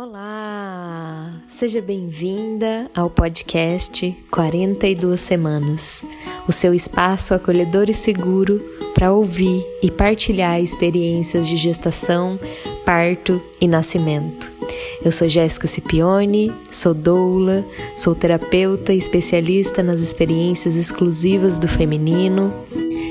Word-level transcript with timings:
Olá! 0.00 1.42
Seja 1.48 1.82
bem-vinda 1.82 2.88
ao 2.94 3.10
podcast 3.10 4.16
42 4.30 5.20
Semanas, 5.20 6.04
o 6.46 6.52
seu 6.52 6.72
espaço 6.72 7.34
acolhedor 7.34 7.90
e 7.90 7.92
seguro 7.92 8.60
para 8.94 9.12
ouvir 9.12 9.66
e 9.82 9.90
partilhar 9.90 10.60
experiências 10.60 11.48
de 11.48 11.56
gestação, 11.56 12.38
parto 12.84 13.42
e 13.60 13.66
nascimento. 13.66 14.52
Eu 15.04 15.10
sou 15.10 15.28
Jéssica 15.28 15.66
Cipione, 15.66 16.52
sou 16.70 16.94
doula, 16.94 17.66
sou 17.96 18.14
terapeuta 18.14 18.92
e 18.92 18.98
especialista 18.98 19.82
nas 19.82 19.98
experiências 19.98 20.76
exclusivas 20.76 21.58
do 21.58 21.66
feminino 21.66 22.54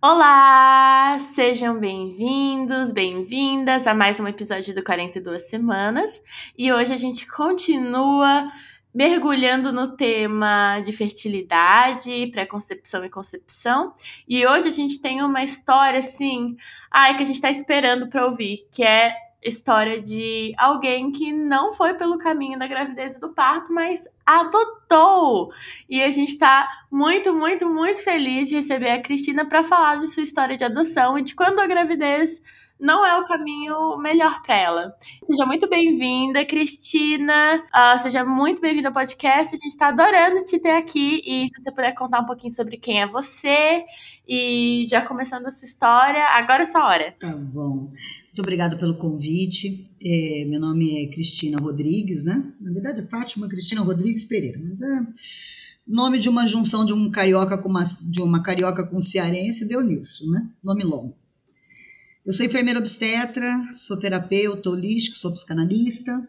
Olá! 0.00 1.18
Sejam 1.18 1.76
bem-vindos, 1.76 2.92
bem-vindas 2.92 3.84
a 3.84 3.92
mais 3.92 4.20
um 4.20 4.28
episódio 4.28 4.72
do 4.72 4.84
42 4.84 5.48
Semanas. 5.48 6.22
E 6.56 6.72
hoje 6.72 6.92
a 6.92 6.96
gente 6.96 7.26
continua 7.26 8.48
mergulhando 8.94 9.72
no 9.72 9.96
tema 9.96 10.78
de 10.86 10.92
fertilidade, 10.92 12.28
pré-concepção 12.30 13.04
e 13.04 13.10
concepção. 13.10 13.92
E 14.28 14.46
hoje 14.46 14.68
a 14.68 14.70
gente 14.70 15.02
tem 15.02 15.20
uma 15.20 15.42
história 15.42 15.98
assim, 15.98 16.56
ai, 16.88 17.16
que 17.16 17.24
a 17.24 17.26
gente 17.26 17.34
está 17.34 17.50
esperando 17.50 18.08
para 18.08 18.24
ouvir, 18.24 18.68
que 18.70 18.84
é 18.84 19.12
história 19.42 20.00
de 20.00 20.52
alguém 20.56 21.12
que 21.12 21.32
não 21.32 21.72
foi 21.72 21.94
pelo 21.94 22.18
caminho 22.18 22.58
da 22.58 22.66
gravidez 22.66 23.14
e 23.16 23.20
do 23.20 23.28
parto, 23.30 23.72
mas 23.72 24.06
adotou. 24.26 25.52
E 25.88 26.02
a 26.02 26.10
gente 26.10 26.30
está 26.30 26.68
muito, 26.90 27.32
muito, 27.32 27.68
muito 27.68 28.02
feliz 28.02 28.48
de 28.48 28.56
receber 28.56 28.90
a 28.90 29.00
Cristina 29.00 29.46
para 29.46 29.62
falar 29.62 29.96
de 29.96 30.08
sua 30.08 30.22
história 30.22 30.56
de 30.56 30.64
adoção 30.64 31.18
e 31.18 31.22
de 31.22 31.34
quando 31.34 31.60
a 31.60 31.66
gravidez 31.66 32.42
não 32.80 33.04
é 33.04 33.18
o 33.18 33.26
caminho 33.26 33.98
melhor 33.98 34.40
para 34.42 34.56
ela. 34.56 34.94
Seja 35.22 35.44
muito 35.44 35.68
bem-vinda, 35.68 36.44
Cristina. 36.44 37.62
Uh, 37.74 37.98
seja 38.00 38.24
muito 38.24 38.62
bem-vinda 38.62 38.88
ao 38.88 38.94
podcast. 38.94 39.54
A 39.54 39.58
gente 39.58 39.72
está 39.72 39.88
adorando 39.88 40.44
te 40.44 40.58
ter 40.58 40.76
aqui. 40.76 41.20
E 41.24 41.48
se 41.48 41.62
você 41.62 41.72
puder 41.72 41.92
contar 41.94 42.20
um 42.20 42.26
pouquinho 42.26 42.52
sobre 42.52 42.76
quem 42.76 43.00
é 43.00 43.06
você 43.06 43.84
e 44.26 44.86
já 44.88 45.02
começando 45.02 45.46
essa 45.46 45.64
história, 45.64 46.22
agora 46.36 46.62
é 46.62 46.66
sua 46.66 46.86
hora. 46.86 47.14
Tá 47.18 47.34
bom. 47.36 47.90
Muito 47.90 48.38
obrigada 48.40 48.76
pelo 48.76 48.96
convite. 48.98 49.90
É, 50.04 50.44
meu 50.44 50.60
nome 50.60 51.04
é 51.04 51.08
Cristina 51.08 51.58
Rodrigues, 51.60 52.26
né? 52.26 52.44
Na 52.60 52.72
verdade 52.72 53.00
é 53.00 53.06
Fátima 53.06 53.48
Cristina 53.48 53.82
Rodrigues 53.82 54.24
Pereira, 54.24 54.60
mas 54.62 54.80
é 54.80 55.06
nome 55.86 56.18
de 56.18 56.28
uma 56.28 56.46
junção 56.46 56.84
de 56.84 56.92
um 56.92 57.10
carioca 57.10 57.56
com 57.56 57.68
uma, 57.68 57.82
de 57.82 58.20
uma 58.20 58.42
carioca 58.42 58.86
com 58.86 59.00
cearense 59.00 59.66
deu 59.66 59.80
nisso, 59.80 60.30
né? 60.30 60.48
Nome 60.62 60.84
longo. 60.84 61.16
Eu 62.28 62.34
sou 62.34 62.44
enfermeira 62.44 62.78
obstetra, 62.78 63.72
sou 63.72 63.98
terapeuta 63.98 64.68
holística, 64.68 65.16
sou 65.16 65.32
psicanalista, 65.32 66.28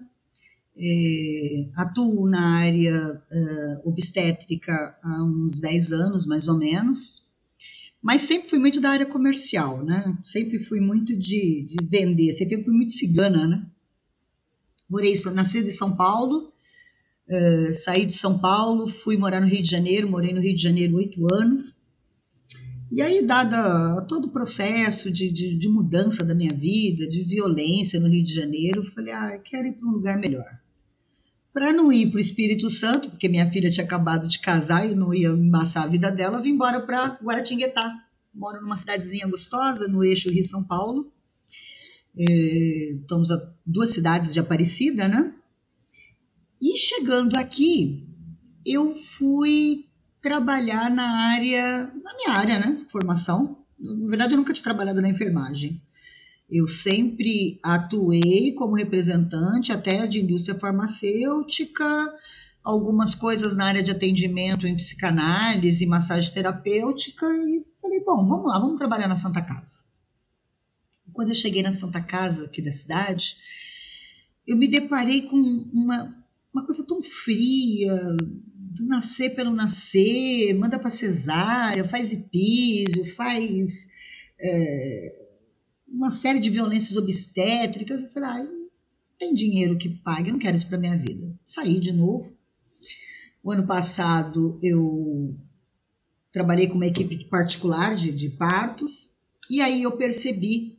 é, 0.77 1.65
atuo 1.75 2.25
na 2.25 2.55
área 2.59 3.21
é, 3.29 3.81
obstétrica 3.83 4.97
há 5.03 5.23
uns 5.25 5.59
10 5.59 5.91
anos, 5.91 6.25
mais 6.25 6.47
ou 6.47 6.57
menos, 6.57 7.25
mas 8.01 8.21
sempre 8.21 8.49
fui 8.49 8.59
muito 8.59 8.79
da 8.79 8.91
área 8.91 9.05
comercial, 9.05 9.83
né? 9.83 10.17
Sempre 10.23 10.57
fui 10.61 10.79
muito 10.79 11.13
de, 11.17 11.65
de 11.65 11.85
vender, 11.85 12.31
sempre 12.31 12.63
fui 12.63 12.73
muito 12.73 12.93
cigana, 12.93 13.45
né? 13.45 13.65
Morei, 14.89 15.13
nasci 15.33 15.59
em 15.59 15.69
São 15.69 15.97
Paulo, 15.97 16.53
uh, 17.27 17.73
saí 17.73 18.05
de 18.05 18.13
São 18.13 18.39
Paulo, 18.39 18.87
fui 18.87 19.17
morar 19.17 19.41
no 19.41 19.47
Rio 19.47 19.61
de 19.61 19.69
Janeiro, 19.69 20.09
morei 20.09 20.31
no 20.33 20.39
Rio 20.39 20.55
de 20.55 20.63
Janeiro 20.63 20.95
oito 20.95 21.27
anos, 21.35 21.78
e 22.91 23.01
aí, 23.01 23.21
dada 23.23 24.01
todo 24.07 24.25
o 24.25 24.31
processo 24.31 25.11
de, 25.11 25.31
de, 25.31 25.55
de, 25.55 25.69
mudança 25.69 26.25
da 26.25 26.33
minha 26.33 26.53
vida, 26.53 27.07
de 27.07 27.23
violência 27.23 27.99
no 27.99 28.07
Rio 28.07 28.23
de 28.23 28.33
Janeiro, 28.33 28.83
falei, 28.83 29.13
ah, 29.13 29.35
eu 29.35 29.41
quero 29.41 29.67
ir 29.67 29.73
para 29.73 29.87
um 29.87 29.91
lugar 29.91 30.17
melhor. 30.17 30.59
Para 31.53 31.71
não 31.71 31.91
ir 31.91 32.09
para 32.09 32.17
o 32.17 32.21
Espírito 32.21 32.69
Santo, 32.69 33.09
porque 33.11 33.29
minha 33.29 33.49
filha 33.49 33.69
tinha 33.69 33.85
acabado 33.85 34.27
de 34.27 34.39
casar 34.39 34.89
e 34.89 34.95
não 34.95 35.13
ia 35.13 35.29
embaçar 35.29 35.83
a 35.83 35.87
vida 35.87 36.11
dela, 36.11 36.41
vim 36.41 36.51
embora 36.51 36.79
para 36.79 37.19
Guaratinguetá. 37.21 38.05
Moro 38.33 38.61
numa 38.61 38.77
cidadezinha 38.77 39.27
gostosa, 39.27 39.87
no 39.87 40.03
eixo 40.03 40.29
Rio-São 40.29 40.63
Paulo. 40.63 41.11
É, 42.17 42.93
estamos 43.01 43.29
a 43.29 43.51
duas 43.65 43.89
cidades 43.89 44.33
de 44.33 44.39
Aparecida, 44.39 45.07
né? 45.07 45.33
E 46.61 46.77
chegando 46.77 47.35
aqui, 47.35 48.07
eu 48.65 48.93
fui 48.93 49.88
trabalhar 50.21 50.89
na 50.89 51.09
área, 51.31 51.91
na 52.03 52.13
minha 52.15 52.31
área, 52.31 52.59
né? 52.59 52.85
Formação. 52.89 53.57
Na 53.79 54.09
verdade, 54.09 54.33
eu 54.33 54.37
nunca 54.37 54.53
tinha 54.53 54.63
trabalhado 54.63 55.01
na 55.01 55.09
enfermagem. 55.09 55.81
Eu 56.49 56.67
sempre 56.67 57.59
atuei 57.63 58.53
como 58.53 58.75
representante 58.75 59.71
até 59.71 60.07
de 60.07 60.19
indústria 60.19 60.57
farmacêutica, 60.57 61.85
algumas 62.63 63.15
coisas 63.15 63.55
na 63.55 63.65
área 63.65 63.83
de 63.83 63.91
atendimento 63.91 64.67
em 64.67 64.75
psicanálise, 64.75 65.85
massagem 65.85 66.33
terapêutica 66.33 67.25
e 67.27 67.63
falei, 67.81 67.99
bom, 68.03 68.27
vamos 68.27 68.47
lá, 68.47 68.59
vamos 68.59 68.77
trabalhar 68.77 69.07
na 69.07 69.15
Santa 69.15 69.41
Casa. 69.41 69.85
Quando 71.13 71.29
eu 71.29 71.35
cheguei 71.35 71.61
na 71.61 71.71
Santa 71.71 72.01
Casa 72.01 72.45
aqui 72.45 72.61
da 72.61 72.71
cidade, 72.71 73.37
eu 74.45 74.57
me 74.57 74.67
deparei 74.67 75.23
com 75.23 75.37
uma, 75.37 76.15
uma 76.53 76.65
coisa 76.65 76.85
tão 76.85 77.03
fria, 77.03 78.17
do 78.69 78.85
nascer 78.85 79.31
pelo 79.35 79.51
nascer, 79.51 80.53
manda 80.53 80.77
para 80.77 80.91
cesárea, 80.91 81.83
faz 81.83 82.13
epísio, 82.13 83.03
faz 83.03 83.87
é, 84.39 85.25
uma 85.87 86.09
série 86.09 86.39
de 86.39 86.49
violências 86.49 86.95
obstétricas. 86.95 88.01
Eu 88.01 88.09
falei, 88.11 88.29
ah, 88.29 88.47
tem 89.17 89.33
dinheiro 89.33 89.77
que 89.77 89.89
pague, 89.89 90.29
eu 90.29 90.33
não 90.33 90.39
quero 90.39 90.55
isso 90.55 90.67
para 90.67 90.77
minha 90.77 90.97
vida. 90.97 91.35
Saí 91.43 91.79
de 91.79 91.91
novo. 91.91 92.37
O 93.43 93.51
ano 93.51 93.65
passado 93.65 94.59
eu 94.61 95.35
trabalhei 96.31 96.67
com 96.67 96.75
uma 96.75 96.85
equipe 96.85 97.25
particular 97.25 97.95
de, 97.95 98.11
de 98.11 98.29
partos, 98.29 99.15
e 99.49 99.61
aí 99.61 99.81
eu 99.81 99.97
percebi 99.97 100.77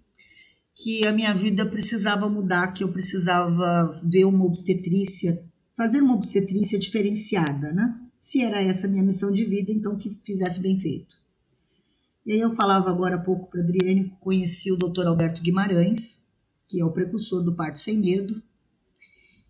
que 0.75 1.05
a 1.07 1.13
minha 1.13 1.35
vida 1.35 1.67
precisava 1.67 2.29
mudar, 2.29 2.73
que 2.73 2.85
eu 2.85 2.93
precisava 2.93 4.01
ver 4.05 4.25
uma 4.25 4.45
obstetrícia 4.45 5.45
fazer 5.81 6.03
uma 6.03 6.13
obstetrícia 6.13 6.79
diferenciada, 6.79 7.73
né? 7.73 7.99
Se 8.19 8.43
era 8.43 8.61
essa 8.61 8.87
minha 8.87 9.03
missão 9.03 9.33
de 9.33 9.47
vida, 9.47 9.73
então 9.73 9.97
que 9.97 10.11
fizesse 10.11 10.61
bem 10.61 10.79
feito. 10.79 11.17
E 12.27 12.33
aí 12.33 12.41
eu 12.41 12.55
falava 12.55 12.91
agora 12.91 13.15
há 13.17 13.19
pouco 13.19 13.51
para 13.51 13.63
Adriane, 13.63 14.15
conheci 14.21 14.71
o 14.71 14.77
Dr. 14.77 15.07
Alberto 15.07 15.41
Guimarães, 15.41 16.27
que 16.69 16.83
é 16.83 16.85
o 16.85 16.93
precursor 16.93 17.43
do 17.43 17.55
parto 17.55 17.79
sem 17.79 17.97
medo, 17.97 18.43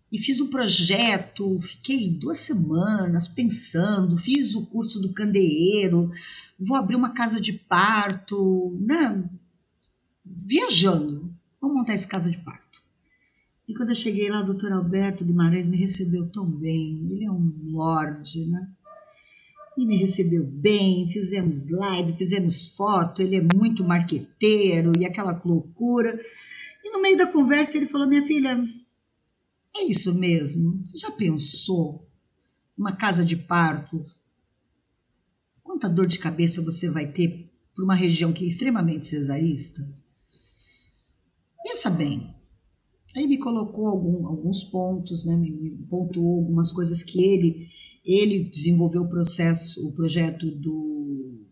e 0.09 0.17
fiz 0.17 0.39
um 0.39 0.49
projeto, 0.49 1.59
fiquei 1.59 2.09
duas 2.09 2.37
semanas 2.37 3.27
pensando, 3.27 4.17
fiz 4.17 4.55
o 4.55 4.67
curso 4.67 5.01
do 5.01 5.11
candeeiro, 5.11 6.09
vou 6.57 6.77
abrir 6.77 6.95
uma 6.95 7.13
casa 7.13 7.41
de 7.41 7.51
parto, 7.51 8.77
né? 8.79 9.29
Viajando, 10.23 11.29
vamos 11.59 11.75
montar 11.75 11.91
essa 11.91 12.07
casa 12.07 12.29
de 12.29 12.39
parto. 12.39 12.80
E 13.67 13.73
quando 13.73 13.89
eu 13.89 13.95
cheguei 13.95 14.29
lá, 14.29 14.41
o 14.41 14.45
doutor 14.45 14.71
Alberto 14.71 15.23
Guimarães 15.23 15.67
me 15.67 15.77
recebeu 15.77 16.27
tão 16.29 16.45
bem. 16.45 17.07
Ele 17.11 17.25
é 17.25 17.31
um 17.31 17.53
lorde, 17.65 18.45
né? 18.47 18.69
E 19.77 19.85
me 19.85 19.95
recebeu 19.95 20.45
bem, 20.45 21.07
fizemos 21.07 21.69
live, 21.69 22.17
fizemos 22.17 22.75
foto, 22.75 23.21
ele 23.21 23.37
é 23.37 23.41
muito 23.41 23.83
marqueteiro 23.83 24.91
e 24.97 25.05
aquela 25.05 25.39
loucura. 25.45 26.19
E 26.83 26.91
no 26.91 27.01
meio 27.01 27.17
da 27.17 27.27
conversa 27.27 27.77
ele 27.77 27.85
falou: 27.85 28.07
Minha 28.07 28.25
filha, 28.25 28.61
é 29.75 29.83
isso 29.83 30.13
mesmo? 30.13 30.79
Você 30.79 30.97
já 30.97 31.11
pensou 31.11 32.05
uma 32.77 32.95
casa 32.95 33.23
de 33.23 33.35
parto? 33.37 34.05
Quanta 35.63 35.87
dor 35.87 36.07
de 36.07 36.19
cabeça 36.19 36.61
você 36.61 36.89
vai 36.89 37.07
ter 37.07 37.49
por 37.73 37.85
uma 37.85 37.95
região 37.95 38.33
que 38.33 38.43
é 38.43 38.47
extremamente 38.47 39.05
cesarista? 39.05 39.81
Pensa 41.63 41.89
bem, 41.89 42.30
Aí 43.15 43.27
me 43.27 43.37
colocou 43.37 43.87
algum, 43.87 44.25
alguns 44.25 44.63
pontos, 44.63 45.25
né, 45.25 45.35
me 45.35 45.71
pontuou 45.89 46.39
algumas 46.39 46.71
coisas 46.71 47.03
que 47.03 47.21
ele 47.21 47.69
ele 48.03 48.45
desenvolveu 48.45 49.03
o 49.03 49.09
processo, 49.09 49.87
o 49.87 49.91
projeto 49.91 50.49
do 50.51 51.45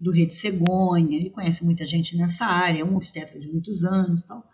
do 0.00 0.10
Rede 0.10 0.32
Cegonha, 0.32 1.18
ele 1.18 1.28
conhece 1.28 1.62
muita 1.62 1.86
gente 1.86 2.16
nessa 2.16 2.46
área, 2.46 2.80
é 2.80 2.84
um 2.84 2.96
obstetra 2.96 3.38
de 3.38 3.48
muitos 3.48 3.84
anos, 3.84 4.24
tal. 4.24 4.48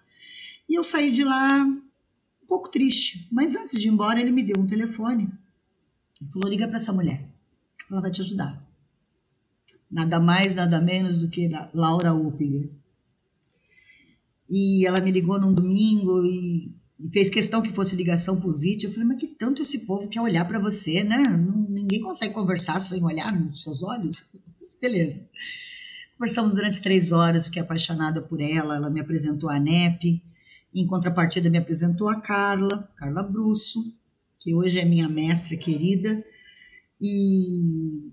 E 0.68 0.74
eu 0.74 0.82
saí 0.82 1.12
de 1.12 1.22
lá 1.22 1.62
um 1.62 2.46
pouco 2.48 2.68
triste, 2.68 3.28
mas 3.30 3.54
antes 3.54 3.78
de 3.78 3.86
ir 3.86 3.92
embora 3.92 4.20
ele 4.20 4.32
me 4.32 4.42
deu 4.42 4.60
um 4.60 4.66
telefone 4.66 5.32
e 6.20 6.26
falou: 6.32 6.50
liga 6.50 6.66
para 6.66 6.78
essa 6.78 6.92
mulher, 6.92 7.28
ela 7.88 8.00
vai 8.00 8.10
te 8.10 8.20
ajudar. 8.22 8.58
nada 9.88 10.18
mais, 10.18 10.54
nada 10.56 10.80
menos 10.80 11.20
do 11.20 11.28
que 11.28 11.48
Laura 11.72 12.12
Uppiger. 12.12 12.68
E 14.48 14.86
ela 14.86 15.00
me 15.00 15.10
ligou 15.10 15.40
num 15.40 15.52
domingo 15.52 16.24
e, 16.24 16.74
e 16.98 17.10
fez 17.10 17.28
questão 17.28 17.60
que 17.60 17.72
fosse 17.72 17.96
ligação 17.96 18.40
por 18.40 18.56
vídeo. 18.56 18.88
Eu 18.88 18.92
falei, 18.92 19.08
mas 19.08 19.18
que 19.18 19.26
tanto 19.26 19.62
esse 19.62 19.80
povo 19.80 20.08
quer 20.08 20.20
olhar 20.20 20.46
para 20.46 20.58
você, 20.58 21.02
né? 21.02 21.18
Não, 21.18 21.68
ninguém 21.68 22.00
consegue 22.00 22.32
conversar 22.32 22.80
sem 22.80 23.02
olhar 23.04 23.32
nos 23.32 23.62
seus 23.62 23.82
olhos. 23.82 24.32
Beleza. 24.80 25.26
Conversamos 26.16 26.54
durante 26.54 26.80
três 26.80 27.12
horas, 27.12 27.46
fiquei 27.46 27.60
apaixonada 27.60 28.22
por 28.22 28.40
ela. 28.40 28.76
Ela 28.76 28.90
me 28.90 29.00
apresentou 29.00 29.50
a 29.50 29.58
NEP. 29.58 30.22
Em 30.74 30.86
contrapartida, 30.86 31.50
me 31.50 31.58
apresentou 31.58 32.08
a 32.08 32.20
Carla, 32.20 32.88
Carla 32.96 33.22
Brusso, 33.22 33.94
que 34.38 34.54
hoje 34.54 34.78
é 34.78 34.84
minha 34.84 35.08
mestra 35.08 35.56
querida. 35.56 36.24
E 37.00 38.12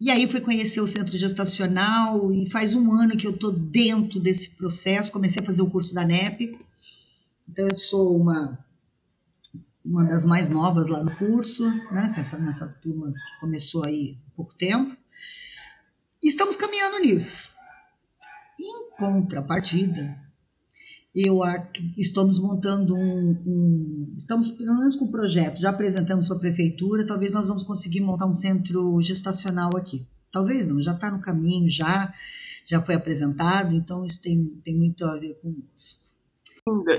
e 0.00 0.10
aí 0.10 0.26
fui 0.26 0.40
conhecer 0.40 0.80
o 0.80 0.86
centro 0.86 1.16
gestacional 1.16 2.32
e 2.32 2.48
faz 2.48 2.74
um 2.74 2.90
ano 2.92 3.18
que 3.18 3.26
eu 3.26 3.32
estou 3.32 3.52
dentro 3.52 4.18
desse 4.18 4.50
processo. 4.50 5.12
Comecei 5.12 5.42
a 5.42 5.44
fazer 5.44 5.60
o 5.60 5.70
curso 5.70 5.94
da 5.94 6.04
NEP. 6.04 6.52
Então 7.46 7.68
eu 7.68 7.78
sou 7.78 8.16
uma 8.16 8.58
uma 9.84 10.04
das 10.04 10.24
mais 10.24 10.48
novas 10.48 10.86
lá 10.88 11.02
no 11.02 11.14
curso, 11.16 11.68
né? 11.90 12.12
Nessa, 12.16 12.38
nessa 12.38 12.68
turma 12.82 13.12
que 13.12 13.40
começou 13.40 13.84
aí 13.84 14.18
há 14.26 14.36
pouco 14.36 14.54
tempo. 14.54 14.96
E 16.22 16.28
estamos 16.28 16.56
caminhando 16.56 16.98
nisso. 17.00 17.54
Em 18.58 18.90
contrapartida, 18.96 20.18
eu 21.14 21.40
estamos 21.96 22.38
montando 22.38 22.94
um, 22.94 23.30
um, 23.46 24.14
estamos 24.16 24.48
pelo 24.50 24.78
menos 24.78 24.94
com 24.94 25.06
o 25.06 25.10
projeto, 25.10 25.60
já 25.60 25.70
apresentamos 25.70 26.28
para 26.28 26.36
a 26.36 26.40
prefeitura, 26.40 27.06
talvez 27.06 27.34
nós 27.34 27.48
vamos 27.48 27.64
conseguir 27.64 28.00
montar 28.00 28.26
um 28.26 28.32
centro 28.32 29.00
gestacional 29.02 29.70
aqui. 29.76 30.06
Talvez 30.32 30.68
não, 30.68 30.80
já 30.80 30.92
está 30.92 31.10
no 31.10 31.20
caminho, 31.20 31.68
já 31.68 32.12
já 32.70 32.80
foi 32.80 32.94
apresentado, 32.94 33.74
então 33.74 34.04
isso 34.04 34.22
tem, 34.22 34.44
tem 34.64 34.76
muito 34.76 35.04
a 35.04 35.16
ver 35.16 35.34
com 35.42 35.52
isso. 35.74 36.09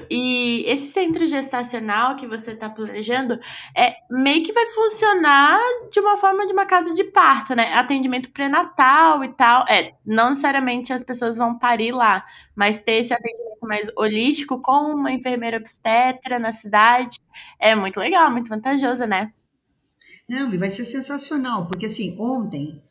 E 0.09 0.63
esse 0.67 0.89
centro 0.89 1.25
gestacional 1.27 2.15
que 2.15 2.27
você 2.27 2.51
está 2.51 2.69
planejando 2.69 3.39
é 3.75 3.95
meio 4.09 4.43
que 4.43 4.53
vai 4.53 4.65
funcionar 4.67 5.59
de 5.91 5.99
uma 5.99 6.17
forma 6.17 6.45
de 6.45 6.53
uma 6.53 6.65
casa 6.65 6.93
de 6.93 7.03
parto, 7.03 7.55
né? 7.55 7.73
Atendimento 7.73 8.31
pré-natal 8.31 9.23
e 9.23 9.29
tal. 9.29 9.65
É, 9.67 9.93
não 10.05 10.29
necessariamente 10.29 10.93
as 10.93 11.03
pessoas 11.03 11.37
vão 11.37 11.57
parir 11.57 11.91
lá, 11.91 12.25
mas 12.55 12.79
ter 12.79 12.93
esse 12.93 13.13
atendimento 13.13 13.59
mais 13.61 13.87
holístico 13.95 14.61
com 14.61 14.93
uma 14.93 15.11
enfermeira 15.11 15.57
obstetra 15.57 16.39
na 16.39 16.51
cidade 16.51 17.19
é 17.59 17.75
muito 17.75 17.99
legal, 17.99 18.31
muito 18.31 18.49
vantajoso, 18.49 19.05
né? 19.05 19.31
Não, 20.27 20.53
e 20.53 20.57
vai 20.57 20.69
ser 20.69 20.85
sensacional, 20.85 21.67
porque 21.67 21.85
assim, 21.85 22.15
ontem, 22.19 22.81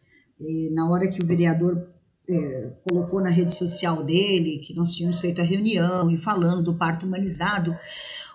eh, 0.40 0.74
na 0.74 0.88
hora 0.90 1.10
que 1.10 1.22
o 1.22 1.26
vereador 1.26 1.88
é, 2.30 2.72
colocou 2.88 3.20
na 3.20 3.30
rede 3.30 3.54
social 3.54 4.02
dele 4.02 4.58
que 4.58 4.74
nós 4.74 4.94
tínhamos 4.94 5.20
feito 5.20 5.40
a 5.40 5.44
reunião 5.44 6.10
e 6.10 6.16
falando 6.16 6.62
do 6.62 6.74
parto 6.74 7.06
humanizado, 7.06 7.76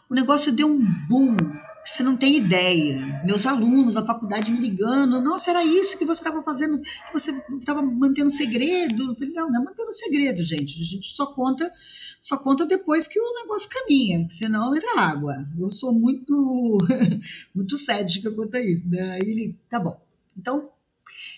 o 0.09 0.13
negócio 0.13 0.51
deu 0.51 0.67
um 0.67 0.83
boom 1.07 1.37
você 1.85 2.01
não 2.01 2.17
tem 2.17 2.37
ideia. 2.37 3.21
Meus 3.23 3.45
alunos 3.45 3.93
da 3.93 4.03
faculdade 4.03 4.51
me 4.51 4.59
ligando, 4.59 5.21
nossa, 5.21 5.51
era 5.51 5.63
isso 5.63 5.97
que 5.97 6.05
você 6.05 6.19
estava 6.19 6.43
fazendo, 6.43 6.79
que 6.79 7.13
você 7.13 7.31
estava 7.59 7.81
mantendo 7.81 8.29
segredo. 8.31 9.11
Eu 9.11 9.15
falei, 9.15 9.33
não, 9.33 9.51
não 9.51 9.61
é 9.61 9.65
mantendo 9.65 9.91
segredo, 9.91 10.41
gente. 10.41 10.81
A 10.81 10.83
gente 10.83 11.15
só 11.15 11.27
conta, 11.27 11.71
só 12.19 12.37
conta 12.37 12.65
depois 12.65 13.07
que 13.07 13.19
o 13.19 13.33
negócio 13.35 13.69
caminha, 13.69 14.25
senão 14.29 14.75
entra 14.75 14.99
água. 14.99 15.47
Eu 15.59 15.69
sou 15.69 15.93
muito, 15.93 16.77
muito 17.53 17.77
cética 17.77 18.31
quanto 18.31 18.55
a 18.55 18.61
isso. 18.61 18.89
Né? 18.89 19.19
Ele, 19.19 19.55
tá 19.69 19.79
bom. 19.79 20.01
Então, 20.35 20.69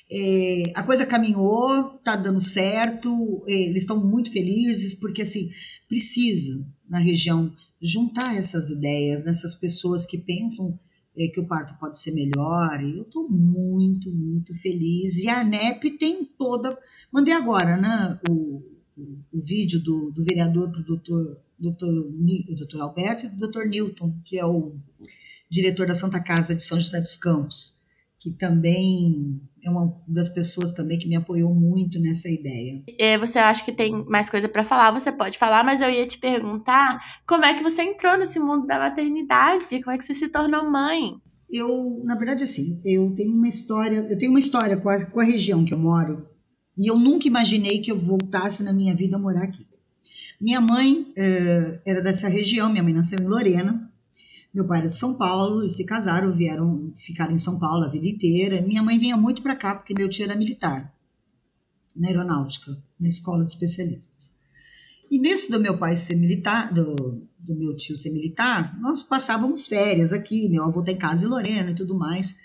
é, 0.09 0.71
a 0.73 0.83
coisa 0.83 1.05
caminhou, 1.05 1.99
tá 2.03 2.15
dando 2.15 2.39
certo, 2.39 3.43
é, 3.45 3.51
eles 3.51 3.83
estão 3.83 4.03
muito 4.05 4.31
felizes, 4.31 4.95
porque 4.95 5.21
assim, 5.21 5.49
precisa 5.87 6.65
na 6.89 6.99
região 6.99 7.53
juntar 7.81 8.35
essas 8.35 8.69
ideias 8.69 9.21
dessas 9.21 9.53
pessoas 9.53 10.05
que 10.05 10.17
pensam 10.17 10.79
é, 11.15 11.27
que 11.27 11.39
o 11.39 11.45
parto 11.45 11.77
pode 11.77 11.97
ser 11.97 12.11
melhor. 12.11 12.81
E 12.81 12.97
eu 12.97 13.03
estou 13.03 13.29
muito, 13.29 14.09
muito 14.09 14.55
feliz. 14.55 15.17
E 15.17 15.27
a 15.27 15.41
ANEP 15.41 15.97
tem 15.97 16.23
toda. 16.37 16.77
Mandei 17.11 17.33
agora 17.33 17.75
né, 17.75 18.19
o, 18.29 18.63
o, 18.97 19.19
o 19.33 19.41
vídeo 19.41 19.79
do, 19.81 20.11
do 20.11 20.23
vereador 20.23 20.71
para 20.71 20.81
o 20.81 20.85
doutor, 20.85 21.37
doutor, 21.59 22.11
doutor 22.55 22.81
Alberto 22.81 23.25
e 23.25 23.29
do 23.29 23.37
doutor 23.37 23.67
Newton, 23.67 24.13
que 24.23 24.39
é 24.39 24.45
o 24.45 24.75
diretor 25.49 25.85
da 25.85 25.95
Santa 25.95 26.23
Casa 26.23 26.55
de 26.55 26.61
São 26.61 26.79
José 26.79 27.01
dos 27.01 27.17
Campos 27.17 27.76
que 28.19 28.31
também 28.31 29.39
é 29.63 29.69
uma 29.69 29.95
das 30.07 30.29
pessoas 30.29 30.71
também 30.71 30.97
que 30.97 31.07
me 31.07 31.15
apoiou 31.15 31.53
muito 31.53 31.99
nessa 31.99 32.29
ideia. 32.29 32.83
É, 32.97 33.17
você 33.17 33.37
acha 33.37 33.63
que 33.63 33.71
tem 33.71 34.03
mais 34.05 34.29
coisa 34.29 34.47
para 34.47 34.63
falar? 34.63 34.91
Você 34.91 35.11
pode 35.11 35.37
falar, 35.37 35.63
mas 35.63 35.81
eu 35.81 35.89
ia 35.89 36.07
te 36.07 36.17
perguntar 36.17 36.99
como 37.27 37.45
é 37.45 37.53
que 37.53 37.63
você 37.63 37.83
entrou 37.83 38.17
nesse 38.17 38.39
mundo 38.39 38.65
da 38.65 38.79
maternidade? 38.79 39.81
Como 39.83 39.95
é 39.95 39.97
que 39.97 40.03
você 40.03 40.15
se 40.15 40.29
tornou 40.29 40.69
mãe? 40.69 41.15
Eu, 41.49 42.01
na 42.03 42.15
verdade, 42.15 42.43
assim, 42.43 42.81
eu 42.83 43.13
tenho 43.13 43.33
uma 43.33 43.47
história, 43.47 44.05
eu 44.09 44.17
tenho 44.17 44.31
uma 44.31 44.39
história 44.39 44.77
com 44.77 44.89
a, 44.89 45.05
com 45.05 45.19
a 45.19 45.23
região 45.23 45.63
que 45.63 45.73
eu 45.73 45.79
moro 45.79 46.27
e 46.77 46.87
eu 46.87 46.97
nunca 46.97 47.27
imaginei 47.27 47.79
que 47.81 47.91
eu 47.91 47.97
voltasse 47.97 48.63
na 48.63 48.73
minha 48.73 48.95
vida 48.95 49.15
a 49.15 49.19
morar 49.19 49.43
aqui. 49.43 49.65
Minha 50.39 50.61
mãe 50.61 51.07
uh, 51.09 51.79
era 51.83 52.01
dessa 52.01 52.27
região, 52.27 52.69
minha 52.69 52.83
mãe 52.83 52.93
nasceu 52.93 53.19
em 53.19 53.25
Lorena, 53.25 53.86
meu 54.57 54.65
pai 54.65 54.79
era 54.79 54.87
de 54.87 54.95
São 54.95 55.13
Paulo 55.13 55.63
e 55.63 55.69
se 55.69 55.83
casaram, 55.83 56.35
vieram, 56.35 56.91
ficaram 56.95 57.31
em 57.31 57.37
São 57.37 57.59
Paulo 57.59 57.83
a 57.83 57.87
vida 57.87 58.07
inteira. 58.07 58.59
Minha 58.59 58.81
mãe 58.81 58.97
vinha 58.97 59.15
muito 59.15 59.43
para 59.43 59.55
cá 59.55 59.75
porque 59.75 59.93
meu 59.93 60.09
tio 60.09 60.23
era 60.23 60.35
militar, 60.35 60.91
na 61.95 62.07
aeronáutica, 62.07 62.75
na 62.99 63.07
escola 63.07 63.45
de 63.45 63.51
especialistas. 63.51 64.33
E 65.11 65.19
nesse 65.19 65.51
do 65.51 65.59
meu 65.59 65.77
pai 65.77 65.95
ser 65.95 66.15
militar, 66.15 66.73
do, 66.73 67.21
do 67.37 67.53
meu 67.53 67.75
tio 67.75 67.95
ser 67.95 68.09
militar, 68.09 68.75
nós 68.81 69.03
passávamos 69.03 69.67
férias 69.67 70.11
aqui, 70.11 70.49
meu 70.49 70.63
avô 70.63 70.81
tem 70.81 70.97
casa 70.97 71.27
em 71.27 71.29
Lorena 71.29 71.69
e 71.69 71.75
tudo 71.75 71.95
mais. 71.95 72.35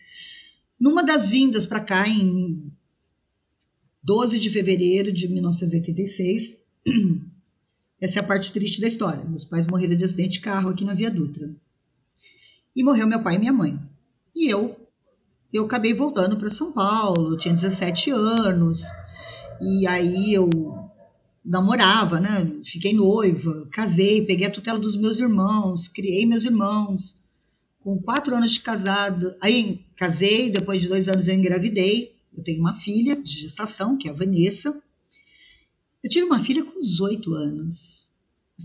Numa 0.79 1.03
das 1.03 1.31
vindas 1.31 1.65
para 1.65 1.81
cá, 1.81 2.07
em 2.07 2.71
12 4.03 4.39
de 4.39 4.51
fevereiro 4.51 5.11
de 5.11 5.29
1986, 5.29 6.63
essa 7.99 8.19
é 8.19 8.23
a 8.23 8.27
parte 8.27 8.53
triste 8.53 8.83
da 8.83 8.87
história. 8.87 9.25
Meus 9.25 9.45
pais 9.45 9.67
morreram 9.67 9.97
de 9.97 10.05
acidente 10.05 10.35
de 10.35 10.41
carro 10.41 10.69
aqui 10.69 10.85
na 10.85 10.93
Via 10.93 11.11
Dutra 11.11 11.51
e 12.75 12.83
morreu 12.83 13.07
meu 13.07 13.23
pai 13.23 13.37
e 13.37 13.39
minha 13.39 13.53
mãe. 13.53 13.79
E 14.35 14.49
eu 14.49 14.83
eu 15.53 15.67
acabei 15.67 15.93
voltando 15.93 16.39
para 16.39 16.49
São 16.49 16.73
Paulo, 16.73 17.33
eu 17.33 17.37
tinha 17.37 17.53
17 17.53 18.11
anos, 18.11 18.85
e 19.61 19.87
aí 19.87 20.33
eu 20.33 20.49
namorava, 21.45 22.19
né? 22.19 22.51
Fiquei 22.65 22.95
noiva, 22.95 23.69
casei, 23.71 24.25
peguei 24.25 24.47
a 24.47 24.51
tutela 24.51 24.79
dos 24.79 24.97
meus 24.97 25.19
irmãos, 25.19 25.89
criei 25.89 26.25
meus 26.25 26.45
irmãos. 26.45 27.21
Com 27.81 28.01
quatro 28.01 28.35
anos 28.35 28.53
de 28.53 28.61
casada, 28.61 29.37
aí 29.43 29.85
casei, 29.95 30.51
depois 30.51 30.81
de 30.81 30.89
dois 30.89 31.07
anos 31.07 31.29
eu 31.29 31.35
engravidei. 31.35 32.17
Eu 32.35 32.43
tenho 32.43 32.61
uma 32.61 32.79
filha 32.79 33.15
de 33.15 33.41
gestação, 33.41 33.99
que 33.99 34.09
é 34.09 34.11
a 34.11 34.15
Vanessa. 34.15 34.81
Eu 36.03 36.09
tive 36.09 36.25
uma 36.25 36.43
filha 36.43 36.65
com 36.65 36.81
18 36.81 37.35
anos. 37.35 38.09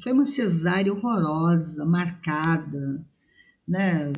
Foi 0.02 0.14
uma 0.14 0.26
cesárea 0.26 0.94
horrorosa, 0.94 1.84
marcada 1.84 3.06
né? 3.68 4.12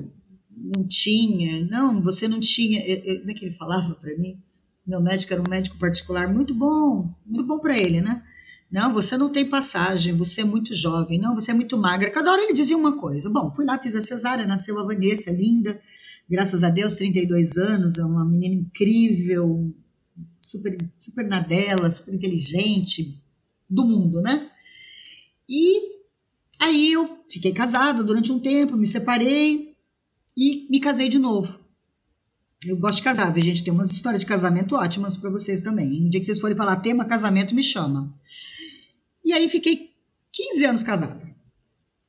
Não 0.51 0.87
tinha, 0.87 1.65
não, 1.65 2.01
você 2.01 2.27
não 2.27 2.39
tinha. 2.39 2.85
Eu, 2.85 2.97
eu, 2.97 3.19
como 3.19 3.31
é 3.31 3.33
que 3.33 3.45
ele 3.45 3.55
falava 3.55 3.95
para 3.95 4.15
mim? 4.17 4.41
Meu 4.85 5.01
médico 5.01 5.33
era 5.33 5.41
um 5.41 5.49
médico 5.49 5.77
particular 5.77 6.27
muito 6.27 6.53
bom, 6.53 7.13
muito 7.25 7.45
bom 7.45 7.59
para 7.59 7.77
ele, 7.77 8.01
né? 8.01 8.23
Não, 8.71 8.93
você 8.93 9.17
não 9.17 9.31
tem 9.31 9.49
passagem, 9.49 10.15
você 10.15 10.41
é 10.41 10.43
muito 10.43 10.73
jovem, 10.75 11.19
não, 11.19 11.33
você 11.33 11.51
é 11.51 11.53
muito 11.53 11.77
magra. 11.77 12.11
Cada 12.11 12.31
hora 12.31 12.43
ele 12.43 12.53
dizia 12.53 12.77
uma 12.77 12.97
coisa. 12.97 13.29
Bom, 13.29 13.51
fui 13.53 13.65
lá, 13.65 13.79
fiz 13.79 13.95
a 13.95 14.01
cesárea, 14.01 14.45
nasceu 14.45 14.79
a 14.79 14.83
Vanessa, 14.83 15.31
linda, 15.31 15.79
graças 16.29 16.63
a 16.63 16.69
Deus, 16.69 16.93
32 16.95 17.57
anos, 17.57 17.97
é 17.97 18.05
uma 18.05 18.25
menina 18.25 18.55
incrível, 18.55 19.73
super, 20.39 20.77
super 20.99 21.25
na 21.27 21.39
dela, 21.39 21.89
super 21.89 22.13
inteligente, 22.13 23.19
do 23.67 23.85
mundo, 23.85 24.21
né? 24.21 24.49
E 25.47 25.99
Aí 26.59 26.91
eu 26.91 27.18
fiquei 27.29 27.53
casada 27.53 28.03
durante 28.03 28.31
um 28.31 28.39
tempo, 28.39 28.75
me 28.75 28.87
separei 28.87 29.75
e 30.35 30.67
me 30.69 30.79
casei 30.79 31.09
de 31.09 31.19
novo. 31.19 31.59
Eu 32.65 32.75
gosto 32.75 32.97
de 32.97 33.03
casar, 33.03 33.31
a 33.31 33.39
gente 33.39 33.63
tem 33.63 33.73
umas 33.73 33.91
histórias 33.91 34.21
de 34.21 34.25
casamento 34.25 34.75
ótimas 34.75 35.15
para 35.15 35.29
vocês 35.29 35.61
também. 35.61 36.05
Um 36.05 36.09
dia 36.09 36.19
que 36.19 36.25
vocês 36.25 36.39
forem 36.39 36.57
falar 36.57 36.77
tema 36.77 37.05
casamento, 37.05 37.55
me 37.55 37.63
chama. 37.63 38.11
E 39.23 39.31
aí 39.31 39.47
fiquei 39.47 39.91
15 40.31 40.65
anos 40.65 40.83
casada. 40.83 41.29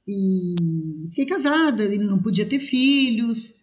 E 0.07 1.07
fiquei 1.11 1.27
casada, 1.27 1.85
ele 1.85 2.03
não 2.03 2.19
podia 2.19 2.47
ter 2.47 2.59
filhos. 2.59 3.61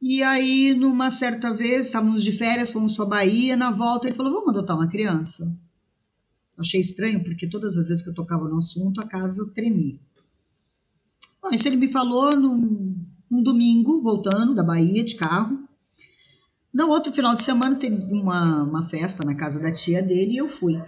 E 0.00 0.22
aí, 0.22 0.74
numa 0.74 1.10
certa 1.10 1.52
vez, 1.52 1.86
estávamos 1.86 2.24
de 2.24 2.32
férias, 2.32 2.72
fomos 2.72 2.96
para 2.96 3.04
Bahia, 3.04 3.56
na 3.56 3.70
volta 3.70 4.06
ele 4.08 4.16
falou: 4.16 4.32
"Vamos 4.32 4.48
adotar 4.48 4.76
uma 4.76 4.88
criança". 4.88 5.54
Achei 6.56 6.80
estranho, 6.80 7.22
porque 7.24 7.46
todas 7.46 7.76
as 7.76 7.88
vezes 7.88 8.02
que 8.02 8.10
eu 8.10 8.14
tocava 8.14 8.48
no 8.48 8.56
assunto, 8.56 9.00
a 9.00 9.06
casa 9.06 9.52
tremia. 9.52 9.98
Bom, 11.42 11.50
isso 11.50 11.66
ele 11.66 11.76
me 11.76 11.88
falou 11.88 12.36
num, 12.36 12.96
num 13.28 13.42
domingo, 13.42 14.00
voltando 14.00 14.54
da 14.54 14.62
Bahia 14.62 15.02
de 15.02 15.16
carro. 15.16 15.68
No 16.72 16.86
outro 16.88 17.12
final 17.12 17.34
de 17.34 17.42
semana 17.42 17.74
teve 17.74 17.96
uma, 18.12 18.62
uma 18.62 18.88
festa 18.88 19.24
na 19.24 19.34
casa 19.34 19.58
da 19.58 19.72
tia 19.72 20.00
dele 20.00 20.34
e 20.34 20.36
eu 20.36 20.48
fui. 20.48 20.80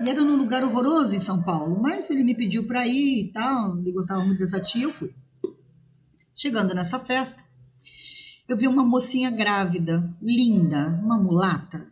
E 0.00 0.08
era 0.08 0.22
num 0.22 0.36
lugar 0.36 0.64
horroroso 0.64 1.14
em 1.14 1.18
São 1.18 1.42
Paulo, 1.42 1.78
mas 1.78 2.08
ele 2.08 2.24
me 2.24 2.34
pediu 2.34 2.66
para 2.66 2.86
ir 2.86 3.26
e 3.26 3.32
tal, 3.32 3.78
ele 3.78 3.92
gostava 3.92 4.24
muito 4.24 4.38
dessa 4.38 4.58
tia, 4.58 4.84
eu 4.84 4.90
fui. 4.90 5.12
Chegando 6.34 6.74
nessa 6.74 6.98
festa, 6.98 7.44
eu 8.48 8.56
vi 8.56 8.66
uma 8.66 8.84
mocinha 8.84 9.30
grávida, 9.30 10.02
linda, 10.22 10.98
uma 11.02 11.18
mulata, 11.18 11.86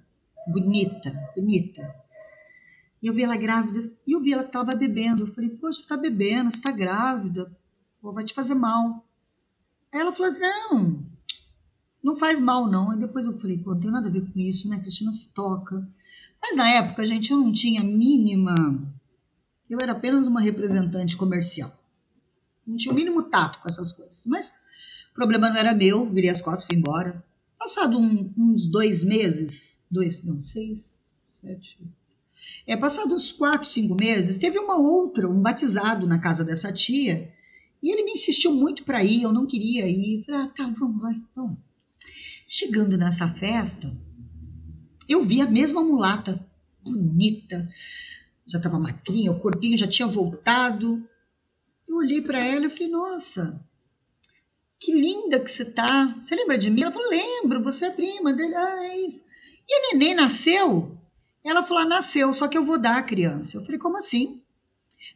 bonita, 0.49 1.13
bonita. 1.37 1.83
E 3.03 3.09
eu 3.09 3.13
vi 3.13 3.25
ela 3.25 3.37
grávida 3.37 3.93
e 4.07 4.13
eu 4.13 4.21
vi 4.23 4.33
ela 4.33 4.43
estava 4.43 4.75
bebendo. 4.75 5.25
Eu 5.25 5.35
falei, 5.35 5.51
poxa, 5.51 5.79
você 5.79 5.83
está 5.83 5.97
bebendo, 5.99 6.51
você 6.51 6.57
está 6.57 6.71
grávida, 6.71 7.55
vai 8.13 8.25
te 8.25 8.35
fazer 8.35 8.55
mal. 8.55 9.05
Aí 9.93 10.01
ela 10.01 10.13
falou, 10.13 10.33
não, 10.39 11.05
não 12.03 12.17
faz 12.17 12.39
mal, 12.41 12.67
não. 12.69 12.91
Aí 12.91 12.99
depois 12.99 13.27
eu 13.27 13.39
falei, 13.39 13.59
pô, 13.59 13.75
não 13.75 13.81
tem 13.81 13.91
nada 13.91 14.09
a 14.09 14.13
ver 14.13 14.31
com 14.31 14.39
isso, 14.39 14.69
né? 14.69 14.77
A 14.77 14.81
Cristina 14.81 15.13
se 15.13 15.33
toca. 15.33 15.87
Mas 16.41 16.57
na 16.57 16.69
época, 16.69 17.07
gente, 17.07 17.31
eu 17.31 17.37
não 17.37 17.53
tinha 17.53 17.83
mínima. 17.83 18.55
Eu 19.69 19.79
era 19.81 19.93
apenas 19.93 20.27
uma 20.27 20.41
representante 20.41 21.17
comercial. 21.17 21.73
Não 22.67 22.77
tinha 22.77 22.93
o 22.93 22.95
mínimo 22.95 23.23
tato 23.25 23.61
com 23.61 23.69
essas 23.69 23.93
coisas. 23.93 24.25
Mas 24.27 24.51
o 25.11 25.15
problema 25.15 25.49
não 25.49 25.57
era 25.57 25.75
meu, 25.75 26.05
virei 26.05 26.31
as 26.31 26.41
costas 26.41 26.65
e 26.65 26.67
fui 26.67 26.77
embora. 26.77 27.25
Passado 27.59 27.99
um, 27.99 28.33
uns 28.37 28.67
dois 28.67 29.03
meses, 29.03 29.81
dois, 29.91 30.23
não, 30.25 30.39
seis, 30.39 31.07
sete. 31.41 31.81
É, 32.67 32.77
passado 32.77 33.15
uns 33.15 33.33
quatro, 33.33 33.69
cinco 33.69 33.95
meses, 33.95 34.37
teve 34.37 34.59
uma 34.59 34.77
outra, 34.77 35.29
um 35.29 35.41
batizado 35.41 36.07
na 36.07 36.19
casa 36.19 36.45
dessa 36.45 36.73
tia, 36.73 37.33
e 37.87 37.93
ele 37.93 38.03
me 38.03 38.11
insistiu 38.11 38.53
muito 38.53 38.83
para 38.83 39.05
ir, 39.05 39.23
eu 39.23 39.33
não 39.33 39.47
queria 39.47 39.87
ir. 39.87 40.19
Eu 40.19 40.25
falei, 40.25 40.41
ah, 40.41 40.47
tá, 40.49 40.65
vamos, 40.77 41.01
vai, 41.01 41.15
vamos. 41.37 41.57
Chegando 42.45 42.99
nessa 42.99 43.29
festa, 43.29 43.97
eu 45.09 45.23
vi 45.23 45.41
a 45.41 45.47
mesma 45.47 45.85
mulata, 45.85 46.45
bonita, 46.83 47.69
já 48.45 48.59
estava 48.59 48.81
magrinha, 48.81 49.31
o 49.31 49.39
corpinho 49.39 49.79
já 49.79 49.87
tinha 49.87 50.09
voltado. 50.09 51.09
Eu 51.89 51.95
olhei 51.99 52.21
para 52.21 52.45
ela 52.45 52.67
e 52.67 52.71
falei: 52.71 52.89
Nossa, 52.89 53.65
que 54.81 54.93
linda 54.93 55.39
que 55.39 55.49
você 55.51 55.65
tá. 55.65 56.17
Você 56.21 56.35
lembra 56.35 56.59
de 56.59 56.69
mim? 56.69 56.83
Ela 56.83 56.93
falou: 56.93 57.09
Lembro, 57.09 57.63
você 57.63 57.87
é 57.87 57.91
prima 57.91 58.33
dele. 58.33 58.57
Ah, 58.57 58.85
é 58.85 59.01
isso. 59.01 59.23
E 59.69 59.75
a 59.75 59.93
neném 59.93 60.13
nasceu? 60.13 60.99
Ela 61.45 61.63
falou: 61.63 61.85
ah, 61.85 61.89
Nasceu, 61.89 62.33
só 62.33 62.49
que 62.49 62.59
eu 62.59 62.65
vou 62.65 62.81
dar 62.81 62.99
a 62.99 63.05
criança. 63.05 63.57
Eu 63.57 63.65
falei: 63.65 63.79
Como 63.79 63.97
assim? 63.97 64.43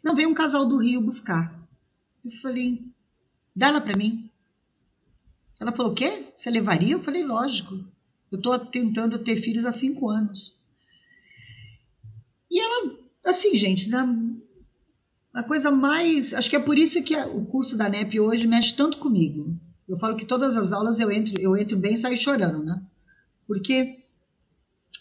Não, 0.04 0.14
veio 0.14 0.28
um 0.28 0.34
casal 0.34 0.66
do 0.66 0.76
Rio 0.76 1.00
buscar. 1.00 1.59
Eu 2.24 2.32
falei: 2.42 2.84
Dá 3.54 3.68
ela 3.68 3.80
para 3.80 3.96
mim. 3.96 4.30
Ela 5.58 5.72
falou: 5.72 5.92
O 5.92 5.94
quê? 5.94 6.32
Você 6.34 6.50
levaria? 6.50 6.92
Eu 6.92 7.02
falei: 7.02 7.24
Lógico. 7.24 7.74
Eu 8.30 8.38
estou 8.38 8.58
tentando 8.58 9.18
ter 9.18 9.42
filhos 9.42 9.64
há 9.64 9.72
cinco 9.72 10.08
anos. 10.08 10.56
E 12.50 12.60
ela, 12.60 12.96
assim, 13.24 13.56
gente, 13.56 13.88
na, 13.88 14.06
a 15.32 15.42
coisa 15.42 15.70
mais. 15.70 16.32
Acho 16.32 16.48
que 16.48 16.56
é 16.56 16.60
por 16.60 16.78
isso 16.78 17.02
que 17.02 17.14
a, 17.14 17.26
o 17.26 17.44
curso 17.44 17.76
da 17.76 17.88
NEP 17.88 18.20
hoje 18.20 18.46
mexe 18.46 18.74
tanto 18.74 18.98
comigo. 18.98 19.56
Eu 19.88 19.96
falo 19.96 20.16
que 20.16 20.24
todas 20.24 20.56
as 20.56 20.72
aulas 20.72 21.00
eu 21.00 21.10
entro, 21.10 21.34
eu 21.40 21.56
entro 21.56 21.76
bem 21.76 21.94
e 21.94 21.96
saio 21.96 22.16
chorando, 22.16 22.62
né? 22.62 22.80
Porque 23.46 23.98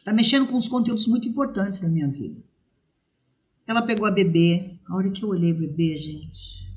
tá 0.03 0.11
mexendo 0.11 0.47
com 0.47 0.57
os 0.57 0.67
conteúdos 0.67 1.05
muito 1.05 1.27
importantes 1.27 1.79
da 1.79 1.89
minha 1.89 2.07
vida. 2.07 2.43
Ela 3.67 3.83
pegou 3.83 4.07
a 4.07 4.11
bebê, 4.11 4.79
a 4.87 4.95
hora 4.95 5.11
que 5.11 5.23
eu 5.23 5.29
olhei 5.29 5.51
o 5.51 5.59
bebê, 5.59 5.95
gente. 5.95 6.68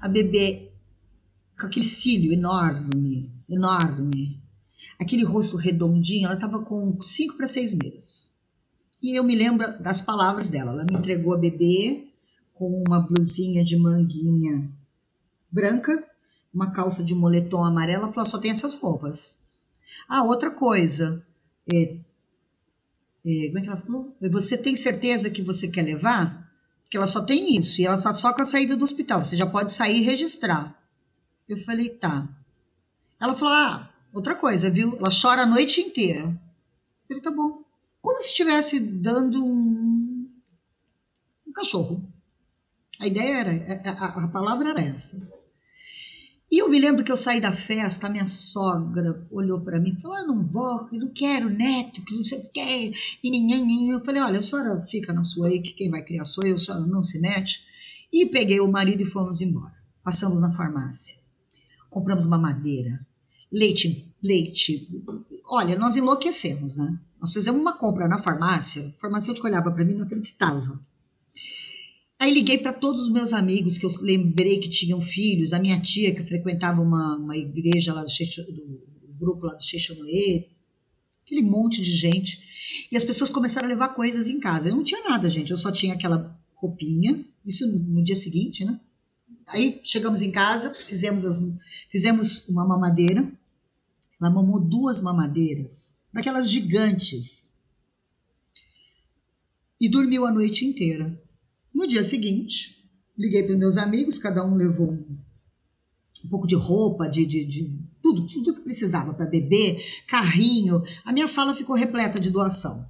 A 0.00 0.08
bebê 0.08 0.70
com 1.58 1.66
aquele 1.66 1.84
cílio 1.84 2.32
enorme, 2.32 3.30
enorme, 3.48 4.40
aquele 4.98 5.24
rosto 5.24 5.56
redondinho, 5.56 6.26
ela 6.26 6.34
estava 6.34 6.60
com 6.60 7.00
cinco 7.02 7.36
para 7.36 7.48
seis 7.48 7.74
meses. 7.74 8.34
E 9.02 9.18
eu 9.18 9.24
me 9.24 9.34
lembro 9.34 9.80
das 9.80 10.00
palavras 10.00 10.48
dela. 10.50 10.72
Ela 10.72 10.84
me 10.84 10.96
entregou 10.96 11.34
a 11.34 11.38
bebê 11.38 12.08
com 12.54 12.82
uma 12.86 13.00
blusinha 13.00 13.64
de 13.64 13.76
manguinha 13.76 14.70
branca, 15.50 16.04
uma 16.52 16.72
calça 16.72 17.02
de 17.02 17.14
moletom 17.14 17.64
amarela. 17.64 18.04
Ela 18.04 18.12
falou: 18.12 18.28
só 18.28 18.38
tem 18.38 18.50
essas 18.50 18.74
roupas. 18.74 19.38
Ah, 20.08 20.24
outra 20.24 20.50
coisa. 20.50 21.24
É, 21.72 21.96
é, 23.24 23.46
como 23.48 23.58
é 23.58 23.62
que 23.62 23.68
ela 23.68 23.80
falou? 23.80 24.16
Você 24.30 24.56
tem 24.56 24.74
certeza 24.74 25.30
que 25.30 25.42
você 25.42 25.68
quer 25.68 25.82
levar? 25.82 26.37
Porque 26.88 26.96
ela 26.96 27.06
só 27.06 27.22
tem 27.22 27.54
isso. 27.54 27.82
E 27.82 27.86
ela 27.86 27.96
está 27.96 28.14
só 28.14 28.32
com 28.32 28.40
a 28.40 28.46
saída 28.46 28.74
do 28.74 28.82
hospital. 28.82 29.22
Você 29.22 29.36
já 29.36 29.44
pode 29.44 29.70
sair 29.70 29.98
e 29.98 30.02
registrar. 30.02 30.74
Eu 31.46 31.62
falei, 31.62 31.90
tá. 31.90 32.26
Ela 33.20 33.34
falou, 33.34 33.52
ah, 33.52 33.90
outra 34.10 34.34
coisa, 34.34 34.70
viu? 34.70 34.96
Ela 34.96 35.10
chora 35.10 35.42
a 35.42 35.46
noite 35.46 35.82
inteira. 35.82 36.20
Eu 36.22 37.06
falei, 37.06 37.22
tá 37.22 37.30
bom. 37.30 37.62
Como 38.00 38.18
se 38.18 38.28
estivesse 38.28 38.80
dando 38.80 39.44
um, 39.44 40.30
um 41.46 41.52
cachorro. 41.52 42.02
A 43.00 43.06
ideia 43.06 43.36
era, 43.36 43.90
a, 43.90 44.24
a, 44.24 44.28
palavra 44.28 44.70
era 44.70 44.80
essa. 44.80 45.30
E 46.50 46.58
eu 46.62 46.68
me 46.68 46.78
lembro 46.78 47.04
que 47.04 47.12
eu 47.12 47.16
saí 47.16 47.40
da 47.40 47.52
festa, 47.52 48.06
a 48.06 48.10
minha 48.10 48.26
sogra 48.26 49.26
olhou 49.30 49.60
para 49.60 49.78
mim 49.78 49.94
e 49.96 50.00
falou: 50.00 50.16
Eu 50.16 50.26
não 50.26 50.46
vou, 50.46 50.88
não 50.92 51.08
quero 51.08 51.50
neto, 51.50 52.02
que 52.04 52.14
não 52.14 52.24
sei 52.24 52.38
o 52.38 52.50
quê. 52.50 52.92
E 53.22 53.92
eu 53.92 54.04
falei: 54.04 54.22
Olha, 54.22 54.38
a 54.38 54.42
senhora 54.42 54.80
fica 54.86 55.12
na 55.12 55.22
sua 55.22 55.48
aí, 55.48 55.60
que 55.60 55.74
quem 55.74 55.90
vai 55.90 56.02
criar 56.02 56.24
sou 56.24 56.44
eu, 56.44 56.56
a 56.56 56.58
senhora 56.58 56.86
não 56.86 57.02
se 57.02 57.20
mete. 57.20 57.60
E 58.10 58.26
peguei 58.26 58.60
o 58.60 58.66
marido 58.66 59.02
e 59.02 59.06
fomos 59.06 59.40
embora. 59.40 59.74
Passamos 60.02 60.40
na 60.40 60.50
farmácia 60.50 61.18
compramos 61.90 62.24
uma 62.24 62.38
madeira, 62.38 63.04
leite, 63.50 64.12
leite. 64.22 64.88
Olha, 65.44 65.78
nós 65.78 65.96
enlouquecemos, 65.96 66.76
né? 66.76 66.98
Nós 67.20 67.32
fizemos 67.32 67.60
uma 67.60 67.72
compra 67.72 68.06
na 68.06 68.18
farmácia, 68.18 68.82
o 68.82 69.00
farmacêutico 69.00 69.46
olhava 69.46 69.72
para 69.72 69.84
mim 69.84 69.94
e 69.94 69.96
não 69.96 70.04
acreditava. 70.04 70.80
Aí 72.18 72.34
liguei 72.34 72.58
para 72.58 72.72
todos 72.72 73.02
os 73.02 73.10
meus 73.10 73.32
amigos 73.32 73.78
que 73.78 73.86
eu 73.86 73.90
lembrei 74.00 74.58
que 74.58 74.68
tinham 74.68 75.00
filhos, 75.00 75.52
a 75.52 75.58
minha 75.60 75.80
tia 75.80 76.12
que 76.12 76.24
frequentava 76.24 76.82
uma, 76.82 77.16
uma 77.16 77.36
igreja 77.36 77.94
lá 77.94 78.02
do, 78.02 78.10
Xexo, 78.10 78.42
do 78.42 78.80
grupo 79.18 79.46
lá 79.46 79.54
do 79.54 79.62
Xexonoê, 79.62 80.48
aquele 81.24 81.42
monte 81.42 81.80
de 81.80 81.94
gente. 81.94 82.88
E 82.90 82.96
as 82.96 83.04
pessoas 83.04 83.30
começaram 83.30 83.66
a 83.66 83.70
levar 83.70 83.90
coisas 83.90 84.28
em 84.28 84.40
casa. 84.40 84.68
Eu 84.68 84.74
não 84.74 84.82
tinha 84.82 85.02
nada, 85.04 85.30
gente, 85.30 85.52
eu 85.52 85.56
só 85.56 85.70
tinha 85.70 85.94
aquela 85.94 86.36
roupinha, 86.56 87.24
isso 87.46 87.66
no 87.72 88.02
dia 88.02 88.16
seguinte, 88.16 88.64
né? 88.64 88.80
Aí 89.46 89.80
chegamos 89.84 90.20
em 90.20 90.32
casa, 90.32 90.74
fizemos, 90.86 91.24
as, 91.24 91.40
fizemos 91.88 92.48
uma 92.48 92.66
mamadeira. 92.66 93.30
Ela 94.20 94.30
mamou 94.30 94.58
duas 94.58 95.00
mamadeiras, 95.00 95.96
daquelas 96.12 96.50
gigantes. 96.50 97.56
E 99.80 99.88
dormiu 99.88 100.26
a 100.26 100.32
noite 100.32 100.66
inteira. 100.66 101.16
No 101.74 101.86
dia 101.86 102.02
seguinte, 102.02 102.84
liguei 103.16 103.42
para 103.42 103.56
meus 103.56 103.76
amigos, 103.76 104.18
cada 104.18 104.44
um 104.44 104.54
levou 104.54 104.92
um, 104.92 105.18
um 106.24 106.28
pouco 106.28 106.46
de 106.46 106.54
roupa, 106.54 107.08
de, 107.08 107.26
de, 107.26 107.44
de 107.44 107.78
tudo, 108.02 108.26
tudo 108.26 108.54
que 108.54 108.60
precisava 108.60 109.14
para 109.14 109.26
beber, 109.26 109.82
carrinho. 110.06 110.82
A 111.04 111.12
minha 111.12 111.26
sala 111.26 111.54
ficou 111.54 111.76
repleta 111.76 112.18
de 112.18 112.30
doação. 112.30 112.88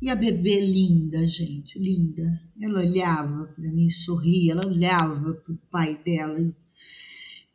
E 0.00 0.10
a 0.10 0.16
bebê 0.16 0.60
linda, 0.60 1.28
gente, 1.28 1.78
linda. 1.78 2.40
Ela 2.60 2.80
olhava 2.80 3.46
para 3.46 3.70
mim, 3.70 3.88
sorria, 3.88 4.52
ela 4.52 4.66
olhava 4.66 5.34
para 5.34 5.52
o 5.52 5.58
pai 5.70 5.96
dela. 6.04 6.52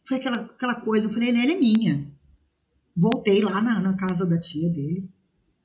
Foi 0.04 0.18
aquela, 0.18 0.38
aquela 0.38 0.76
coisa, 0.76 1.08
eu 1.08 1.12
falei, 1.12 1.30
ela 1.30 1.52
é 1.52 1.60
minha. 1.60 2.10
Voltei 2.96 3.42
lá 3.42 3.62
na, 3.62 3.82
na 3.82 3.98
casa 3.98 4.26
da 4.26 4.40
tia 4.40 4.70
dele 4.70 5.10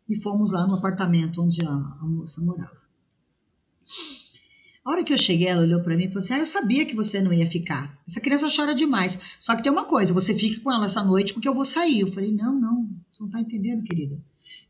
e 0.09 0.21
fomos 0.21 0.51
lá 0.51 0.67
no 0.67 0.75
apartamento 0.75 1.41
onde 1.41 1.65
a, 1.65 1.71
a 1.71 2.05
moça 2.05 2.43
morava. 2.43 2.82
A 4.85 4.91
hora 4.91 5.05
que 5.05 5.13
eu 5.13 5.19
cheguei, 5.19 5.47
ela 5.47 5.63
olhou 5.63 5.81
para 5.81 5.97
mim 5.97 6.05
e 6.05 6.09
falou 6.09 6.19
assim: 6.19 6.35
Ah, 6.35 6.39
eu 6.39 6.47
sabia 6.47 6.85
que 6.85 6.97
você 6.97 7.21
não 7.21 7.33
ia 7.33 7.49
ficar. 7.49 7.97
Essa 8.07 8.21
criança 8.21 8.49
chora 8.55 8.75
demais. 8.75 9.37
Só 9.39 9.55
que 9.55 9.63
tem 9.63 9.71
uma 9.71 9.85
coisa: 9.85 10.13
você 10.13 10.35
fica 10.35 10.61
com 10.61 10.73
ela 10.73 10.87
essa 10.87 11.05
noite 11.05 11.33
porque 11.33 11.49
eu 11.49 11.55
vou 11.55 11.65
sair. 11.65 12.01
Eu 12.01 12.13
falei: 12.13 12.33
Não, 12.33 12.59
não, 12.59 12.89
você 13.11 13.23
não 13.23 13.31
tá 13.31 13.41
entendendo, 13.41 13.85
querida. 13.85 14.21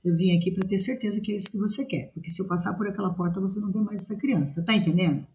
Eu 0.04 0.16
vim 0.16 0.36
aqui 0.36 0.50
para 0.50 0.68
ter 0.68 0.78
certeza 0.78 1.20
que 1.20 1.32
é 1.32 1.36
isso 1.36 1.50
que 1.50 1.56
você 1.56 1.84
quer, 1.84 2.10
porque 2.12 2.28
se 2.28 2.42
eu 2.42 2.46
passar 2.46 2.74
por 2.74 2.86
aquela 2.86 3.14
porta 3.14 3.40
você 3.40 3.60
não 3.60 3.70
vê 3.70 3.78
mais 3.78 4.00
essa 4.00 4.16
criança, 4.16 4.64
tá 4.64 4.74
entendendo? 4.74 5.26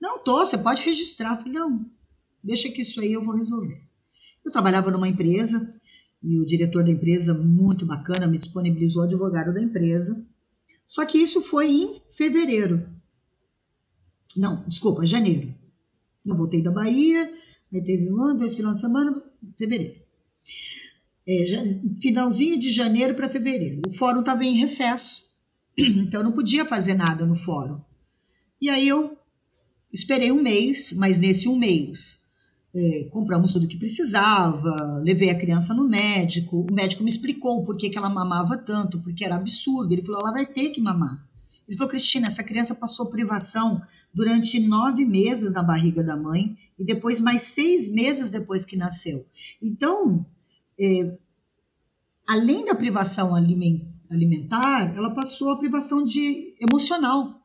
Não 0.00 0.18
tô, 0.18 0.38
você 0.38 0.56
pode 0.56 0.82
registrar. 0.82 1.32
Eu 1.32 1.36
falei, 1.36 1.52
não, 1.52 1.86
deixa 2.42 2.70
que 2.70 2.80
isso 2.80 3.00
aí 3.00 3.12
eu 3.12 3.22
vou 3.22 3.36
resolver. 3.36 3.80
Eu 4.44 4.50
trabalhava 4.50 4.90
numa 4.90 5.08
empresa 5.08 5.70
e 6.22 6.40
o 6.40 6.46
diretor 6.46 6.82
da 6.82 6.90
empresa, 6.90 7.34
muito 7.34 7.84
bacana, 7.84 8.26
me 8.26 8.38
disponibilizou 8.38 9.02
o 9.02 9.04
advogado 9.04 9.52
da 9.52 9.62
empresa. 9.62 10.26
Só 10.84 11.04
que 11.04 11.18
isso 11.18 11.42
foi 11.42 11.70
em 11.70 12.00
fevereiro. 12.16 12.86
Não, 14.36 14.64
desculpa, 14.66 15.06
janeiro. 15.06 15.54
Eu 16.24 16.36
voltei 16.36 16.62
da 16.62 16.70
Bahia, 16.70 17.30
aí 17.72 17.82
teve 17.82 18.12
um, 18.12 18.36
dois 18.36 18.54
finais 18.54 18.74
de 18.74 18.80
semana, 18.80 19.22
fevereiro 19.56 20.00
é, 21.30 21.44
finalzinho 22.00 22.58
de 22.58 22.70
janeiro 22.70 23.14
para 23.14 23.28
fevereiro. 23.28 23.82
O 23.86 23.90
fórum 23.90 24.20
estava 24.20 24.44
em 24.44 24.56
recesso, 24.56 25.28
então 25.78 26.20
eu 26.20 26.24
não 26.24 26.32
podia 26.32 26.64
fazer 26.64 26.94
nada 26.94 27.24
no 27.24 27.36
fórum. 27.36 27.80
E 28.60 28.68
aí 28.68 28.88
eu 28.88 29.16
esperei 29.92 30.32
um 30.32 30.42
mês, 30.42 30.92
mas 30.92 31.18
nesse 31.18 31.48
um 31.48 31.56
mês 31.56 32.22
é, 32.74 33.04
compramos 33.10 33.52
tudo 33.52 33.68
que 33.68 33.78
precisava, 33.78 35.00
levei 35.02 35.30
a 35.30 35.38
criança 35.38 35.72
no 35.72 35.88
médico, 35.88 36.66
o 36.68 36.74
médico 36.74 37.02
me 37.02 37.10
explicou 37.10 37.64
por 37.64 37.76
que, 37.76 37.90
que 37.90 37.98
ela 37.98 38.10
mamava 38.10 38.58
tanto, 38.58 39.00
porque 39.00 39.24
era 39.24 39.36
absurdo. 39.36 39.92
Ele 39.92 40.02
falou: 40.02 40.20
ela 40.20 40.32
vai 40.32 40.46
ter 40.46 40.70
que 40.70 40.80
mamar. 40.80 41.28
Ele 41.70 41.76
falou: 41.76 41.88
Cristina, 41.88 42.26
essa 42.26 42.42
criança 42.42 42.74
passou 42.74 43.10
privação 43.10 43.80
durante 44.12 44.58
nove 44.58 45.04
meses 45.04 45.52
na 45.52 45.62
barriga 45.62 46.02
da 46.02 46.16
mãe 46.16 46.58
e 46.76 46.84
depois 46.84 47.20
mais 47.20 47.42
seis 47.42 47.88
meses 47.88 48.28
depois 48.28 48.64
que 48.64 48.76
nasceu. 48.76 49.24
Então, 49.62 50.26
é, 50.78 51.16
além 52.26 52.64
da 52.64 52.74
privação 52.74 53.36
alimentar, 53.36 54.96
ela 54.96 55.14
passou 55.14 55.50
a 55.50 55.58
privação 55.58 56.02
de 56.02 56.56
emocional. 56.60 57.40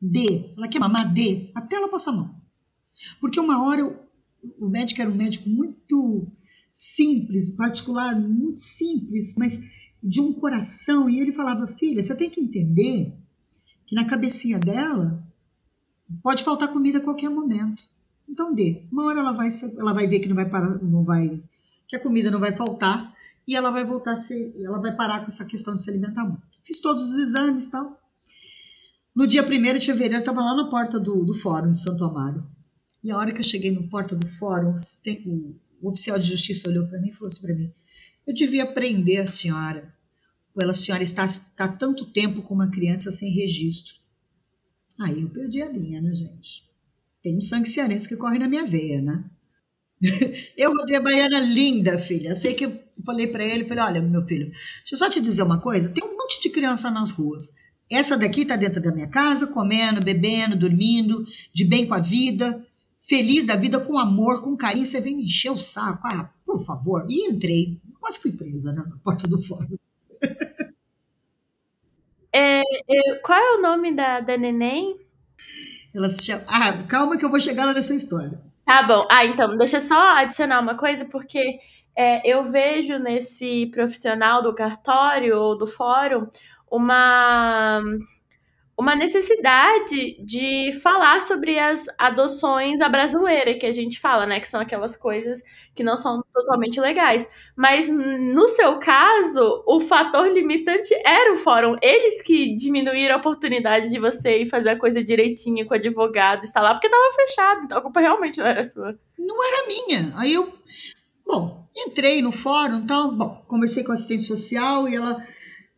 D. 0.00 0.54
Ela 0.56 0.66
quer 0.66 0.78
mamar 0.78 1.12
D, 1.12 1.50
até 1.54 1.76
ela 1.76 1.90
passar 1.90 2.12
mal. 2.12 2.34
Porque 3.20 3.38
uma 3.38 3.62
hora 3.62 3.84
o 4.58 4.66
médico 4.66 5.02
era 5.02 5.10
um 5.10 5.14
médico 5.14 5.46
muito 5.50 6.26
simples, 6.72 7.50
particular, 7.50 8.18
muito 8.18 8.60
simples, 8.60 9.34
mas 9.36 9.89
de 10.02 10.20
um 10.20 10.32
coração. 10.32 11.08
E 11.08 11.20
ele 11.20 11.32
falava: 11.32 11.66
Filha, 11.66 12.02
você 12.02 12.14
tem 12.14 12.30
que 12.30 12.40
entender 12.40 13.12
que 13.86 13.94
na 13.94 14.04
cabecinha 14.04 14.58
dela 14.58 15.22
pode 16.22 16.42
faltar 16.44 16.68
comida 16.68 16.98
a 16.98 17.02
qualquer 17.02 17.28
momento. 17.28 17.82
Então 18.28 18.54
dê. 18.54 18.84
Uma 18.90 19.06
hora 19.06 19.20
ela 19.20 19.32
vai, 19.32 19.48
ela 19.78 19.92
vai 19.92 20.06
ver 20.06 20.20
que 20.20 20.28
não 20.28 20.36
vai 20.36 20.48
parar, 20.48 20.80
não 20.82 21.04
vai, 21.04 21.42
que 21.88 21.96
a 21.96 22.00
comida 22.00 22.30
não 22.30 22.38
vai 22.38 22.52
faltar 22.52 23.12
e 23.46 23.56
ela 23.56 23.70
vai 23.70 23.84
voltar 23.84 24.12
a 24.12 24.16
ser, 24.16 24.54
ela 24.62 24.80
vai 24.80 24.94
parar 24.94 25.20
com 25.20 25.26
essa 25.26 25.44
questão 25.44 25.74
de 25.74 25.82
se 25.82 25.90
alimentar 25.90 26.24
muito. 26.24 26.42
Fiz 26.62 26.80
todos 26.80 27.02
os 27.02 27.16
exames 27.16 27.66
e 27.66 27.70
tal. 27.72 28.00
No 29.14 29.26
dia 29.26 29.42
1 29.42 29.78
de 29.78 29.86
fevereiro, 29.86 30.14
eu 30.16 30.20
estava 30.20 30.40
lá 30.40 30.54
na 30.54 30.70
porta 30.70 31.00
do, 31.00 31.24
do 31.24 31.34
fórum 31.34 31.72
de 31.72 31.78
Santo 31.78 32.04
Amaro. 32.04 32.46
E 33.02 33.10
a 33.10 33.16
hora 33.16 33.32
que 33.32 33.40
eu 33.40 33.44
cheguei 33.44 33.72
no 33.72 33.88
porta 33.88 34.14
do 34.14 34.26
fórum, 34.26 34.72
o, 35.26 35.56
o 35.82 35.88
oficial 35.88 36.18
de 36.18 36.28
justiça 36.28 36.68
olhou 36.68 36.86
para 36.86 37.00
mim 37.00 37.08
e 37.08 37.12
falou 37.12 37.26
assim 37.26 37.42
para 37.42 37.54
mim: 37.56 37.72
Eu 38.30 38.34
devia 38.34 38.64
prender 38.64 39.20
a 39.20 39.26
senhora, 39.26 39.92
pela 40.56 40.72
senhora 40.72 41.02
está 41.02 41.26
tanto 41.66 42.06
tempo 42.12 42.42
com 42.42 42.54
uma 42.54 42.70
criança 42.70 43.10
sem 43.10 43.28
registro. 43.28 43.94
Aí 45.00 45.22
eu 45.22 45.28
perdi 45.28 45.60
a 45.60 45.68
linha, 45.68 46.00
né, 46.00 46.14
gente? 46.14 46.62
Tem 47.24 47.36
um 47.36 47.40
sangue 47.40 47.68
cearense 47.68 48.08
que 48.08 48.16
corre 48.16 48.38
na 48.38 48.46
minha 48.46 48.64
veia, 48.64 49.02
né? 49.02 49.24
eu 50.56 50.72
rodei 50.72 50.94
a 50.94 51.00
baiana 51.00 51.40
linda, 51.40 51.98
filha. 51.98 52.36
Sei 52.36 52.54
que 52.54 52.66
eu 52.66 52.80
falei 53.04 53.26
para 53.26 53.44
ele, 53.44 53.64
falei, 53.64 53.82
olha, 53.82 54.00
meu 54.00 54.24
filho, 54.24 54.46
deixa 54.46 54.94
eu 54.94 54.98
só 54.98 55.10
te 55.10 55.20
dizer 55.20 55.42
uma 55.42 55.60
coisa, 55.60 55.88
tem 55.88 56.04
um 56.04 56.16
monte 56.16 56.40
de 56.40 56.50
criança 56.50 56.88
nas 56.88 57.10
ruas. 57.10 57.56
Essa 57.90 58.16
daqui 58.16 58.44
tá 58.44 58.54
dentro 58.54 58.80
da 58.80 58.94
minha 58.94 59.08
casa, 59.08 59.48
comendo, 59.48 59.98
bebendo, 60.00 60.56
dormindo, 60.56 61.26
de 61.52 61.64
bem 61.64 61.84
com 61.84 61.94
a 61.94 62.00
vida 62.00 62.64
feliz 63.00 63.46
da 63.46 63.56
vida, 63.56 63.80
com 63.80 63.98
amor, 63.98 64.42
com 64.42 64.56
carinho, 64.56 64.84
você 64.84 65.00
vem 65.00 65.16
me 65.16 65.24
encher 65.24 65.50
o 65.50 65.58
saco. 65.58 66.06
Ah, 66.06 66.30
por 66.44 66.64
favor. 66.64 67.06
E 67.08 67.28
entrei. 67.28 67.80
Quase 68.00 68.18
fui 68.18 68.32
presa 68.32 68.72
né, 68.72 68.82
na 68.88 68.96
porta 68.98 69.28
do 69.28 69.40
fórum. 69.42 69.76
É, 72.32 72.60
é, 72.60 73.14
qual 73.24 73.36
é 73.36 73.56
o 73.56 73.60
nome 73.60 73.90
da, 73.90 74.20
da 74.20 74.36
neném? 74.36 74.96
Ela 75.92 76.08
se 76.08 76.26
chama. 76.26 76.44
Ah, 76.46 76.72
calma 76.88 77.18
que 77.18 77.24
eu 77.24 77.28
vou 77.28 77.40
chegar 77.40 77.64
lá 77.64 77.74
nessa 77.74 77.92
história. 77.92 78.40
Tá 78.64 78.84
bom. 78.84 79.06
Ah, 79.10 79.24
então, 79.24 79.56
deixa 79.56 79.78
eu 79.78 79.80
só 79.80 80.16
adicionar 80.16 80.60
uma 80.60 80.76
coisa, 80.76 81.04
porque 81.04 81.58
é, 81.96 82.22
eu 82.24 82.44
vejo 82.44 82.98
nesse 82.98 83.66
profissional 83.66 84.42
do 84.42 84.54
cartório 84.54 85.36
ou 85.36 85.58
do 85.58 85.66
fórum 85.66 86.28
uma 86.70 87.82
uma 88.80 88.96
necessidade 88.96 90.16
de 90.24 90.72
falar 90.82 91.20
sobre 91.20 91.58
as 91.58 91.86
adoções 91.98 92.80
à 92.80 92.88
brasileira, 92.88 93.54
que 93.54 93.66
a 93.66 93.72
gente 93.72 94.00
fala, 94.00 94.26
né? 94.26 94.40
Que 94.40 94.48
são 94.48 94.58
aquelas 94.58 94.96
coisas 94.96 95.42
que 95.74 95.84
não 95.84 95.98
são 95.98 96.24
totalmente 96.32 96.80
legais. 96.80 97.28
Mas 97.54 97.90
no 97.90 98.48
seu 98.48 98.78
caso, 98.78 99.62
o 99.66 99.80
fator 99.80 100.26
limitante 100.28 100.94
era 101.04 101.32
o 101.34 101.36
fórum. 101.36 101.76
Eles 101.82 102.22
que 102.22 102.56
diminuíram 102.56 103.16
a 103.16 103.18
oportunidade 103.18 103.90
de 103.90 103.98
você 103.98 104.42
ir 104.42 104.46
fazer 104.46 104.70
a 104.70 104.78
coisa 104.78 105.04
direitinho 105.04 105.66
com 105.66 105.74
o 105.74 105.76
advogado, 105.76 106.44
estar 106.44 106.62
lá, 106.62 106.72
porque 106.72 106.86
estava 106.86 107.14
fechado. 107.14 107.64
Então 107.64 107.78
a 107.78 107.82
culpa 107.82 108.00
realmente 108.00 108.38
não 108.38 108.46
era 108.46 108.64
sua. 108.64 108.98
Não 109.18 109.36
era 109.44 109.66
minha. 109.66 110.12
Aí 110.16 110.32
eu, 110.32 110.50
bom, 111.26 111.68
entrei 111.76 112.22
no 112.22 112.32
fórum, 112.32 112.86
tal, 112.86 113.12
bom, 113.12 113.44
conversei 113.46 113.84
com 113.84 113.92
a 113.92 113.94
assistente 113.94 114.22
social 114.22 114.88
e 114.88 114.96
ela 114.96 115.18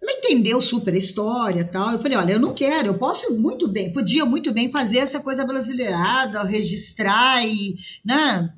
ela 0.02 0.12
entendeu 0.12 0.60
super 0.60 0.92
a 0.92 0.98
história 0.98 1.64
tal. 1.64 1.92
Eu 1.92 1.98
falei, 2.00 2.18
olha, 2.18 2.32
eu 2.32 2.40
não 2.40 2.52
quero, 2.52 2.88
eu 2.88 2.98
posso 2.98 3.38
muito 3.38 3.68
bem, 3.68 3.92
podia 3.92 4.26
muito 4.26 4.52
bem 4.52 4.70
fazer 4.70 4.98
essa 4.98 5.20
coisa 5.20 5.46
brasileirada, 5.46 6.42
registrar 6.42 7.46
e, 7.46 7.78
né, 8.04 8.52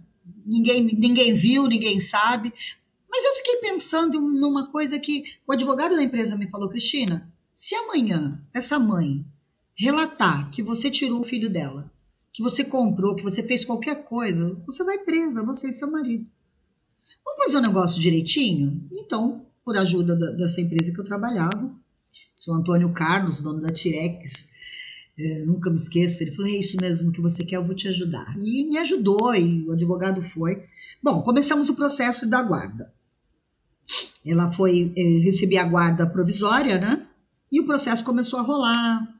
ninguém, 0.46 0.82
ninguém 0.82 1.34
viu, 1.34 1.66
ninguém 1.66 2.00
sabe. 2.00 2.50
Mas 3.10 3.24
eu 3.24 3.34
fiquei 3.34 3.56
pensando 3.56 4.18
numa 4.20 4.68
coisa 4.72 4.98
que 4.98 5.24
o 5.46 5.52
advogado 5.52 5.94
da 5.94 6.02
empresa 6.02 6.36
me 6.36 6.48
falou, 6.50 6.70
Cristina, 6.70 7.30
se 7.52 7.74
amanhã 7.74 8.42
essa 8.52 8.78
mãe 8.78 9.24
relatar 9.76 10.50
que 10.50 10.62
você 10.62 10.90
tirou 10.90 11.20
o 11.20 11.24
filho 11.24 11.50
dela, 11.50 11.92
que 12.32 12.42
você 12.42 12.64
comprou, 12.64 13.14
que 13.14 13.22
você 13.22 13.42
fez 13.42 13.64
qualquer 13.64 14.04
coisa, 14.04 14.60
você 14.66 14.82
vai 14.82 14.98
presa, 14.98 15.44
você 15.44 15.68
e 15.68 15.72
seu 15.72 15.90
marido. 15.90 16.26
Vamos 17.24 17.44
fazer 17.44 17.56
o 17.56 17.60
um 17.60 17.62
negócio 17.62 18.00
direitinho? 18.00 18.88
Então, 18.92 19.46
por 19.64 19.76
ajuda 19.76 20.14
da, 20.14 20.30
dessa 20.32 20.60
empresa 20.60 20.92
que 20.92 21.00
eu 21.00 21.04
trabalhava. 21.04 21.66
O 21.66 22.40
seu 22.40 22.54
Antônio 22.54 22.92
Carlos, 22.92 23.42
dono 23.42 23.60
da 23.60 23.72
Tirex, 23.72 24.48
é, 25.18 25.44
nunca 25.44 25.70
me 25.70 25.76
esqueço, 25.76 26.22
ele 26.22 26.32
falou: 26.32 26.50
é 26.50 26.56
isso 26.56 26.76
mesmo 26.80 27.12
que 27.12 27.20
você 27.20 27.44
quer, 27.44 27.56
eu 27.56 27.64
vou 27.64 27.74
te 27.74 27.88
ajudar. 27.88 28.36
E 28.38 28.64
me 28.64 28.78
ajudou, 28.78 29.34
e 29.34 29.66
o 29.66 29.72
advogado 29.72 30.22
foi. 30.22 30.64
Bom, 31.02 31.22
começamos 31.22 31.68
o 31.68 31.76
processo 31.76 32.28
da 32.28 32.42
guarda. 32.42 32.92
Ela 34.24 34.50
foi 34.52 34.92
eh, 34.96 35.18
receber 35.22 35.58
a 35.58 35.64
guarda 35.64 36.06
provisória, 36.06 36.78
né? 36.78 37.06
E 37.52 37.60
o 37.60 37.66
processo 37.66 38.04
começou 38.04 38.38
a 38.38 38.42
rolar 38.42 39.14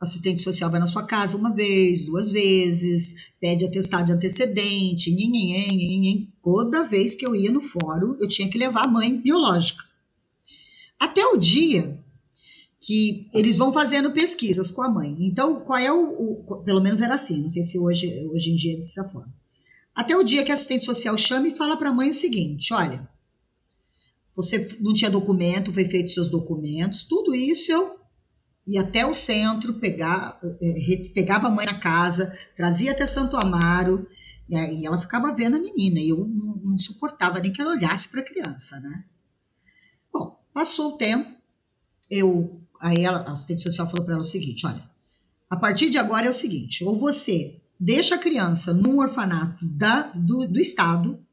assistente 0.00 0.40
social 0.40 0.70
vai 0.70 0.78
na 0.78 0.86
sua 0.86 1.02
casa 1.02 1.36
uma 1.36 1.52
vez, 1.52 2.04
duas 2.04 2.30
vezes, 2.30 3.30
pede 3.40 3.64
atestado 3.64 4.06
de 4.06 4.12
antecedente, 4.12 5.10
nhenhenhen, 5.10 5.76
nhenhenhen. 5.76 6.32
Toda 6.42 6.84
vez 6.84 7.14
que 7.14 7.26
eu 7.26 7.34
ia 7.34 7.50
no 7.50 7.60
fórum, 7.60 8.16
eu 8.18 8.28
tinha 8.28 8.48
que 8.48 8.58
levar 8.58 8.84
a 8.84 8.88
mãe 8.88 9.20
biológica. 9.20 9.84
Até 10.98 11.24
o 11.26 11.36
dia 11.36 11.98
que 12.80 13.28
eles 13.34 13.58
vão 13.58 13.72
fazendo 13.72 14.12
pesquisas 14.12 14.70
com 14.70 14.82
a 14.82 14.88
mãe. 14.88 15.16
Então, 15.20 15.60
qual 15.60 15.78
é 15.78 15.92
o, 15.92 16.42
o 16.46 16.62
pelo 16.64 16.80
menos 16.80 17.00
era 17.00 17.14
assim, 17.14 17.42
não 17.42 17.48
sei 17.48 17.62
se 17.62 17.78
hoje, 17.78 18.26
hoje 18.28 18.50
em 18.50 18.56
dia 18.56 18.74
é 18.74 18.76
dessa 18.76 19.04
forma. 19.04 19.32
Até 19.94 20.16
o 20.16 20.22
dia 20.22 20.44
que 20.44 20.52
a 20.52 20.54
assistente 20.54 20.84
social 20.84 21.18
chama 21.18 21.48
e 21.48 21.56
fala 21.56 21.76
para 21.76 21.90
a 21.90 21.92
mãe 21.92 22.10
o 22.10 22.14
seguinte: 22.14 22.72
olha, 22.72 23.08
você 24.34 24.68
não 24.80 24.94
tinha 24.94 25.10
documento, 25.10 25.72
foi 25.72 25.84
feito 25.84 26.12
seus 26.12 26.28
documentos, 26.28 27.02
tudo 27.02 27.34
isso 27.34 27.72
eu 27.72 27.98
ia 28.64 28.82
até 28.82 29.04
o 29.04 29.14
centro, 29.14 29.74
pegar, 29.74 30.38
é, 30.60 31.10
pegava 31.14 31.48
a 31.48 31.50
mãe 31.50 31.66
na 31.66 31.78
casa, 31.80 32.32
trazia 32.54 32.92
até 32.92 33.06
Santo 33.06 33.36
Amaro, 33.36 34.06
e 34.48 34.86
ela 34.86 35.00
ficava 35.00 35.34
vendo 35.34 35.56
a 35.56 35.60
menina, 35.60 35.98
e 35.98 36.10
eu 36.10 36.18
não, 36.18 36.56
não 36.56 36.78
suportava 36.78 37.40
nem 37.40 37.52
que 37.52 37.60
ela 37.60 37.72
olhasse 37.72 38.08
para 38.08 38.20
a 38.20 38.24
criança, 38.24 38.78
né? 38.80 39.04
Passou 40.58 40.94
o 40.94 40.96
tempo, 40.96 41.32
eu, 42.10 42.60
aí 42.80 43.04
ela, 43.04 43.18
a 43.18 43.30
assistente 43.30 43.62
social 43.62 43.88
falou 43.88 44.04
para 44.04 44.14
ela 44.14 44.22
o 44.22 44.26
seguinte, 44.26 44.66
olha, 44.66 44.82
a 45.48 45.56
partir 45.56 45.88
de 45.88 45.98
agora 45.98 46.26
é 46.26 46.30
o 46.30 46.34
seguinte, 46.34 46.82
ou 46.82 46.96
você 46.96 47.60
deixa 47.78 48.16
a 48.16 48.18
criança 48.18 48.74
num 48.74 48.98
orfanato 48.98 49.64
da, 49.64 50.10
do, 50.16 50.48
do 50.48 50.58
Estado, 50.58 51.24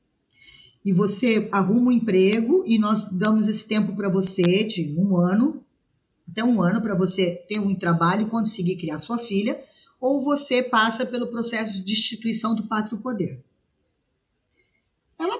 e 0.86 0.94
você 0.94 1.50
arruma 1.52 1.88
um 1.88 1.92
emprego, 1.92 2.64
e 2.68 2.78
nós 2.78 3.06
damos 3.06 3.48
esse 3.48 3.68
tempo 3.68 3.96
para 3.96 4.10
você, 4.10 4.64
de 4.64 4.94
um 4.96 5.18
ano, 5.18 5.60
até 6.30 6.44
um 6.44 6.62
ano 6.62 6.80
para 6.80 6.94
você 6.94 7.44
ter 7.50 7.60
um 7.60 7.74
trabalho 7.74 8.28
e 8.28 8.30
conseguir 8.30 8.76
criar 8.76 9.00
sua 9.00 9.18
filha, 9.18 9.60
ou 10.00 10.24
você 10.24 10.62
passa 10.62 11.04
pelo 11.04 11.32
processo 11.32 11.80
de 11.80 11.86
destituição 11.86 12.54
do 12.54 12.68
pátrio 12.68 13.00
poder. 13.00 13.44
Ela, 15.20 15.40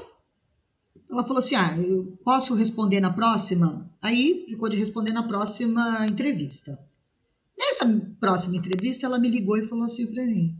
ela 1.16 1.28
falou 1.28 1.40
assim: 1.40 1.56
Ah, 1.56 1.78
eu 1.78 2.18
posso 2.24 2.56
responder 2.56 3.00
na 3.00 3.12
próxima? 3.12 3.90
Aí 4.02 4.46
ficou 4.48 4.70
de 4.70 4.78
responder 4.78 5.12
na 5.12 5.24
próxima 5.24 6.06
entrevista. 6.06 6.78
Nessa 7.58 7.88
próxima 8.20 8.58
entrevista, 8.58 9.06
ela 9.06 9.18
me 9.18 9.30
ligou 9.30 9.58
e 9.58 9.68
falou 9.68 9.86
assim 9.86 10.06
para 10.08 10.26
mim: 10.26 10.56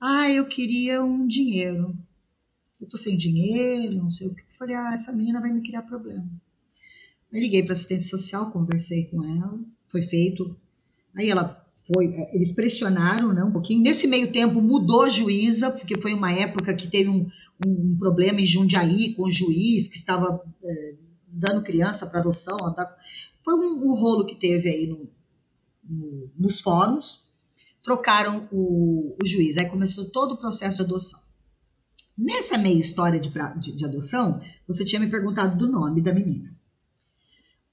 Ah, 0.00 0.30
eu 0.30 0.46
queria 0.46 1.02
um 1.02 1.26
dinheiro. 1.26 1.96
Eu 2.80 2.88
tô 2.88 2.96
sem 2.96 3.16
dinheiro, 3.16 3.96
não 3.96 4.10
sei 4.10 4.28
o 4.28 4.34
que. 4.34 4.42
Eu 4.42 4.56
falei: 4.58 4.76
Ah, 4.76 4.92
essa 4.94 5.12
menina 5.12 5.40
vai 5.40 5.52
me 5.52 5.62
criar 5.62 5.82
problema. 5.82 6.26
Eu 7.32 7.40
liguei 7.40 7.62
para 7.62 7.72
assistente 7.72 8.04
social, 8.04 8.50
conversei 8.50 9.06
com 9.06 9.24
ela, 9.24 9.58
foi 9.88 10.02
feito. 10.02 10.56
Aí 11.16 11.28
ela 11.30 11.64
foi, 11.92 12.06
é, 12.14 12.34
eles 12.34 12.52
pressionaram 12.52 13.32
né, 13.32 13.42
um 13.42 13.50
pouquinho. 13.50 13.82
Nesse 13.82 14.06
meio 14.06 14.32
tempo 14.32 14.62
mudou 14.62 15.02
a 15.02 15.08
juíza, 15.08 15.70
porque 15.70 16.00
foi 16.00 16.14
uma 16.14 16.32
época 16.32 16.74
que 16.74 16.86
teve 16.86 17.10
um, 17.10 17.26
um 17.64 17.96
problema 17.98 18.40
em 18.40 18.46
Jundiaí 18.46 19.14
com 19.14 19.24
o 19.24 19.30
juiz 19.30 19.88
que 19.88 19.96
estava 19.96 20.42
é, 20.62 20.94
dando 21.28 21.62
criança 21.62 22.06
para 22.06 22.20
adoção. 22.20 22.56
Tá? 22.74 22.96
Foi 23.42 23.54
um, 23.54 23.84
um, 23.84 23.94
rolo 23.94 24.26
que 24.26 24.34
teve 24.34 24.68
aí 24.68 24.86
no, 24.86 25.08
no, 25.82 26.30
nos 26.36 26.60
fóruns. 26.60 27.22
Trocaram 27.82 28.48
o, 28.50 29.14
o 29.22 29.26
juiz, 29.26 29.58
aí 29.58 29.66
começou 29.66 30.06
todo 30.06 30.32
o 30.32 30.38
processo 30.38 30.78
de 30.78 30.84
adoção. 30.84 31.20
Nessa 32.16 32.56
meia 32.56 32.78
história 32.78 33.20
de, 33.20 33.30
de, 33.58 33.76
de 33.76 33.84
adoção, 33.84 34.40
você 34.66 34.84
tinha 34.84 35.00
me 35.00 35.10
perguntado 35.10 35.58
do 35.58 35.70
nome 35.70 36.00
da 36.00 36.14
menina. 36.14 36.56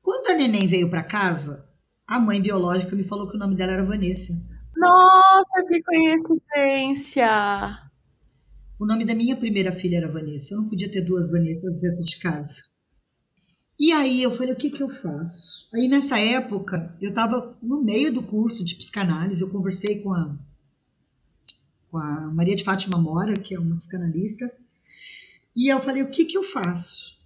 Quando 0.02 0.32
a 0.32 0.34
neném 0.34 0.67
veio 0.67 0.89
para 0.89 1.04
casa, 1.04 1.70
a 2.06 2.20
mãe 2.20 2.41
biológica 2.41 2.96
me 2.96 3.04
falou 3.04 3.30
que 3.30 3.38
o 3.38 3.39
nome 3.39 3.56
dela 3.56 3.72
era 3.72 3.86
Vanessa. 3.86 4.34
Nossa, 4.76 5.63
que 5.67 5.82
coincidência! 5.84 7.91
O 8.82 8.86
nome 8.88 9.06
da 9.06 9.13
minha 9.13 9.38
primeira 9.38 9.72
filha 9.72 9.98
era 9.98 10.12
Vanessa. 10.12 10.56
Eu 10.56 10.62
não 10.62 10.67
podia 10.67 10.89
ter 10.89 11.02
duas 11.02 11.30
Vanessas 11.30 11.80
dentro 11.80 12.04
de 12.04 12.17
casa. 12.17 12.63
E 13.80 13.91
aí 13.91 14.24
eu 14.24 14.32
falei, 14.32 14.54
o 14.54 14.56
que, 14.56 14.72
que 14.72 14.82
eu 14.82 14.89
faço? 14.89 15.70
Aí 15.72 15.88
nessa 15.88 16.17
época, 16.17 16.98
eu 17.00 17.10
estava 17.10 17.56
no 17.62 17.84
meio 17.84 18.12
do 18.12 18.24
curso 18.24 18.65
de 18.65 18.74
psicanálise, 18.74 19.39
eu 19.39 19.52
conversei 19.52 20.02
com 20.02 20.12
a, 20.12 20.36
com 21.91 21.98
a 22.00 22.34
Maria 22.34 22.56
de 22.56 22.63
Fátima 22.63 22.98
Mora, 22.98 23.36
que 23.36 23.54
é 23.54 23.60
uma 23.60 23.76
psicanalista, 23.76 24.52
e 25.56 25.72
eu 25.72 25.80
falei, 25.80 26.02
o 26.02 26.10
que, 26.10 26.26
que 26.26 26.36
eu 26.36 26.44
faço? 26.44 27.20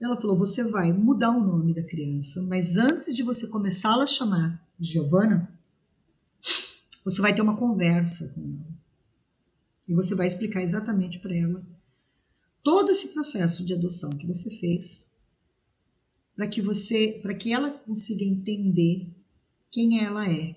Ela 0.00 0.20
falou, 0.20 0.36
você 0.36 0.64
vai 0.64 0.92
mudar 0.92 1.30
o 1.30 1.40
nome 1.40 1.72
da 1.72 1.84
criança, 1.84 2.42
mas 2.42 2.76
antes 2.76 3.14
de 3.14 3.22
você 3.22 3.46
começá-la 3.46 4.02
a 4.02 4.08
chamar 4.08 4.60
Giovana, 4.80 5.56
você 7.04 7.22
vai 7.22 7.32
ter 7.32 7.42
uma 7.42 7.56
conversa 7.56 8.28
com 8.34 8.40
ela. 8.40 8.85
E 9.88 9.94
você 9.94 10.14
vai 10.14 10.26
explicar 10.26 10.62
exatamente 10.62 11.18
para 11.18 11.34
ela 11.34 11.64
todo 12.62 12.90
esse 12.90 13.08
processo 13.08 13.64
de 13.64 13.74
adoção 13.74 14.10
que 14.10 14.26
você 14.26 14.50
fez, 14.50 15.12
para 16.34 16.48
que 16.48 16.60
você, 16.60 17.20
para 17.22 17.32
que 17.32 17.52
ela 17.52 17.70
consiga 17.70 18.24
entender 18.24 19.08
quem 19.70 20.00
ela 20.00 20.28
é 20.28 20.56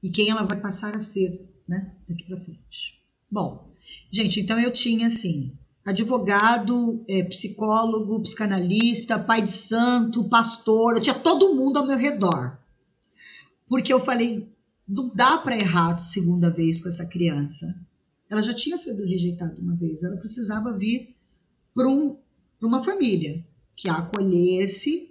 e 0.00 0.10
quem 0.10 0.30
ela 0.30 0.44
vai 0.44 0.60
passar 0.60 0.94
a 0.94 1.00
ser, 1.00 1.44
né, 1.66 1.92
daqui 2.08 2.24
para 2.24 2.40
frente. 2.40 3.02
Bom, 3.28 3.68
gente, 4.10 4.40
então 4.40 4.60
eu 4.60 4.72
tinha 4.72 5.08
assim, 5.08 5.52
advogado, 5.84 7.04
é, 7.08 7.24
psicólogo, 7.24 8.20
psicanalista, 8.22 9.18
pai 9.18 9.42
de 9.42 9.50
santo, 9.50 10.28
pastor, 10.28 10.94
eu 10.94 11.02
tinha 11.02 11.14
todo 11.14 11.54
mundo 11.54 11.78
ao 11.78 11.86
meu 11.86 11.98
redor. 11.98 12.58
Porque 13.68 13.92
eu 13.92 13.98
falei, 13.98 14.48
não 14.86 15.08
dá 15.14 15.38
para 15.38 15.56
errar 15.56 15.98
segunda 15.98 16.50
vez 16.50 16.80
com 16.80 16.88
essa 16.88 17.06
criança. 17.06 17.74
Ela 18.28 18.42
já 18.42 18.54
tinha 18.54 18.76
sido 18.76 19.04
rejeitada 19.04 19.56
uma 19.58 19.76
vez, 19.76 20.02
ela 20.02 20.16
precisava 20.16 20.76
vir 20.76 21.14
para 21.74 21.88
um, 21.88 22.18
uma 22.60 22.82
família 22.82 23.44
que 23.76 23.88
a 23.88 23.96
acolhesse 23.96 25.10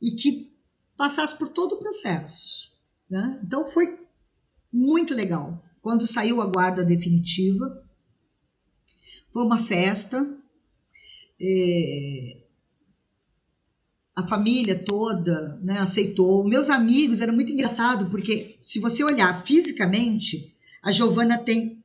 e 0.00 0.12
que 0.12 0.52
passasse 0.96 1.38
por 1.38 1.48
todo 1.48 1.74
o 1.74 1.78
processo. 1.78 2.72
Né? 3.08 3.40
Então 3.44 3.70
foi 3.70 3.98
muito 4.72 5.14
legal. 5.14 5.62
Quando 5.80 6.06
saiu 6.06 6.40
a 6.40 6.46
guarda 6.46 6.84
definitiva, 6.84 7.84
foi 9.30 9.44
uma 9.44 9.58
festa. 9.62 10.38
É, 11.40 12.41
a 14.14 14.26
família 14.26 14.78
toda 14.78 15.58
né, 15.62 15.78
aceitou. 15.78 16.44
Meus 16.44 16.68
amigos, 16.68 17.20
era 17.20 17.32
muito 17.32 17.50
engraçado, 17.50 18.06
porque 18.10 18.56
se 18.60 18.78
você 18.78 19.02
olhar 19.02 19.44
fisicamente, 19.44 20.54
a 20.82 20.90
Giovana 20.90 21.38
tem 21.38 21.82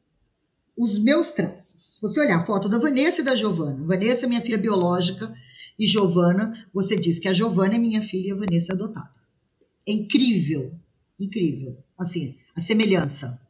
os 0.76 0.98
meus 1.00 1.32
traços. 1.32 1.96
Se 1.96 2.02
você 2.02 2.20
olhar 2.20 2.42
a 2.42 2.46
foto 2.46 2.68
da 2.68 2.78
Vanessa 2.78 3.22
e 3.22 3.24
da 3.24 3.36
Giovana, 3.36 3.84
Vanessa 3.86 4.26
é 4.26 4.30
minha 4.30 4.42
filha 4.42 4.58
biológica 4.58 5.34
e 5.80 5.86
Giovana, 5.86 6.68
você 6.74 6.96
diz 6.98 7.18
que 7.18 7.28
a 7.28 7.34
Giovana 7.34 7.76
é 7.76 7.80
minha 7.80 8.04
filha 8.04 8.30
e 8.30 8.32
a 8.32 8.36
Vanessa 8.36 8.74
é 8.74 8.76
adotada. 8.76 9.16
É 9.88 9.92
incrível, 9.92 10.74
incrível. 11.18 11.78
Assim, 11.98 12.36
a 12.56 12.60
semelhança. 12.60 13.42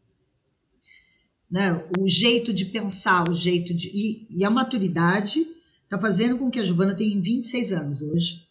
Né? 1.49 1.83
O 1.97 2.07
jeito 2.07 2.53
de 2.53 2.65
pensar, 2.65 3.27
o 3.29 3.33
jeito 3.33 3.73
de. 3.73 3.87
E, 3.87 4.27
e 4.29 4.45
a 4.45 4.49
maturidade 4.49 5.47
está 5.83 5.97
fazendo 5.97 6.37
com 6.37 6.51
que 6.51 6.59
a 6.59 6.63
Giovana 6.63 6.93
tenha 6.93 7.19
26 7.19 7.71
anos 7.71 8.01
hoje 8.01 8.46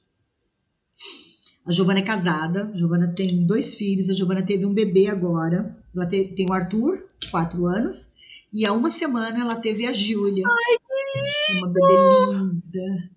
a 1.67 1.73
Giovana 1.73 1.99
é 1.99 2.03
casada, 2.03 2.71
a 2.73 2.79
Giovana 2.79 3.09
tem 3.09 3.45
dois 3.45 3.75
filhos, 3.75 4.09
a 4.09 4.15
Giovana 4.15 4.43
teve 4.43 4.65
um 4.65 4.73
bebê 4.73 5.09
agora. 5.09 5.77
Ela 5.95 6.07
te, 6.07 6.29
tem 6.29 6.49
o 6.49 6.53
Arthur, 6.53 7.05
quatro 7.31 7.67
anos, 7.67 8.13
e 8.53 8.65
há 8.65 8.73
uma 8.73 8.89
semana 8.89 9.41
ela 9.41 9.57
teve 9.57 9.85
a 9.85 9.93
Júlia. 9.93 10.47
Ai, 10.47 10.77
que 10.79 11.55
lindo! 11.55 11.59
Uma 11.59 11.73
bebê 11.73 11.93
linda. 12.31 13.11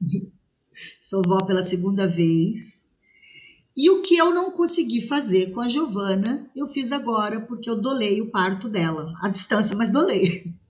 Sou 1.02 1.22
vó 1.22 1.44
pela 1.44 1.62
segunda 1.62 2.06
vez. 2.06 2.88
E 3.76 3.90
o 3.90 4.00
que 4.00 4.16
eu 4.16 4.32
não 4.32 4.50
consegui 4.50 5.02
fazer 5.02 5.52
com 5.52 5.60
a 5.60 5.68
Giovana, 5.68 6.50
eu 6.56 6.66
fiz 6.66 6.92
agora, 6.92 7.40
porque 7.40 7.68
eu 7.68 7.76
dolei 7.76 8.22
o 8.22 8.30
parto 8.30 8.68
dela, 8.68 9.12
à 9.20 9.28
distância, 9.28 9.76
mas 9.76 9.90
dolei. 9.90 10.52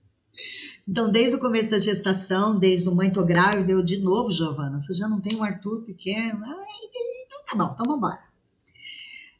Então, 0.87 1.09
desde 1.09 1.35
o 1.35 1.39
começo 1.39 1.69
da 1.69 1.79
gestação, 1.79 2.57
desde 2.57 2.89
o 2.89 2.95
mãe 2.95 3.13
tô 3.13 3.23
grávida, 3.23 3.71
eu 3.71 3.83
de 3.83 3.99
novo, 3.99 4.31
Giovana, 4.31 4.79
você 4.79 4.93
já 4.93 5.07
não 5.07 5.21
tem 5.21 5.37
um 5.37 5.43
Arthur 5.43 5.83
pequeno? 5.83 6.43
Ai, 6.43 6.65
então 6.89 7.20
tá 7.51 7.57
bom, 7.57 7.73
então 7.73 7.85
vamos 7.85 7.97
embora. 7.97 8.19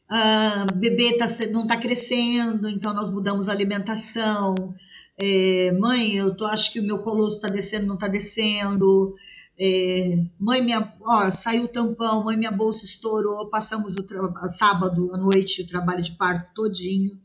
Ah, 0.08 0.66
bebê 0.74 1.16
tá, 1.16 1.24
não 1.50 1.62
está 1.62 1.76
crescendo, 1.76 2.68
então 2.68 2.92
nós 2.92 3.10
mudamos 3.10 3.48
a 3.48 3.52
alimentação. 3.52 4.54
É, 5.18 5.72
mãe, 5.72 6.14
eu 6.14 6.34
tô, 6.36 6.44
acho 6.46 6.72
que 6.72 6.80
o 6.80 6.82
meu 6.82 6.98
colosso 6.98 7.36
está 7.36 7.48
descendo, 7.48 7.86
não 7.86 7.94
está 7.94 8.08
descendo. 8.08 9.14
É, 9.58 10.22
mãe, 10.38 10.62
minha, 10.62 10.94
ó, 11.00 11.30
saiu 11.30 11.64
o 11.64 11.68
tampão, 11.68 12.24
mãe, 12.24 12.36
minha 12.36 12.50
bolsa 12.50 12.84
estourou. 12.84 13.48
Passamos 13.48 13.94
o 13.96 14.48
sábado 14.48 15.14
à 15.14 15.16
noite 15.16 15.62
o 15.62 15.66
trabalho 15.66 16.02
de 16.02 16.12
parto 16.12 16.52
todinho. 16.54 17.18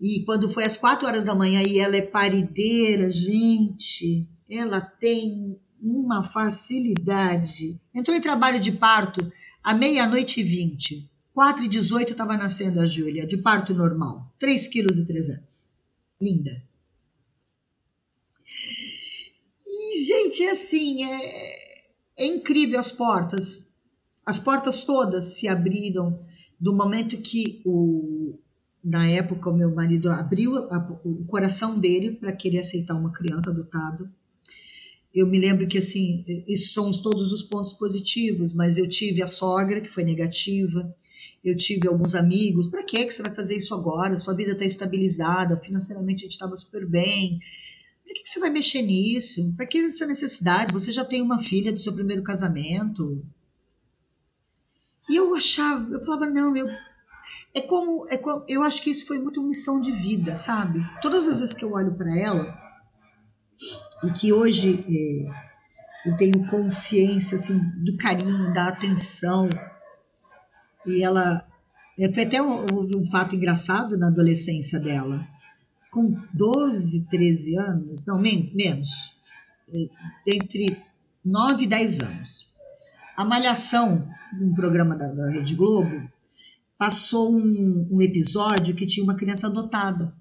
E 0.00 0.24
quando 0.24 0.48
foi 0.48 0.64
às 0.64 0.76
quatro 0.76 1.06
horas 1.06 1.24
da 1.24 1.34
manhã 1.34 1.62
e 1.62 1.78
ela 1.78 1.96
é 1.96 2.02
parideira, 2.02 3.10
gente, 3.10 4.26
ela 4.48 4.80
tem 4.80 5.58
uma 5.82 6.22
facilidade. 6.22 7.80
Entrou 7.94 8.16
em 8.16 8.20
trabalho 8.20 8.60
de 8.60 8.70
parto 8.72 9.20
à 9.62 9.74
meia-noite 9.74 10.40
e 10.40 10.42
vinte. 10.42 11.08
4 11.34 11.64
e 11.64 11.68
18 11.68 12.12
estava 12.12 12.36
nascendo 12.36 12.80
a 12.80 12.86
Júlia, 12.86 13.26
de 13.26 13.38
parto 13.38 13.72
normal. 13.72 14.30
3 14.38 14.68
quilos 14.68 14.98
e 14.98 15.06
300. 15.06 15.74
Linda. 16.20 16.62
E, 19.66 20.04
gente, 20.04 20.44
é 20.44 20.50
assim, 20.50 21.04
é, 21.04 21.84
é 22.18 22.26
incrível 22.26 22.78
as 22.78 22.92
portas. 22.92 23.68
As 24.26 24.38
portas 24.38 24.84
todas 24.84 25.36
se 25.36 25.48
abriram 25.48 26.22
do 26.60 26.74
momento 26.74 27.16
que 27.16 27.62
o, 27.64 28.38
na 28.84 29.08
época 29.08 29.50
o 29.50 29.56
meu 29.56 29.74
marido 29.74 30.10
abriu 30.10 30.54
o 31.04 31.24
coração 31.24 31.78
dele 31.78 32.12
para 32.12 32.32
querer 32.32 32.58
aceitar 32.58 32.94
uma 32.94 33.12
criança 33.12 33.50
adotada 33.50 34.08
eu 35.14 35.26
me 35.26 35.38
lembro 35.38 35.66
que, 35.66 35.78
assim, 35.78 36.24
isso 36.48 36.72
são 36.72 36.90
todos 36.90 37.32
os 37.32 37.42
pontos 37.42 37.72
positivos, 37.72 38.54
mas 38.54 38.78
eu 38.78 38.88
tive 38.88 39.22
a 39.22 39.26
sogra, 39.26 39.80
que 39.80 39.90
foi 39.90 40.04
negativa, 40.04 40.94
eu 41.44 41.56
tive 41.56 41.88
alguns 41.88 42.14
amigos, 42.14 42.68
para 42.68 42.82
que 42.82 43.10
você 43.10 43.22
vai 43.22 43.34
fazer 43.34 43.56
isso 43.56 43.74
agora? 43.74 44.16
Sua 44.16 44.34
vida 44.34 44.52
está 44.52 44.64
estabilizada, 44.64 45.56
financeiramente 45.56 46.20
a 46.20 46.24
gente 46.24 46.32
estava 46.32 46.56
super 46.56 46.86
bem, 46.86 47.40
para 48.04 48.14
que 48.14 48.28
você 48.28 48.40
vai 48.40 48.50
mexer 48.50 48.82
nisso? 48.82 49.52
Para 49.56 49.66
que 49.66 49.78
essa 49.78 50.06
necessidade? 50.06 50.72
Você 50.72 50.92
já 50.92 51.04
tem 51.04 51.20
uma 51.20 51.42
filha 51.42 51.72
do 51.72 51.80
seu 51.80 51.92
primeiro 51.92 52.22
casamento? 52.22 53.22
E 55.08 55.16
eu 55.16 55.34
achava, 55.34 55.92
eu 55.92 56.04
falava, 56.04 56.26
não, 56.26 56.56
eu 56.56 56.68
é 57.54 57.60
como, 57.60 58.06
é 58.08 58.16
como, 58.16 58.44
eu 58.48 58.62
acho 58.62 58.82
que 58.82 58.90
isso 58.90 59.06
foi 59.06 59.18
muito 59.18 59.42
missão 59.42 59.80
de 59.80 59.92
vida, 59.92 60.34
sabe? 60.34 60.80
Todas 61.00 61.28
as 61.28 61.40
vezes 61.40 61.54
que 61.54 61.64
eu 61.64 61.72
olho 61.72 61.94
para 61.94 62.16
ela, 62.18 62.58
e 64.04 64.10
que 64.10 64.32
hoje 64.32 64.84
é, 64.88 66.08
eu 66.08 66.16
tenho 66.16 66.46
consciência 66.48 67.36
assim 67.36 67.58
do 67.84 67.96
carinho, 67.96 68.52
da 68.52 68.68
atenção 68.68 69.48
e 70.86 71.02
ela 71.02 71.46
é, 71.98 72.12
foi 72.12 72.24
até 72.24 72.42
um, 72.42 72.64
um 72.96 73.06
fato 73.10 73.36
engraçado 73.36 73.96
na 73.96 74.08
adolescência 74.08 74.80
dela 74.80 75.26
com 75.92 76.16
12, 76.32 77.06
13 77.08 77.58
anos, 77.58 78.06
não, 78.06 78.18
men 78.18 78.50
menos, 78.54 79.14
é, 79.68 80.34
entre 80.34 80.82
9 81.22 81.64
e 81.64 81.66
10 81.66 82.00
anos. 82.00 82.50
A 83.14 83.26
Malhação, 83.26 84.08
um 84.40 84.54
programa 84.54 84.96
da, 84.96 85.12
da 85.12 85.30
Rede 85.30 85.54
Globo, 85.54 86.10
passou 86.78 87.30
um, 87.30 87.86
um, 87.90 88.00
episódio 88.00 88.74
que 88.74 88.86
tinha 88.86 89.04
uma 89.04 89.14
criança 89.14 89.48
adotada. 89.48 90.16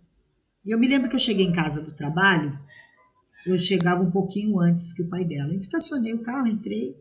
E 0.65 0.71
eu 0.71 0.77
me 0.77 0.89
lembro 0.89 1.09
que 1.09 1.15
eu 1.15 1.19
cheguei 1.19 1.45
em 1.45 1.53
casa 1.53 1.81
do 1.81 1.93
trabalho 1.93 2.59
eu 3.45 3.57
chegava 3.57 4.03
um 4.03 4.11
pouquinho 4.11 4.59
antes 4.59 4.93
que 4.93 5.01
o 5.01 5.09
pai 5.09 5.25
dela. 5.25 5.53
Eu 5.53 5.59
estacionei 5.59 6.13
o 6.13 6.23
carro, 6.23 6.47
entrei. 6.47 6.97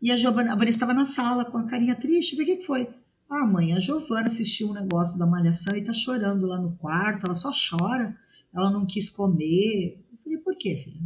E 0.00 0.10
a 0.10 0.16
Giovana, 0.16 0.52
a 0.52 0.56
Vanessa 0.56 0.76
estava 0.76 0.94
na 0.94 1.04
sala 1.04 1.44
com 1.44 1.58
a 1.58 1.66
carinha 1.66 1.94
triste. 1.94 2.34
o 2.34 2.44
que, 2.44 2.62
foi? 2.62 2.88
Ah, 3.30 3.46
mãe, 3.46 3.72
a 3.72 3.78
Giovana 3.78 4.26
assistiu 4.26 4.70
um 4.70 4.74
negócio 4.74 5.18
da 5.18 5.26
malhação 5.26 5.76
e 5.76 5.82
tá 5.82 5.92
chorando 5.92 6.46
lá 6.46 6.60
no 6.60 6.76
quarto. 6.76 7.24
Ela 7.26 7.34
só 7.34 7.50
chora. 7.50 8.16
Ela 8.54 8.70
não 8.70 8.84
quis 8.84 9.08
comer. 9.08 9.98
Eu 10.12 10.18
falei, 10.22 10.38
por 10.38 10.56
quê, 10.56 10.76
filha? 10.76 11.00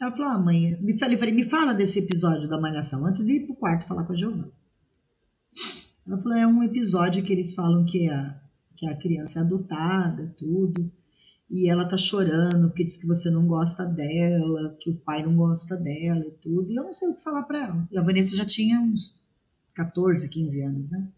Ela 0.00 0.12
falou, 0.12 0.32
ah, 0.32 0.38
mãe, 0.38 0.78
me 0.80 0.98
falei, 0.98 1.18
falei, 1.18 1.34
me 1.34 1.44
fala 1.44 1.74
desse 1.74 1.98
episódio 1.98 2.48
da 2.48 2.58
malhação, 2.58 3.04
antes 3.04 3.22
de 3.22 3.34
ir 3.34 3.46
pro 3.46 3.54
quarto 3.54 3.86
falar 3.86 4.04
com 4.04 4.14
a 4.14 4.16
Giovana. 4.16 4.50
Ela 6.06 6.18
falou, 6.18 6.38
é 6.38 6.46
um 6.46 6.62
episódio 6.62 7.22
que 7.22 7.30
eles 7.30 7.54
falam 7.54 7.84
que 7.84 8.08
a, 8.08 8.40
que 8.74 8.86
a 8.86 8.96
criança 8.96 9.40
é 9.40 9.42
adotada, 9.42 10.34
tudo. 10.38 10.90
E 11.50 11.68
ela 11.68 11.84
tá 11.84 11.96
chorando 11.96 12.68
porque 12.68 12.84
diz 12.84 12.96
que 12.96 13.08
você 13.08 13.28
não 13.28 13.44
gosta 13.44 13.84
dela, 13.84 14.76
que 14.78 14.88
o 14.88 14.94
pai 14.94 15.24
não 15.24 15.34
gosta 15.34 15.76
dela 15.76 16.24
e 16.24 16.30
tudo. 16.30 16.70
E 16.70 16.76
eu 16.76 16.84
não 16.84 16.92
sei 16.92 17.08
o 17.08 17.14
que 17.16 17.24
falar 17.24 17.42
para 17.42 17.66
ela. 17.66 17.88
E 17.90 17.98
a 17.98 18.02
Vanessa 18.02 18.36
já 18.36 18.44
tinha 18.44 18.80
uns 18.80 19.20
14, 19.74 20.28
15 20.28 20.62
anos, 20.62 20.90
né? 20.90 21.08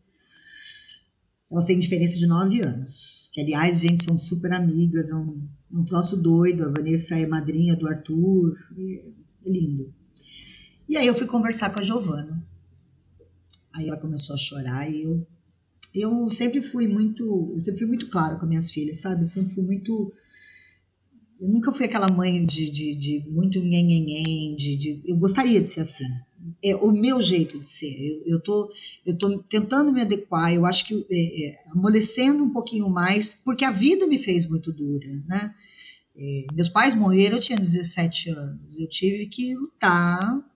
Elas 1.50 1.66
têm 1.66 1.78
diferença 1.78 2.18
de 2.18 2.26
9 2.26 2.66
anos. 2.66 3.28
Que, 3.34 3.42
aliás, 3.42 3.80
gente, 3.80 4.02
são 4.02 4.16
super 4.16 4.54
amigas, 4.54 5.10
é 5.10 5.14
um, 5.14 5.46
um 5.70 5.84
troço 5.84 6.22
doido. 6.22 6.64
A 6.64 6.70
Vanessa 6.70 7.18
é 7.18 7.26
madrinha 7.26 7.76
do 7.76 7.86
Arthur, 7.86 8.56
é 8.78 9.12
lindo. 9.44 9.92
E 10.88 10.96
aí 10.96 11.06
eu 11.06 11.14
fui 11.14 11.26
conversar 11.26 11.74
com 11.74 11.80
a 11.80 11.82
Giovana. 11.82 12.42
Aí 13.70 13.88
ela 13.88 13.98
começou 13.98 14.34
a 14.34 14.38
chorar 14.38 14.90
e 14.90 15.02
eu 15.02 15.26
eu 15.94 16.30
sempre 16.30 16.62
fui 16.62 16.88
muito, 16.88 17.50
eu 17.52 17.60
sempre 17.60 17.80
fui 17.80 17.88
muito 17.88 18.08
clara 18.08 18.36
com 18.36 18.46
minhas 18.46 18.70
filhas, 18.70 19.00
sabe? 19.00 19.22
Eu 19.22 19.26
sempre 19.26 19.54
fui 19.54 19.64
muito 19.64 20.12
eu 21.42 21.48
nunca 21.48 21.72
fui 21.72 21.86
aquela 21.86 22.06
mãe 22.08 22.46
de, 22.46 22.70
de, 22.70 22.94
de 22.94 23.24
muito 23.28 23.58
nhenhenhen, 23.58 24.54
de, 24.54 24.76
de, 24.76 25.02
eu 25.04 25.16
gostaria 25.16 25.60
de 25.60 25.68
ser 25.68 25.80
assim. 25.80 26.04
É 26.64 26.76
o 26.76 26.92
meu 26.92 27.20
jeito 27.20 27.58
de 27.58 27.66
ser. 27.66 27.92
Eu, 27.98 28.34
eu, 28.34 28.40
tô, 28.40 28.72
eu 29.04 29.18
tô 29.18 29.38
tentando 29.40 29.92
me 29.92 30.02
adequar, 30.02 30.54
eu 30.54 30.64
acho 30.64 30.86
que 30.86 31.04
é, 31.10 31.46
é, 31.46 31.64
amolecendo 31.72 32.44
um 32.44 32.50
pouquinho 32.50 32.88
mais, 32.88 33.34
porque 33.34 33.64
a 33.64 33.72
vida 33.72 34.06
me 34.06 34.20
fez 34.20 34.48
muito 34.48 34.72
dura, 34.72 35.08
né? 35.26 35.52
É, 36.14 36.46
meus 36.52 36.68
pais 36.68 36.94
morreram, 36.94 37.38
eu 37.38 37.42
tinha 37.42 37.58
17 37.58 38.30
anos. 38.30 38.78
Eu 38.78 38.88
tive 38.88 39.26
que 39.26 39.52
lutar, 39.56 40.48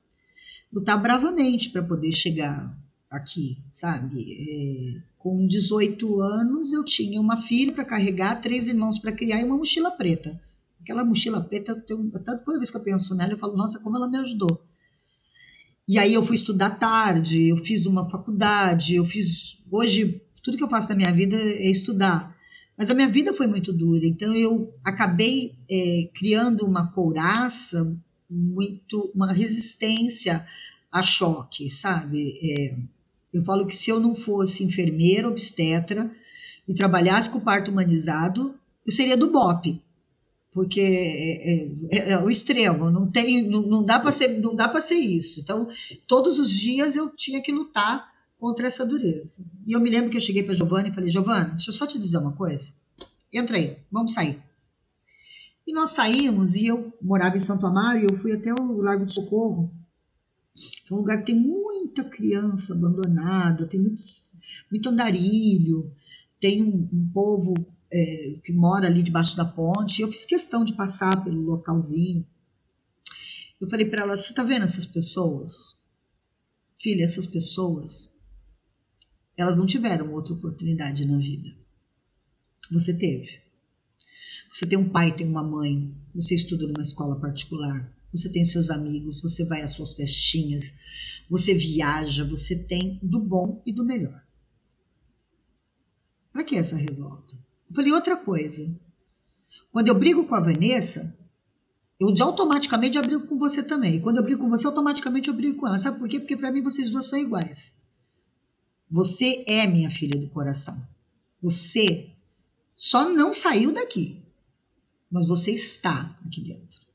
lutar 0.72 1.02
bravamente 1.02 1.70
para 1.70 1.82
poder 1.82 2.12
chegar 2.12 2.72
aqui, 3.16 3.58
sabe? 3.72 4.96
É, 4.98 5.02
com 5.18 5.46
18 5.46 6.20
anos, 6.20 6.72
eu 6.72 6.84
tinha 6.84 7.20
uma 7.20 7.36
filha 7.36 7.72
para 7.72 7.84
carregar, 7.84 8.40
três 8.40 8.68
irmãos 8.68 8.98
para 8.98 9.12
criar 9.12 9.40
e 9.40 9.44
uma 9.44 9.56
mochila 9.56 9.90
preta. 9.90 10.40
Aquela 10.80 11.04
mochila 11.04 11.40
preta, 11.40 11.82
eu, 11.88 12.10
até 12.14 12.36
toda 12.36 12.58
vez 12.58 12.70
que 12.70 12.76
eu 12.76 12.82
penso 12.82 13.14
nela, 13.14 13.32
eu 13.32 13.38
falo, 13.38 13.56
nossa, 13.56 13.80
como 13.80 13.96
ela 13.96 14.08
me 14.08 14.18
ajudou. 14.18 14.62
E 15.88 15.98
aí 15.98 16.14
eu 16.14 16.22
fui 16.22 16.36
estudar 16.36 16.70
tarde, 16.70 17.48
eu 17.48 17.56
fiz 17.56 17.86
uma 17.86 18.08
faculdade, 18.10 18.96
eu 18.96 19.04
fiz. 19.04 19.58
Hoje, 19.70 20.20
tudo 20.42 20.56
que 20.56 20.64
eu 20.64 20.70
faço 20.70 20.88
na 20.90 20.96
minha 20.96 21.12
vida 21.12 21.36
é 21.36 21.70
estudar. 21.70 22.36
Mas 22.76 22.90
a 22.90 22.94
minha 22.94 23.08
vida 23.08 23.32
foi 23.32 23.46
muito 23.46 23.72
dura, 23.72 24.06
então 24.06 24.34
eu 24.34 24.74
acabei 24.84 25.54
é, 25.68 26.10
criando 26.14 26.66
uma 26.66 26.92
couraça, 26.92 27.96
muito, 28.28 29.10
uma 29.14 29.32
resistência 29.32 30.44
a 30.92 31.02
choque, 31.02 31.70
sabe? 31.70 32.38
É, 32.42 32.76
eu 33.36 33.42
falo 33.42 33.66
que 33.66 33.76
se 33.76 33.90
eu 33.90 34.00
não 34.00 34.14
fosse 34.14 34.64
enfermeira, 34.64 35.28
obstetra 35.28 36.10
e 36.66 36.74
trabalhasse 36.74 37.30
com 37.30 37.40
parto 37.40 37.70
humanizado, 37.70 38.54
eu 38.84 38.92
seria 38.92 39.16
do 39.16 39.30
BOP 39.30 39.80
porque 40.56 40.80
é, 40.80 41.52
é, 41.52 41.70
é, 41.90 42.10
é, 42.12 42.18
o 42.18 42.30
extremo, 42.30 42.90
não 42.90 43.10
tem, 43.10 43.46
não, 43.46 43.60
não 43.60 43.84
dá 43.84 44.00
para 44.00 44.10
ser, 44.10 44.40
não 44.40 44.54
dá 44.54 44.66
para 44.66 44.80
ser 44.80 44.94
isso. 44.94 45.38
Então, 45.38 45.68
todos 46.06 46.38
os 46.38 46.50
dias 46.50 46.96
eu 46.96 47.10
tinha 47.10 47.42
que 47.42 47.52
lutar 47.52 48.10
contra 48.40 48.66
essa 48.66 48.82
dureza. 48.86 49.44
E 49.66 49.72
eu 49.72 49.80
me 49.80 49.90
lembro 49.90 50.08
que 50.08 50.16
eu 50.16 50.20
cheguei 50.20 50.42
para 50.42 50.54
Giovana 50.54 50.88
e 50.88 50.94
falei: 50.94 51.10
"Giovana, 51.10 51.50
deixa 51.50 51.68
eu 51.68 51.74
só 51.74 51.86
te 51.86 51.98
dizer 51.98 52.16
uma 52.16 52.32
coisa. 52.32 52.72
Entra 53.30 53.58
aí, 53.58 53.76
vamos 53.92 54.14
sair". 54.14 54.42
E 55.66 55.74
nós 55.74 55.90
saímos 55.90 56.54
e 56.54 56.68
eu 56.68 56.90
morava 57.02 57.36
em 57.36 57.40
Santo 57.40 57.66
Amaro 57.66 57.98
e 57.98 58.04
eu 58.04 58.14
fui 58.14 58.32
até 58.32 58.54
o 58.54 58.80
Lago 58.80 59.04
de 59.04 59.12
Socorro. 59.12 59.70
É 60.90 60.94
um 60.94 60.98
lugar 60.98 61.18
que 61.18 61.26
tem 61.26 61.34
muita 61.38 62.04
criança 62.04 62.74
abandonada, 62.74 63.68
tem 63.68 63.80
muitos, 63.80 64.64
muito 64.70 64.88
andarilho, 64.88 65.92
tem 66.40 66.62
um, 66.62 66.88
um 66.92 67.10
povo 67.12 67.54
é, 67.90 68.40
que 68.44 68.52
mora 68.52 68.86
ali 68.86 69.02
debaixo 69.02 69.36
da 69.36 69.44
ponte. 69.44 70.02
Eu 70.02 70.10
fiz 70.10 70.24
questão 70.24 70.64
de 70.64 70.74
passar 70.74 71.22
pelo 71.24 71.42
localzinho. 71.42 72.26
Eu 73.60 73.68
falei 73.68 73.86
para 73.86 74.02
ela: 74.02 74.16
Você 74.16 74.32
tá 74.34 74.42
vendo 74.42 74.64
essas 74.64 74.86
pessoas? 74.86 75.76
Filha, 76.78 77.04
essas 77.04 77.26
pessoas, 77.26 78.14
elas 79.36 79.56
não 79.56 79.66
tiveram 79.66 80.12
outra 80.12 80.34
oportunidade 80.34 81.06
na 81.06 81.18
vida. 81.18 81.56
Você 82.70 82.96
teve. 82.96 83.40
Você 84.52 84.66
tem 84.66 84.78
um 84.78 84.88
pai, 84.88 85.14
tem 85.14 85.28
uma 85.28 85.42
mãe, 85.42 85.94
você 86.14 86.34
estuda 86.34 86.66
numa 86.66 86.82
escola 86.82 87.20
particular, 87.20 87.92
você 88.16 88.30
tem 88.30 88.44
seus 88.44 88.70
amigos, 88.70 89.20
você 89.20 89.44
vai 89.44 89.62
às 89.62 89.70
suas 89.70 89.92
festinhas, 89.92 91.24
você 91.28 91.54
viaja, 91.54 92.24
você 92.24 92.56
tem 92.56 92.98
do 93.02 93.18
bom 93.18 93.62
e 93.66 93.72
do 93.72 93.84
melhor. 93.84 94.24
Para 96.32 96.44
que 96.44 96.56
essa 96.56 96.76
revolta? 96.76 97.34
Eu 97.68 97.74
falei 97.74 97.92
outra 97.92 98.16
coisa. 98.16 98.78
Quando 99.72 99.88
eu 99.88 99.98
brigo 99.98 100.26
com 100.26 100.34
a 100.34 100.40
Vanessa, 100.40 101.16
eu 101.98 102.14
automaticamente 102.20 103.00
brigo 103.00 103.26
com 103.26 103.38
você 103.38 103.62
também. 103.62 104.00
quando 104.00 104.18
eu 104.18 104.22
brigo 104.22 104.42
com 104.42 104.50
você, 104.50 104.66
automaticamente 104.66 105.28
eu 105.28 105.34
brigo 105.34 105.58
com 105.58 105.66
ela. 105.66 105.78
Sabe 105.78 105.98
por 105.98 106.08
quê? 106.08 106.20
Porque 106.20 106.36
para 106.36 106.52
mim 106.52 106.62
vocês 106.62 106.90
duas 106.90 107.06
são 107.06 107.18
iguais. 107.18 107.76
Você 108.90 109.44
é 109.48 109.66
minha 109.66 109.90
filha 109.90 110.18
do 110.20 110.28
coração. 110.28 110.80
Você 111.42 112.10
só 112.74 113.08
não 113.08 113.32
saiu 113.32 113.72
daqui, 113.72 114.22
mas 115.10 115.26
você 115.26 115.52
está 115.52 116.16
aqui 116.24 116.42
dentro. 116.42 116.85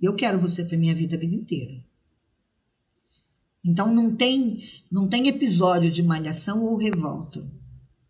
Eu 0.00 0.14
quero 0.14 0.38
você 0.38 0.64
para 0.64 0.76
minha 0.76 0.94
vida 0.94 1.16
a 1.16 1.18
vida 1.18 1.34
inteira. 1.34 1.84
Então 3.64 3.92
não 3.92 4.16
tem 4.16 4.62
não 4.90 5.08
tem 5.08 5.26
episódio 5.26 5.90
de 5.90 6.02
malhação 6.02 6.62
ou 6.64 6.76
revolta 6.76 7.44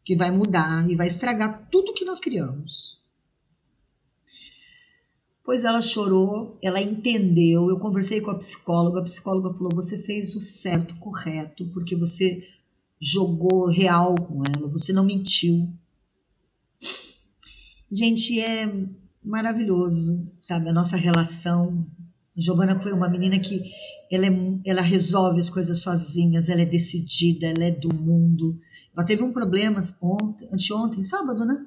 que 0.05 0.15
vai 0.15 0.31
mudar 0.31 0.89
e 0.89 0.95
vai 0.95 1.07
estragar 1.07 1.69
tudo 1.71 1.95
que 1.95 2.05
nós 2.05 2.21
criamos. 2.21 3.01
Pois 5.43 5.65
ela 5.65 5.81
chorou, 5.81 6.59
ela 6.61 6.83
entendeu. 6.83 7.71
Eu 7.71 7.79
conversei 7.79 8.21
com 8.21 8.31
a 8.31 8.37
psicóloga, 8.37 9.01
a 9.01 9.05
psicóloga 9.05 9.55
falou: 9.55 9.71
você 9.75 9.97
fez 9.97 10.35
o 10.35 10.41
certo, 10.41 10.97
correto, 10.97 11.65
porque 11.73 11.97
você 11.97 12.47
jogou 13.01 13.67
real 13.67 14.15
com 14.15 14.43
ela, 14.45 14.69
você 14.69 14.93
não 14.93 15.05
mentiu. 15.05 15.73
Gente, 17.91 18.41
é 18.41 18.67
maravilhoso, 19.27 20.27
sabe? 20.41 20.69
A 20.71 20.73
nossa 20.73 20.97
relação. 20.97 21.85
Giovana 22.37 22.79
foi 22.81 22.93
uma 22.93 23.09
menina 23.09 23.39
que 23.39 23.73
ela, 24.11 24.27
é, 24.27 24.31
ela 24.65 24.83
resolve 24.83 25.41
as 25.41 25.51
coisas 25.51 25.83
sozinhas, 25.83 26.49
ela 26.49 26.63
é 26.63 26.67
decidida, 26.67 27.47
ela 27.47 27.65
é 27.65 27.71
do 27.71 27.93
mundo. 27.93 28.59
Ela 28.97 29.05
teve 29.05 29.23
um 29.23 29.33
problema 29.33 29.81
ontem, 30.01 30.49
anteontem, 30.53 31.03
sábado, 31.03 31.45
né? 31.45 31.67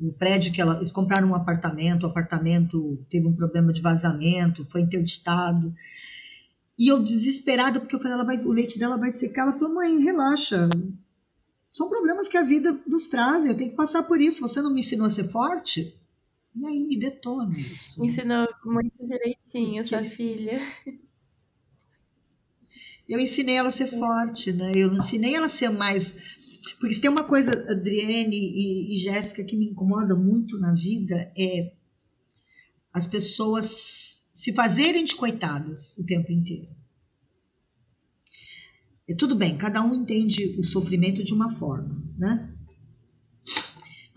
O 0.00 0.12
prédio 0.12 0.52
que 0.52 0.60
ela, 0.60 0.76
eles 0.76 0.92
compraram 0.92 1.28
um 1.28 1.34
apartamento, 1.34 2.04
o 2.04 2.06
apartamento 2.06 3.04
teve 3.10 3.26
um 3.26 3.34
problema 3.34 3.72
de 3.72 3.82
vazamento, 3.82 4.66
foi 4.70 4.82
interditado. 4.82 5.74
E 6.78 6.88
eu 6.88 7.02
desesperada, 7.02 7.80
porque 7.80 7.96
eu 7.96 8.00
falei, 8.00 8.14
ela 8.14 8.24
vai, 8.24 8.38
o 8.38 8.52
leite 8.52 8.78
dela 8.78 8.96
vai 8.96 9.10
secar. 9.10 9.42
Ela 9.42 9.52
falou, 9.52 9.74
mãe, 9.74 9.98
relaxa. 9.98 10.68
São 11.72 11.88
problemas 11.88 12.28
que 12.28 12.36
a 12.36 12.42
vida 12.42 12.80
nos 12.86 13.08
traz, 13.08 13.44
eu 13.44 13.56
tenho 13.56 13.70
que 13.70 13.76
passar 13.76 14.04
por 14.04 14.20
isso. 14.20 14.40
Você 14.40 14.62
não 14.62 14.72
me 14.72 14.80
ensinou 14.80 15.06
a 15.06 15.10
ser 15.10 15.24
forte? 15.24 15.94
E 16.54 16.66
aí 16.66 16.80
me 16.84 16.98
detona 16.98 17.58
isso. 17.58 18.04
Ensinou 18.04 18.48
muito 18.64 19.06
direitinho, 19.06 19.84
sua 19.84 20.02
filha. 20.02 20.60
Eu 23.08 23.18
ensinei 23.18 23.56
ela 23.56 23.68
a 23.68 23.72
ser 23.72 23.86
forte, 23.86 24.52
né? 24.52 24.72
Eu 24.74 24.88
não 24.88 24.96
ensinei 24.96 25.34
ela 25.34 25.46
a 25.46 25.48
ser 25.48 25.70
mais. 25.70 26.36
Porque 26.78 26.94
se 26.94 27.00
tem 27.00 27.10
uma 27.10 27.24
coisa, 27.24 27.52
Adriane 27.70 28.36
e, 28.36 28.94
e 28.94 28.98
Jéssica, 28.98 29.44
que 29.44 29.56
me 29.56 29.66
incomoda 29.66 30.14
muito 30.14 30.58
na 30.58 30.74
vida, 30.74 31.32
é 31.36 31.72
as 32.92 33.06
pessoas 33.06 34.26
se 34.32 34.52
fazerem 34.52 35.04
de 35.04 35.14
coitadas 35.14 35.96
o 35.98 36.04
tempo 36.04 36.30
inteiro. 36.30 36.68
É 39.08 39.14
tudo 39.14 39.34
bem, 39.34 39.56
cada 39.56 39.82
um 39.82 39.94
entende 39.94 40.54
o 40.58 40.62
sofrimento 40.62 41.24
de 41.24 41.32
uma 41.32 41.50
forma, 41.50 42.02
né? 42.16 42.54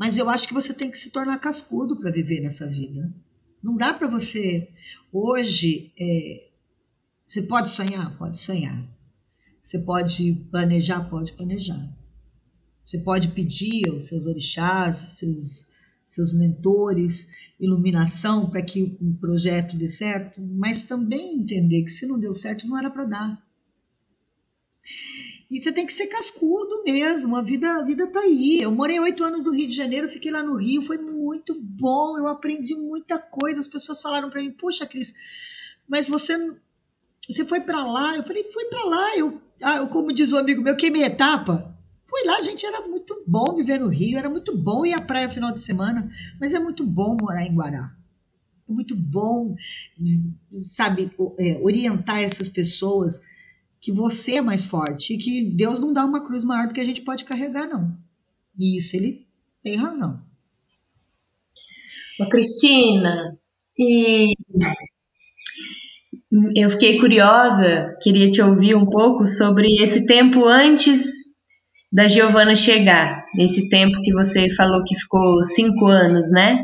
Mas 0.02 0.18
eu 0.18 0.28
acho 0.32 0.48
que 0.48 0.54
você 0.56 0.74
tem 0.74 0.90
que 0.90 0.98
se 0.98 1.12
tornar 1.12 1.38
cascudo 1.38 1.96
para 1.96 2.10
viver 2.10 2.42
nessa 2.42 2.66
vida. 2.66 3.14
Não 3.62 3.76
dá 3.78 3.94
para 3.94 4.08
você. 4.08 4.68
Hoje, 5.14 5.94
é, 5.96 6.50
você 7.24 7.44
pode 7.44 7.70
sonhar? 7.70 8.18
Pode 8.18 8.40
sonhar. 8.40 8.84
Você 9.62 9.78
pode 9.78 10.34
planejar? 10.50 11.08
Pode 11.08 11.34
planejar. 11.34 11.96
Você 12.84 12.98
pode 12.98 13.28
pedir 13.28 13.90
aos 13.90 14.08
seus 14.08 14.26
orixás, 14.26 14.96
seus, 15.20 15.68
seus 16.04 16.34
mentores, 16.34 17.52
iluminação 17.60 18.50
para 18.50 18.64
que 18.64 18.98
o 19.00 19.14
projeto 19.20 19.78
dê 19.78 19.88
certo, 19.88 20.42
mas 20.42 20.86
também 20.86 21.36
entender 21.36 21.84
que 21.84 21.92
se 21.92 22.08
não 22.08 22.20
deu 22.20 22.34
certo, 22.34 22.66
não 22.66 22.76
era 22.76 22.90
para 22.90 23.06
dar. 23.06 23.48
E 25.52 25.60
você 25.60 25.70
tem 25.70 25.86
que 25.86 25.92
ser 25.92 26.08
cascudo 26.08 26.82
mesmo, 26.86 27.36
a 27.36 27.42
vida, 27.42 27.70
a 27.74 27.84
vida 27.84 28.08
tá 28.08 28.22
aí. 28.22 28.62
Eu 28.62 28.72
morei 28.72 28.98
oito 29.02 29.22
anos 29.22 29.46
no 29.46 29.52
Rio 29.52 29.68
de 29.68 29.76
Janeiro, 29.76 30.08
fiquei 30.08 30.32
lá 30.32 30.42
no 30.42 30.56
Rio, 30.56 30.82
foi 30.82 30.98
muito 30.98 31.54
bom, 31.62 32.18
eu 32.18 32.26
aprendi 32.28 32.74
muita 32.74 33.20
coisa. 33.20 33.60
As 33.60 33.68
pessoas 33.68 34.02
falaram 34.02 34.30
para 34.30 34.42
mim, 34.42 34.52
puxa, 34.52 34.88
Cris, 34.88 35.14
mas 35.86 36.08
você 36.08 36.56
você 37.28 37.44
foi 37.44 37.60
para 37.60 37.86
lá? 37.86 38.16
Eu 38.16 38.24
falei, 38.24 38.46
fui 38.46 38.64
para 38.66 38.86
lá. 38.86 39.18
Eu, 39.18 39.42
ah, 39.62 39.76
eu, 39.76 39.90
como 39.90 40.14
diz 40.14 40.32
um 40.32 40.38
amigo 40.38 40.62
meu, 40.62 40.78
queimei 40.78 41.04
etapa. 41.04 41.78
fui 42.06 42.24
lá, 42.24 42.42
gente, 42.42 42.66
era 42.66 42.88
muito 42.88 43.22
bom 43.28 43.54
viver 43.54 43.78
no 43.78 43.90
Rio, 43.90 44.18
era 44.18 44.30
muito 44.30 44.58
bom 44.58 44.86
ir 44.86 44.94
à 44.94 45.02
praia 45.02 45.28
no 45.28 45.34
final 45.34 45.52
de 45.52 45.60
semana, 45.60 46.10
mas 46.40 46.54
é 46.54 46.60
muito 46.60 46.86
bom 46.86 47.18
morar 47.20 47.46
em 47.46 47.54
Guará. 47.54 47.94
É 48.70 48.72
muito 48.72 48.96
bom, 48.96 49.54
sabe, 50.54 51.12
é, 51.38 51.60
orientar 51.62 52.24
essas 52.24 52.48
pessoas 52.48 53.22
que 53.82 53.92
você 53.92 54.36
é 54.36 54.42
mais 54.42 54.68
forte 54.68 55.14
e 55.14 55.18
que 55.18 55.42
Deus 55.42 55.80
não 55.80 55.92
dá 55.92 56.06
uma 56.06 56.24
cruz 56.24 56.44
maior 56.44 56.68
do 56.68 56.74
que 56.74 56.80
a 56.80 56.86
gente 56.86 57.02
pode 57.02 57.26
carregar, 57.26 57.68
não. 57.68 57.98
E 58.58 58.78
isso 58.78 58.96
ele 58.96 59.26
tem 59.64 59.76
razão. 59.76 60.22
Ô, 62.20 62.30
Cristina, 62.30 63.36
e 63.78 64.36
eu 66.56 66.70
fiquei 66.70 67.00
curiosa, 67.00 67.98
queria 68.02 68.30
te 68.30 68.42
ouvir 68.42 68.76
um 68.76 68.86
pouco 68.86 69.26
sobre 69.26 69.82
esse 69.82 70.06
tempo 70.06 70.46
antes 70.46 71.32
da 71.92 72.08
Giovana 72.08 72.56
chegar, 72.56 73.26
nesse 73.36 73.68
tempo 73.68 74.02
que 74.04 74.14
você 74.14 74.54
falou 74.54 74.84
que 74.84 74.96
ficou 74.96 75.44
cinco 75.44 75.88
anos, 75.88 76.32
né? 76.32 76.64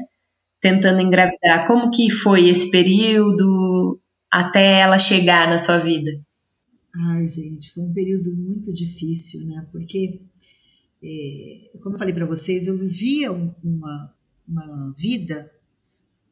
Tentando 0.61 1.01
engravidar. 1.01 1.65
Como 1.65 1.89
que 1.89 2.11
foi 2.11 2.47
esse 2.47 2.69
período 2.69 3.97
até 4.31 4.81
ela 4.81 4.99
chegar 4.99 5.49
na 5.49 5.57
sua 5.57 5.79
vida? 5.79 6.11
Ai, 6.95 7.27
gente, 7.27 7.71
foi 7.71 7.83
um 7.83 7.93
período 7.93 8.35
muito 8.35 8.73
difícil, 8.73 9.45
né? 9.45 9.67
Porque, 9.71 10.21
é, 11.03 11.77
como 11.81 11.95
eu 11.95 11.99
falei 11.99 12.13
para 12.13 12.25
vocês, 12.25 12.67
eu 12.67 12.77
vivia 12.77 13.31
uma, 13.31 14.13
uma 14.47 14.93
vida 14.97 15.51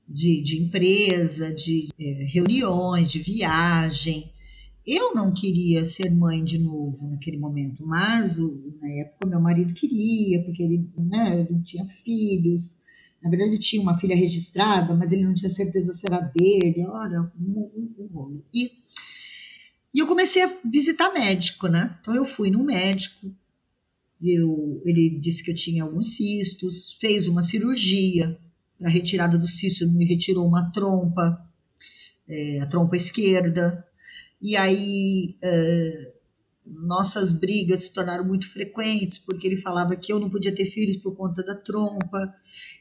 de, 0.08 0.42
de 0.42 0.62
empresa, 0.64 1.54
de 1.54 1.90
é, 2.00 2.26
reuniões, 2.26 3.12
de 3.12 3.20
viagem. 3.20 4.32
Eu 4.86 5.16
não 5.16 5.34
queria 5.34 5.84
ser 5.84 6.12
mãe 6.12 6.44
de 6.44 6.60
novo 6.60 7.10
naquele 7.10 7.38
momento, 7.38 7.86
mas 7.86 8.38
o, 8.40 8.74
na 8.80 8.88
época 9.02 9.28
meu 9.28 9.42
marido 9.42 9.74
queria, 9.74 10.44
porque 10.44 10.62
ele, 10.62 10.88
né, 10.98 11.48
não 11.50 11.62
tinha 11.64 11.86
filhos. 11.86 12.84
Na 13.22 13.30
verdade, 13.30 13.52
ele 13.52 13.60
tinha 13.60 13.82
uma 13.82 13.98
filha 13.98 14.16
registrada, 14.16 14.94
mas 14.94 15.12
ele 15.12 15.26
não 15.26 15.34
tinha 15.34 15.50
certeza 15.50 15.92
se 15.94 16.06
era 16.06 16.20
dele. 16.20 16.86
Olha, 16.88 17.32
um, 17.40 17.60
um, 17.98 18.08
um 18.12 18.42
E, 18.54 18.72
e 19.96 20.00
eu 20.00 20.08
comecei 20.08 20.44
a 20.44 20.54
visitar 20.66 21.14
médico, 21.14 21.70
né? 21.70 21.98
Então 22.02 22.14
eu 22.14 22.26
fui 22.26 22.52
no 22.52 22.66
médico, 22.66 23.34
eu, 24.22 24.82
ele 24.84 25.18
disse 25.18 25.42
que 25.42 25.52
eu 25.52 25.56
tinha 25.56 25.84
alguns 25.84 26.18
cistos, 26.18 26.98
fez 27.00 27.30
uma 27.30 27.42
cirurgia 27.42 28.38
para 28.78 28.90
retirada 28.90 29.38
do 29.38 29.48
cisto, 29.48 29.90
me 29.90 30.04
retirou 30.04 30.46
uma 30.46 30.70
trompa, 30.72 31.42
é, 32.28 32.60
a 32.60 32.66
trompa 32.66 32.98
esquerda, 32.98 33.88
e 34.42 34.58
aí 34.58 35.38
uh, 35.42 36.14
nossas 36.66 37.32
brigas 37.32 37.86
se 37.86 37.94
tornaram 37.94 38.26
muito 38.26 38.52
frequentes, 38.52 39.18
porque 39.18 39.48
ele 39.48 39.62
falava 39.62 39.96
que 39.96 40.12
eu 40.12 40.20
não 40.20 40.30
podia 40.30 40.54
ter 40.54 40.66
filhos 40.66 40.98
por 40.98 41.16
conta 41.16 41.42
da 41.42 41.56
trompa. 41.56 42.36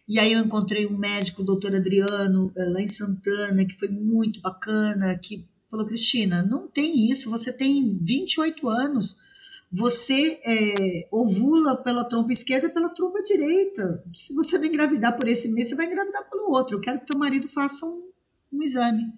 E 0.09 0.19
aí 0.19 0.33
eu 0.33 0.41
encontrei 0.41 0.85
um 0.85 0.99
médico, 0.99 1.43
o 1.43 1.45
doutor 1.45 1.77
Adriano, 1.77 2.53
uh, 2.57 2.73
lá 2.73 2.83
em 2.83 2.89
Santana, 2.89 3.65
que 3.65 3.79
foi 3.79 3.89
muito 3.89 4.41
bacana, 4.41 5.17
que 5.17 5.47
falou, 5.75 5.87
Cristina, 5.87 6.43
não 6.43 6.69
tem 6.69 7.11
isso, 7.11 7.29
você 7.29 7.53
tem 7.53 7.99
28 8.01 8.69
anos, 8.69 9.17
você 9.71 10.39
é, 10.45 11.09
ovula 11.11 11.83
pela 11.83 12.05
trompa 12.05 12.33
esquerda 12.33 12.71
pela 12.71 12.91
trompa 12.91 13.23
direita. 13.25 14.05
Se 14.15 14.33
você 14.33 14.57
não 14.57 14.67
engravidar 14.67 15.17
por 15.17 15.29
esse 15.29 15.49
mês, 15.49 15.69
você 15.69 15.75
vai 15.75 15.87
engravidar 15.87 16.31
pelo 16.31 16.49
outro. 16.49 16.77
Eu 16.77 16.81
quero 16.81 17.01
que 17.01 17.07
teu 17.07 17.19
marido 17.19 17.49
faça 17.49 17.85
um, 17.85 18.09
um 18.53 18.63
exame. 18.63 19.13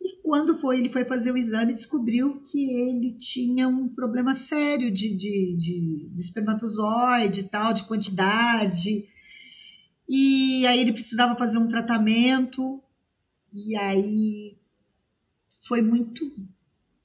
E 0.00 0.16
quando 0.22 0.54
foi, 0.54 0.78
ele 0.78 0.88
foi 0.88 1.04
fazer 1.04 1.30
o 1.30 1.36
exame, 1.36 1.74
descobriu 1.74 2.40
que 2.40 2.88
ele 2.88 3.12
tinha 3.12 3.68
um 3.68 3.86
problema 3.86 4.32
sério 4.32 4.90
de, 4.90 5.14
de, 5.14 5.56
de, 5.58 6.08
de 6.10 6.20
espermatozoide 6.20 7.40
e 7.40 7.48
tal, 7.48 7.74
de 7.74 7.84
quantidade. 7.84 9.06
E 10.08 10.66
aí 10.66 10.80
ele 10.80 10.92
precisava 10.92 11.36
fazer 11.36 11.58
um 11.58 11.68
tratamento. 11.68 12.82
E 13.52 13.76
aí 13.76 14.59
foi 15.60 15.82
muito 15.82 16.32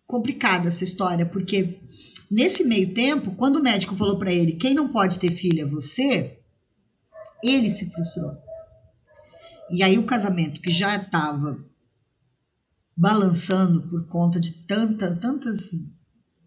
complicada 0.07 0.67
essa 0.67 0.83
história, 0.83 1.25
porque 1.25 1.79
nesse 2.29 2.63
meio 2.63 2.93
tempo, 2.93 3.35
quando 3.35 3.57
o 3.57 3.63
médico 3.63 3.95
falou 3.95 4.17
para 4.17 4.31
ele: 4.31 4.53
quem 4.53 4.73
não 4.73 4.89
pode 4.89 5.19
ter 5.19 5.31
filha 5.31 5.63
é 5.63 5.65
você, 5.65 6.39
ele 7.43 7.69
se 7.69 7.89
frustrou. 7.89 8.37
E 9.69 9.83
aí 9.83 9.97
o 9.97 10.05
casamento, 10.05 10.61
que 10.61 10.71
já 10.71 10.95
estava 10.95 11.63
balançando 12.95 13.81
por 13.87 14.07
conta 14.07 14.39
de 14.39 14.51
tanta, 14.51 15.15
tantas 15.15 15.71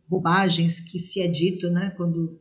bobagens 0.09 0.81
que 0.81 0.99
se 0.99 1.21
é 1.21 1.27
dito, 1.27 1.69
né? 1.69 1.91
Quando 1.91 2.41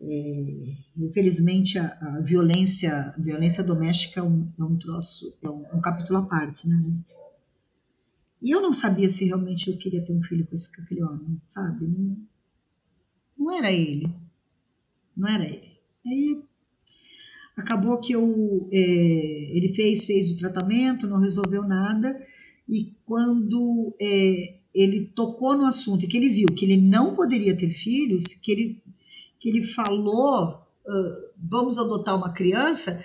é, 0.00 0.76
infelizmente 0.96 1.78
a, 1.78 1.86
a, 1.86 2.20
violência, 2.20 2.92
a 2.92 3.20
violência 3.20 3.62
doméstica 3.62 4.20
é 4.20 4.22
um, 4.22 4.52
é 4.58 4.64
um 4.64 4.76
troço, 4.76 5.38
é 5.42 5.48
um, 5.48 5.64
um, 5.74 5.80
capítulo 5.80 6.18
à 6.18 6.22
parte, 6.26 6.68
né, 6.68 6.76
gente? 6.82 7.23
E 8.42 8.50
eu 8.50 8.60
não 8.60 8.72
sabia 8.72 9.08
se 9.08 9.24
realmente 9.24 9.70
eu 9.70 9.76
queria 9.76 10.04
ter 10.04 10.12
um 10.12 10.22
filho 10.22 10.46
com, 10.46 10.54
esse, 10.54 10.74
com 10.74 10.82
aquele 10.82 11.02
homem, 11.02 11.40
sabe? 11.48 11.86
Não, 11.86 12.16
não 13.38 13.50
era 13.52 13.72
ele, 13.72 14.08
não 15.16 15.28
era 15.28 15.44
ele. 15.44 15.78
Aí 16.06 16.44
acabou 17.56 17.98
que 17.98 18.12
eu, 18.12 18.68
é, 18.70 18.76
ele 19.56 19.72
fez, 19.72 20.04
fez 20.04 20.30
o 20.30 20.36
tratamento, 20.36 21.06
não 21.06 21.20
resolveu 21.20 21.62
nada 21.62 22.20
e 22.68 22.94
quando 23.04 23.94
é, 24.00 24.54
ele 24.74 25.06
tocou 25.14 25.56
no 25.56 25.66
assunto 25.66 26.04
e 26.04 26.08
que 26.08 26.16
ele 26.16 26.28
viu 26.28 26.48
que 26.48 26.64
ele 26.64 26.76
não 26.76 27.14
poderia 27.14 27.56
ter 27.56 27.70
filhos, 27.70 28.34
que 28.34 28.50
ele, 28.50 28.82
que 29.38 29.48
ele 29.48 29.62
falou, 29.62 30.66
uh, 30.86 31.30
vamos 31.36 31.78
adotar 31.78 32.16
uma 32.16 32.32
criança, 32.32 33.04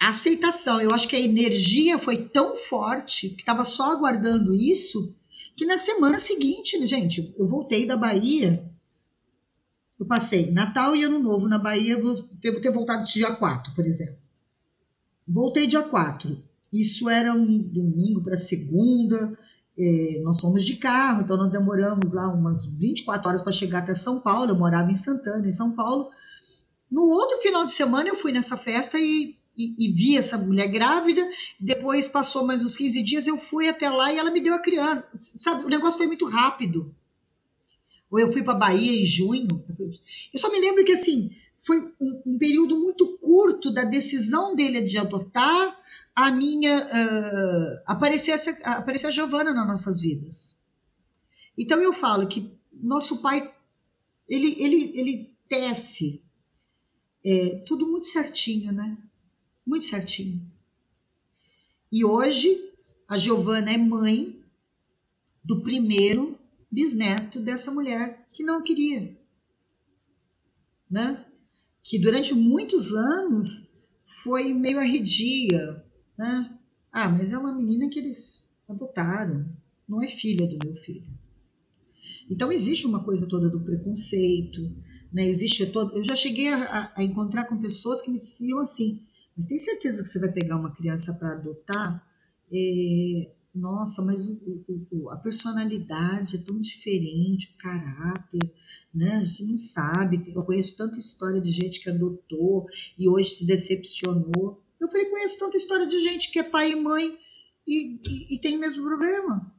a 0.00 0.08
aceitação, 0.10 0.80
eu 0.80 0.90
acho 0.92 1.08
que 1.08 1.16
a 1.16 1.20
energia 1.20 1.98
foi 1.98 2.28
tão 2.28 2.54
forte, 2.54 3.30
que 3.30 3.42
estava 3.42 3.64
só 3.64 3.92
aguardando 3.92 4.54
isso, 4.54 5.14
que 5.56 5.64
na 5.64 5.78
semana 5.78 6.18
seguinte, 6.18 6.84
gente, 6.86 7.34
eu 7.38 7.46
voltei 7.46 7.86
da 7.86 7.96
Bahia, 7.96 8.70
eu 9.98 10.04
passei 10.04 10.50
Natal 10.50 10.94
e 10.94 11.02
Ano 11.02 11.18
Novo 11.18 11.48
na 11.48 11.58
Bahia, 11.58 11.96
devo 11.96 12.60
ter 12.60 12.70
voltado 12.70 13.06
dia 13.06 13.34
4, 13.34 13.74
por 13.74 13.86
exemplo. 13.86 14.18
Voltei 15.26 15.66
dia 15.66 15.82
4. 15.82 16.42
Isso 16.72 17.08
era 17.08 17.32
um 17.32 17.58
domingo 17.58 18.22
para 18.22 18.36
segunda. 18.36 19.36
É, 19.78 20.20
nós 20.22 20.40
fomos 20.40 20.64
de 20.64 20.76
carro, 20.76 21.22
então 21.22 21.36
nós 21.36 21.50
demoramos 21.50 22.12
lá 22.12 22.28
umas 22.28 22.64
24 22.66 23.28
horas 23.28 23.42
para 23.42 23.52
chegar 23.52 23.80
até 23.80 23.94
São 23.94 24.20
Paulo. 24.20 24.50
Eu 24.50 24.58
morava 24.58 24.90
em 24.90 24.94
Santana, 24.94 25.46
em 25.46 25.52
São 25.52 25.72
Paulo. 25.72 26.10
No 26.90 27.02
outro 27.08 27.38
final 27.38 27.64
de 27.64 27.72
semana, 27.72 28.08
eu 28.08 28.14
fui 28.14 28.32
nessa 28.32 28.56
festa 28.56 28.98
e, 28.98 29.36
e, 29.56 29.86
e, 29.86 29.92
vi 29.92 30.16
essa 30.16 30.36
mulher 30.36 30.68
grávida. 30.68 31.26
Depois 31.58 32.06
passou 32.06 32.46
mais 32.46 32.62
uns 32.62 32.76
15 32.76 33.02
dias, 33.02 33.26
eu 33.26 33.36
fui 33.36 33.68
até 33.68 33.88
lá 33.88 34.12
e 34.12 34.18
ela 34.18 34.30
me 34.30 34.40
deu 34.40 34.54
a 34.54 34.58
criança. 34.58 35.08
Sabe, 35.18 35.64
o 35.64 35.68
negócio 35.68 35.98
foi 35.98 36.06
muito 36.06 36.26
rápido. 36.26 36.94
Ou 38.10 38.20
eu 38.20 38.32
fui 38.32 38.42
para 38.42 38.54
Bahia 38.54 38.92
em 38.92 39.04
junho. 39.04 39.48
Eu 40.32 40.38
só 40.38 40.50
me 40.50 40.60
lembro 40.60 40.84
que 40.84 40.92
assim 40.92 41.30
foi 41.58 41.80
um, 42.00 42.22
um 42.26 42.38
período 42.38 42.78
muito 42.78 43.18
curto 43.18 43.72
da 43.72 43.82
decisão 43.82 44.54
dele 44.54 44.82
de 44.82 44.98
adotar 44.98 45.76
a 46.14 46.30
minha 46.30 46.78
uh, 46.78 47.82
aparecer, 47.86 48.30
essa, 48.30 48.50
aparecer 48.64 49.08
a 49.08 49.10
Giovana 49.10 49.52
nas 49.52 49.66
nossas 49.66 50.00
vidas. 50.00 50.58
Então 51.58 51.80
eu 51.82 51.92
falo 51.92 52.28
que 52.28 52.50
nosso 52.72 53.20
pai 53.20 53.52
ele, 54.28 54.54
ele, 54.62 54.92
ele 54.98 55.36
tece 55.48 56.22
é, 57.24 57.62
tudo 57.66 57.86
muito 57.86 58.06
certinho, 58.06 58.72
né? 58.72 58.96
Muito 59.66 59.84
certinho. 59.84 60.40
E 61.90 62.04
hoje 62.04 62.72
a 63.08 63.18
Giovana 63.18 63.72
é 63.72 63.76
mãe 63.76 64.40
do 65.42 65.60
primeiro 65.62 66.38
bisneto 66.70 67.40
dessa 67.40 67.70
mulher 67.72 68.28
que 68.32 68.42
não 68.42 68.62
queria, 68.62 69.16
né? 70.90 71.24
Que 71.82 71.98
durante 71.98 72.34
muitos 72.34 72.92
anos 72.92 73.72
foi 74.04 74.52
meio 74.52 74.78
arredia, 74.78 75.84
né? 76.18 76.58
Ah, 76.92 77.08
mas 77.08 77.32
é 77.32 77.38
uma 77.38 77.52
menina 77.52 77.88
que 77.88 77.98
eles 77.98 78.48
adotaram, 78.68 79.48
não 79.88 80.02
é 80.02 80.08
filha 80.08 80.46
do 80.46 80.58
meu 80.64 80.76
filho. 80.76 81.06
Então 82.28 82.50
existe 82.50 82.86
uma 82.86 83.04
coisa 83.04 83.28
toda 83.28 83.48
do 83.48 83.60
preconceito, 83.60 84.72
né? 85.12 85.26
Existe 85.26 85.66
todo. 85.66 85.96
Eu 85.96 86.04
já 86.04 86.16
cheguei 86.16 86.48
a, 86.48 86.92
a 86.96 87.02
encontrar 87.02 87.44
com 87.44 87.60
pessoas 87.60 88.00
que 88.00 88.10
me 88.10 88.18
diziam 88.18 88.58
assim: 88.58 89.05
mas 89.36 89.46
tem 89.46 89.58
certeza 89.58 90.02
que 90.02 90.08
você 90.08 90.18
vai 90.18 90.32
pegar 90.32 90.56
uma 90.56 90.74
criança 90.74 91.14
para 91.14 91.32
adotar? 91.32 92.02
É, 92.50 93.30
nossa, 93.54 94.02
mas 94.02 94.28
o, 94.28 94.64
o, 94.90 95.10
a 95.10 95.16
personalidade 95.16 96.36
é 96.36 96.42
tão 96.42 96.60
diferente, 96.60 97.54
o 97.54 97.58
caráter, 97.58 98.54
né? 98.94 99.16
A 99.16 99.24
gente 99.24 99.44
não 99.44 99.58
sabe. 99.58 100.32
Eu 100.34 100.42
conheço 100.44 100.76
tanta 100.76 100.98
história 100.98 101.40
de 101.40 101.50
gente 101.50 101.80
que 101.80 101.90
adotou 101.90 102.66
e 102.98 103.08
hoje 103.08 103.30
se 103.30 103.46
decepcionou. 103.46 104.62
Eu 104.80 104.88
falei, 104.88 105.06
conheço 105.06 105.38
tanta 105.38 105.56
história 105.56 105.86
de 105.86 105.98
gente 106.00 106.30
que 106.30 106.38
é 106.38 106.42
pai 106.42 106.72
e 106.72 106.76
mãe 106.76 107.18
e, 107.66 107.98
e, 108.06 108.34
e 108.34 108.40
tem 108.40 108.56
o 108.56 108.60
mesmo 108.60 108.84
problema. 108.84 109.52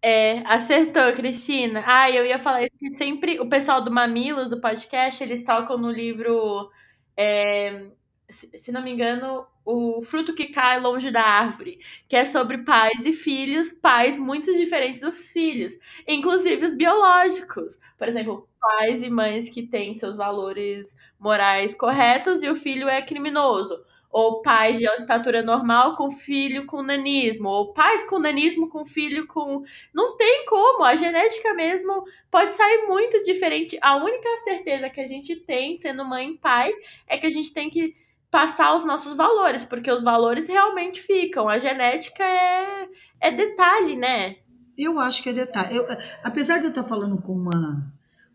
É, 0.00 0.40
acertou, 0.46 1.12
Cristina. 1.14 1.82
Ah, 1.86 2.10
eu 2.10 2.26
ia 2.26 2.38
falar 2.38 2.62
isso 2.62 2.78
que 2.78 2.94
sempre 2.94 3.40
o 3.40 3.48
pessoal 3.48 3.80
do 3.80 3.90
Mamilos, 3.90 4.50
do 4.50 4.60
podcast, 4.60 5.22
eles 5.22 5.44
tocam 5.44 5.78
no 5.78 5.90
livro, 5.90 6.70
é, 7.16 7.86
se, 8.30 8.72
não 8.72 8.82
me 8.82 8.90
engano, 8.90 9.46
O 9.64 10.02
Fruto 10.02 10.34
que 10.34 10.46
Cai 10.46 10.80
Longe 10.80 11.10
da 11.10 11.22
Árvore, 11.22 11.78
que 12.08 12.16
é 12.16 12.24
sobre 12.24 12.58
pais 12.58 13.04
e 13.06 13.12
filhos, 13.12 13.72
pais 13.72 14.18
muito 14.18 14.52
diferentes 14.52 15.00
dos 15.00 15.32
filhos, 15.32 15.72
inclusive 16.06 16.64
os 16.64 16.74
biológicos. 16.74 17.78
Por 17.96 18.08
exemplo, 18.08 18.48
pais 18.60 19.02
e 19.02 19.10
mães 19.10 19.48
que 19.48 19.62
têm 19.62 19.94
seus 19.94 20.16
valores 20.16 20.96
morais 21.18 21.74
corretos 21.74 22.42
e 22.42 22.48
o 22.48 22.56
filho 22.56 22.88
é 22.88 23.02
criminoso 23.02 23.84
ou 24.10 24.42
pais 24.42 24.78
de 24.78 24.86
estatura 24.86 25.42
normal 25.42 25.96
com 25.96 26.08
filho 26.08 26.66
com 26.66 26.82
nanismo, 26.82 27.48
ou 27.48 27.72
pais 27.72 28.04
com 28.04 28.20
nanismo 28.20 28.68
com 28.68 28.86
filho 28.86 29.26
com. 29.26 29.64
Não 29.92 30.16
tem 30.16 30.46
como, 30.46 30.84
a 30.84 30.94
genética 30.94 31.52
mesmo 31.54 32.04
pode 32.30 32.52
sair 32.52 32.86
muito 32.86 33.20
diferente. 33.24 33.76
A 33.82 33.96
única 33.96 34.28
certeza 34.38 34.88
que 34.88 35.00
a 35.00 35.06
gente 35.06 35.34
tem, 35.34 35.76
sendo 35.78 36.04
mãe 36.04 36.30
e 36.30 36.38
pai, 36.38 36.72
é 37.08 37.18
que 37.18 37.26
a 37.26 37.30
gente 37.30 37.52
tem 37.52 37.68
que 37.68 37.96
passar 38.34 38.74
os 38.74 38.84
nossos 38.84 39.14
valores, 39.14 39.64
porque 39.64 39.88
os 39.88 40.02
valores 40.02 40.48
realmente 40.48 41.00
ficam. 41.00 41.48
A 41.48 41.60
genética 41.60 42.24
é, 42.24 42.88
é 43.20 43.30
detalhe, 43.30 43.94
né? 43.94 44.38
Eu 44.76 44.98
acho 44.98 45.22
que 45.22 45.28
é 45.28 45.32
detalhe. 45.32 45.76
Eu, 45.76 45.86
apesar 46.24 46.58
de 46.58 46.64
eu 46.64 46.70
estar 46.70 46.82
falando 46.82 47.22
com 47.22 47.32
uma, 47.32 47.94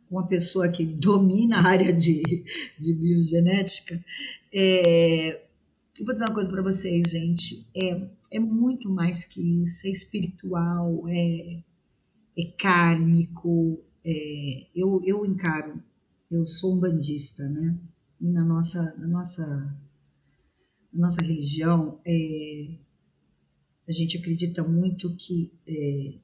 uma 0.09 0.25
pessoa 0.25 0.69
que 0.69 0.85
domina 0.85 1.57
a 1.57 1.67
área 1.67 1.91
de, 1.91 2.23
de 2.79 2.93
biogenética, 2.93 4.01
é, 4.53 5.41
eu 5.99 6.05
vou 6.05 6.13
dizer 6.13 6.27
uma 6.27 6.33
coisa 6.33 6.49
para 6.49 6.61
vocês, 6.61 7.11
gente. 7.11 7.67
É, 7.75 8.07
é 8.31 8.39
muito 8.39 8.89
mais 8.89 9.25
que 9.25 9.61
isso. 9.63 9.85
É 9.85 9.89
espiritual, 9.89 11.03
é, 11.09 11.61
é 12.37 12.45
kármico. 12.57 13.83
É, 14.05 14.65
eu, 14.73 15.01
eu 15.03 15.25
encaro, 15.25 15.83
eu 16.31 16.47
sou 16.47 16.77
um 16.77 16.79
bandista, 16.79 17.43
né? 17.49 17.77
E 18.21 18.29
na 18.29 18.45
nossa, 18.45 18.95
na 18.97 19.07
nossa, 19.07 19.77
nossa 20.93 21.21
religião, 21.21 21.99
é, 22.05 22.67
a 23.87 23.91
gente 23.91 24.17
acredita 24.17 24.63
muito 24.63 25.15
que 25.15 25.51
é, 25.67 26.19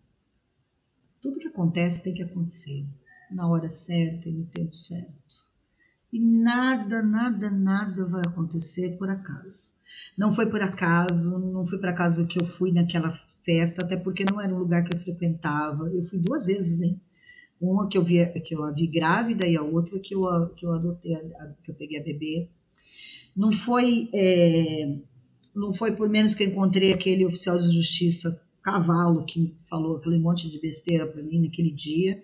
tudo 1.21 1.39
que 1.39 1.47
acontece 1.47 2.03
tem 2.03 2.13
que 2.13 2.23
acontecer 2.23 2.85
na 3.31 3.47
hora 3.47 3.69
certa 3.69 4.29
e 4.29 4.31
no 4.31 4.45
tempo 4.45 4.75
certo. 4.75 5.15
E 6.13 6.19
nada, 6.19 7.01
nada, 7.01 7.49
nada 7.49 8.05
vai 8.05 8.21
acontecer 8.25 8.97
por 8.97 9.09
acaso. 9.09 9.75
Não 10.17 10.31
foi 10.31 10.45
por 10.45 10.61
acaso, 10.61 11.39
não 11.39 11.65
foi 11.65 11.79
por 11.79 11.89
acaso 11.89 12.27
que 12.27 12.39
eu 12.39 12.45
fui 12.45 12.71
naquela 12.71 13.19
festa, 13.43 13.83
até 13.83 13.97
porque 13.97 14.23
não 14.23 14.39
era 14.39 14.53
um 14.53 14.59
lugar 14.59 14.83
que 14.83 14.95
eu 14.95 14.99
frequentava. 14.99 15.89
Eu 15.89 16.03
fui 16.03 16.19
duas 16.19 16.45
vezes, 16.45 16.81
hein? 16.81 17.01
Uma 17.59 17.89
que 17.89 17.97
eu 17.97 18.03
vi, 18.03 18.23
que 18.41 18.55
eu 18.55 18.63
a 18.63 18.71
vi 18.71 18.87
grávida 18.87 19.47
e 19.47 19.57
a 19.57 19.61
outra 19.61 19.99
que 19.99 20.13
eu, 20.13 20.49
que 20.49 20.65
eu 20.65 20.73
adotei, 20.73 21.17
que 21.63 21.71
eu 21.71 21.75
peguei 21.75 21.99
a 21.99 22.03
bebê. 22.03 22.49
Não 23.35 23.51
foi, 23.51 24.09
é, 24.13 24.97
não 25.53 25.73
foi 25.73 25.95
por 25.95 26.07
menos 26.07 26.33
que 26.33 26.43
eu 26.43 26.47
encontrei 26.47 26.93
aquele 26.93 27.25
oficial 27.25 27.57
de 27.57 27.73
justiça 27.73 28.41
cavalo 28.61 29.25
que 29.25 29.53
falou 29.69 29.97
aquele 29.97 30.17
monte 30.17 30.49
de 30.49 30.59
besteira 30.59 31.05
para 31.05 31.21
mim 31.21 31.41
naquele 31.41 31.69
dia. 31.69 32.23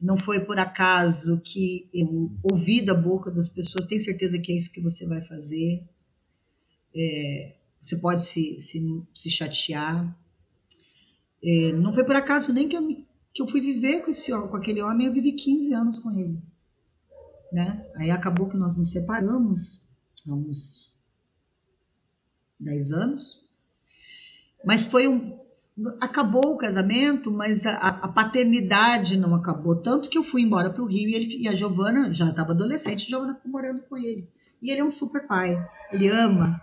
Não 0.00 0.16
foi 0.16 0.40
por 0.40 0.58
acaso 0.58 1.40
que 1.42 1.88
eu 1.94 2.32
ouvi 2.42 2.80
da 2.80 2.94
boca 2.94 3.30
das 3.30 3.48
pessoas, 3.48 3.86
tem 3.86 4.00
certeza 4.00 4.38
que 4.38 4.50
é 4.50 4.56
isso 4.56 4.72
que 4.72 4.80
você 4.80 5.06
vai 5.06 5.22
fazer. 5.22 5.84
É, 6.94 7.54
você 7.80 7.96
pode 7.98 8.22
se, 8.22 8.58
se, 8.58 9.02
se 9.14 9.30
chatear. 9.30 10.18
É, 11.42 11.72
não 11.72 11.92
foi 11.92 12.04
por 12.04 12.16
acaso 12.16 12.52
nem 12.52 12.68
que 12.68 12.76
eu, 12.76 12.88
que 13.32 13.42
eu 13.42 13.48
fui 13.48 13.60
viver 13.60 14.02
com, 14.02 14.10
esse, 14.10 14.32
com 14.32 14.56
aquele 14.56 14.82
homem, 14.82 15.06
eu 15.06 15.12
vivi 15.12 15.32
15 15.32 15.74
anos 15.74 15.98
com 16.00 16.10
ele. 16.12 16.40
Né? 17.52 17.86
Aí 17.96 18.10
acabou 18.10 18.48
que 18.48 18.56
nós 18.56 18.74
nos 18.74 18.90
separamos 18.90 19.88
há 20.26 20.32
uns 20.32 20.94
10 22.58 22.92
anos. 22.92 23.44
Mas 24.64 24.86
foi 24.86 25.06
um, 25.06 25.38
acabou 26.00 26.54
o 26.54 26.56
casamento, 26.56 27.30
mas 27.30 27.66
a, 27.66 27.76
a, 27.76 28.08
paternidade 28.08 29.18
não 29.18 29.34
acabou. 29.34 29.76
Tanto 29.76 30.08
que 30.08 30.16
eu 30.16 30.22
fui 30.22 30.42
embora 30.42 30.70
para 30.70 30.82
o 30.82 30.86
Rio 30.86 31.08
e, 31.08 31.14
ele, 31.14 31.36
e 31.42 31.48
a 31.48 31.54
Giovana 31.54 32.12
já 32.12 32.28
estava 32.28 32.52
adolescente, 32.52 33.06
a 33.06 33.10
Giovana 33.10 33.34
ficou 33.34 33.50
morando 33.50 33.82
com 33.82 33.96
ele. 33.96 34.28
E 34.62 34.70
ele 34.70 34.80
é 34.80 34.84
um 34.84 34.90
super 34.90 35.26
pai, 35.26 35.56
ele 35.92 36.08
ama. 36.08 36.60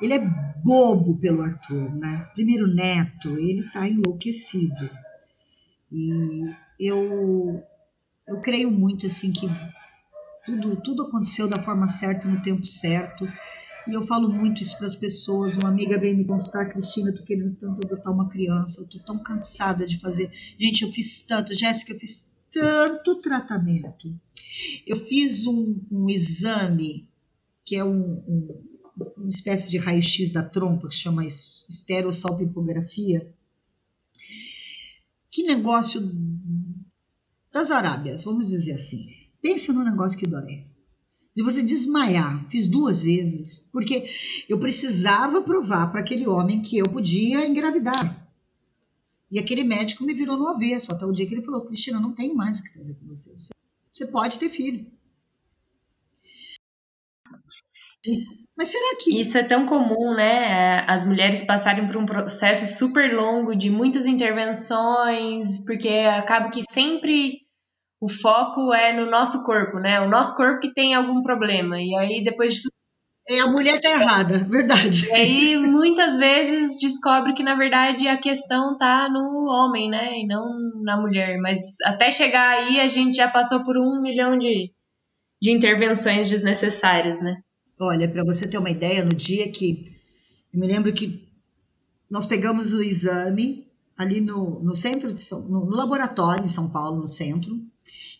Ele 0.00 0.14
é 0.14 0.18
bobo 0.62 1.18
pelo 1.18 1.42
Arthur, 1.42 1.94
né? 1.94 2.28
Primeiro 2.34 2.66
neto, 2.66 3.36
ele 3.38 3.66
está 3.66 3.88
enlouquecido. 3.88 4.90
E 5.90 6.44
eu, 6.78 7.62
eu 8.26 8.40
creio 8.40 8.70
muito 8.70 9.06
assim 9.06 9.32
que 9.32 9.48
tudo, 10.44 10.76
tudo 10.82 11.04
aconteceu 11.04 11.48
da 11.48 11.60
forma 11.60 11.88
certa, 11.88 12.28
no 12.28 12.42
tempo 12.42 12.66
certo. 12.66 13.26
E 13.86 13.92
eu 13.92 14.02
falo 14.02 14.30
muito 14.30 14.62
isso 14.62 14.78
para 14.78 14.86
as 14.86 14.96
pessoas. 14.96 15.56
Uma 15.56 15.68
amiga 15.68 15.98
veio 15.98 16.16
me 16.16 16.26
consultar, 16.26 16.70
Cristina, 16.70 17.12
tô 17.12 17.22
querendo 17.22 17.54
tanto 17.56 17.86
adotar 17.86 18.10
uma 18.12 18.28
criança, 18.28 18.80
eu 18.80 18.88
tô 18.88 18.98
tão 19.00 19.22
cansada 19.22 19.86
de 19.86 19.98
fazer. 19.98 20.30
Gente, 20.58 20.82
eu 20.82 20.88
fiz 20.88 21.20
tanto, 21.22 21.54
Jéssica, 21.54 21.92
eu 21.92 21.98
fiz 21.98 22.32
tanto 22.50 23.20
tratamento. 23.20 24.18
Eu 24.86 24.96
fiz 24.96 25.46
um, 25.46 25.78
um 25.90 26.08
exame 26.08 27.06
que 27.62 27.76
é 27.76 27.84
um, 27.84 28.22
um, 28.28 28.64
uma 29.16 29.28
espécie 29.28 29.70
de 29.70 29.78
raio-x 29.78 30.30
da 30.30 30.42
trompa, 30.42 30.88
que 30.88 30.94
chama 30.94 31.24
estereossalpingografia. 31.24 33.34
Que 35.30 35.42
negócio 35.42 36.00
das 37.52 37.70
Arábias, 37.70 38.24
vamos 38.24 38.48
dizer 38.48 38.72
assim. 38.72 39.23
Pense 39.44 39.70
no 39.74 39.84
negócio 39.84 40.18
que 40.18 40.26
dói 40.26 40.64
de 41.36 41.42
você 41.42 41.62
desmaiar. 41.62 42.48
Fiz 42.48 42.66
duas 42.66 43.02
vezes, 43.02 43.68
porque 43.70 44.08
eu 44.48 44.58
precisava 44.58 45.42
provar 45.42 45.90
para 45.92 46.00
aquele 46.00 46.26
homem 46.26 46.62
que 46.62 46.78
eu 46.78 46.86
podia 46.86 47.46
engravidar. 47.46 48.26
E 49.30 49.38
aquele 49.38 49.62
médico 49.62 50.02
me 50.02 50.14
virou 50.14 50.38
no 50.38 50.48
avesso, 50.48 50.92
até 50.92 51.04
o 51.04 51.12
dia 51.12 51.26
que 51.26 51.34
ele 51.34 51.42
falou: 51.42 51.62
Cristina, 51.62 52.00
não 52.00 52.14
tenho 52.14 52.34
mais 52.34 52.58
o 52.58 52.62
que 52.62 52.72
fazer 52.72 52.94
com 52.94 53.06
você. 53.06 53.34
Você, 53.34 53.52
você 53.92 54.06
pode 54.06 54.38
ter 54.38 54.48
filho. 54.48 54.86
Isso, 58.02 58.30
Mas 58.56 58.68
será 58.68 58.96
que. 58.98 59.20
Isso 59.20 59.36
é 59.36 59.42
tão 59.42 59.66
comum, 59.66 60.14
né? 60.14 60.80
As 60.86 61.04
mulheres 61.04 61.42
passarem 61.42 61.86
por 61.86 61.98
um 61.98 62.06
processo 62.06 62.78
super 62.78 63.14
longo 63.14 63.54
de 63.54 63.68
muitas 63.68 64.06
intervenções, 64.06 65.58
porque 65.66 65.88
acaba 65.88 66.48
que 66.48 66.62
sempre 66.62 67.43
o 68.04 68.08
foco 68.08 68.70
é 68.74 68.92
no 68.92 69.10
nosso 69.10 69.42
corpo, 69.44 69.78
né? 69.78 69.98
O 70.02 70.10
nosso 70.10 70.36
corpo 70.36 70.60
que 70.60 70.74
tem 70.74 70.92
algum 70.92 71.22
problema. 71.22 71.80
E 71.80 71.94
aí, 71.96 72.22
depois 72.22 72.54
de 72.54 72.62
tudo. 72.62 72.74
É, 73.26 73.40
a 73.40 73.46
mulher 73.46 73.80
tá 73.80 73.88
errada, 73.88 74.36
verdade. 74.50 75.06
E 75.06 75.12
aí, 75.12 75.56
muitas 75.56 76.18
vezes, 76.18 76.78
descobre 76.78 77.32
que, 77.32 77.42
na 77.42 77.54
verdade, 77.54 78.06
a 78.06 78.18
questão 78.18 78.76
tá 78.76 79.08
no 79.08 79.48
homem, 79.48 79.88
né? 79.88 80.18
E 80.18 80.26
não 80.26 80.44
na 80.82 81.00
mulher. 81.00 81.38
Mas 81.40 81.80
até 81.86 82.10
chegar 82.10 82.58
aí, 82.58 82.78
a 82.78 82.88
gente 82.88 83.16
já 83.16 83.26
passou 83.26 83.64
por 83.64 83.78
um 83.78 84.02
milhão 84.02 84.36
de, 84.36 84.70
de 85.40 85.50
intervenções 85.50 86.28
desnecessárias, 86.28 87.22
né? 87.22 87.36
Olha, 87.80 88.06
para 88.06 88.22
você 88.22 88.46
ter 88.46 88.58
uma 88.58 88.70
ideia, 88.70 89.02
no 89.02 89.16
dia 89.16 89.50
que. 89.50 89.94
Eu 90.52 90.60
me 90.60 90.66
lembro 90.68 90.92
que 90.92 91.26
nós 92.10 92.26
pegamos 92.26 92.74
o 92.74 92.82
exame 92.82 93.66
ali 93.96 94.20
no, 94.20 94.60
no 94.60 94.74
centro 94.74 95.12
de 95.12 95.22
São, 95.22 95.48
no, 95.48 95.64
no 95.64 95.74
laboratório 95.74 96.44
em 96.44 96.48
São 96.48 96.68
Paulo, 96.70 97.00
no 97.00 97.08
centro, 97.08 97.58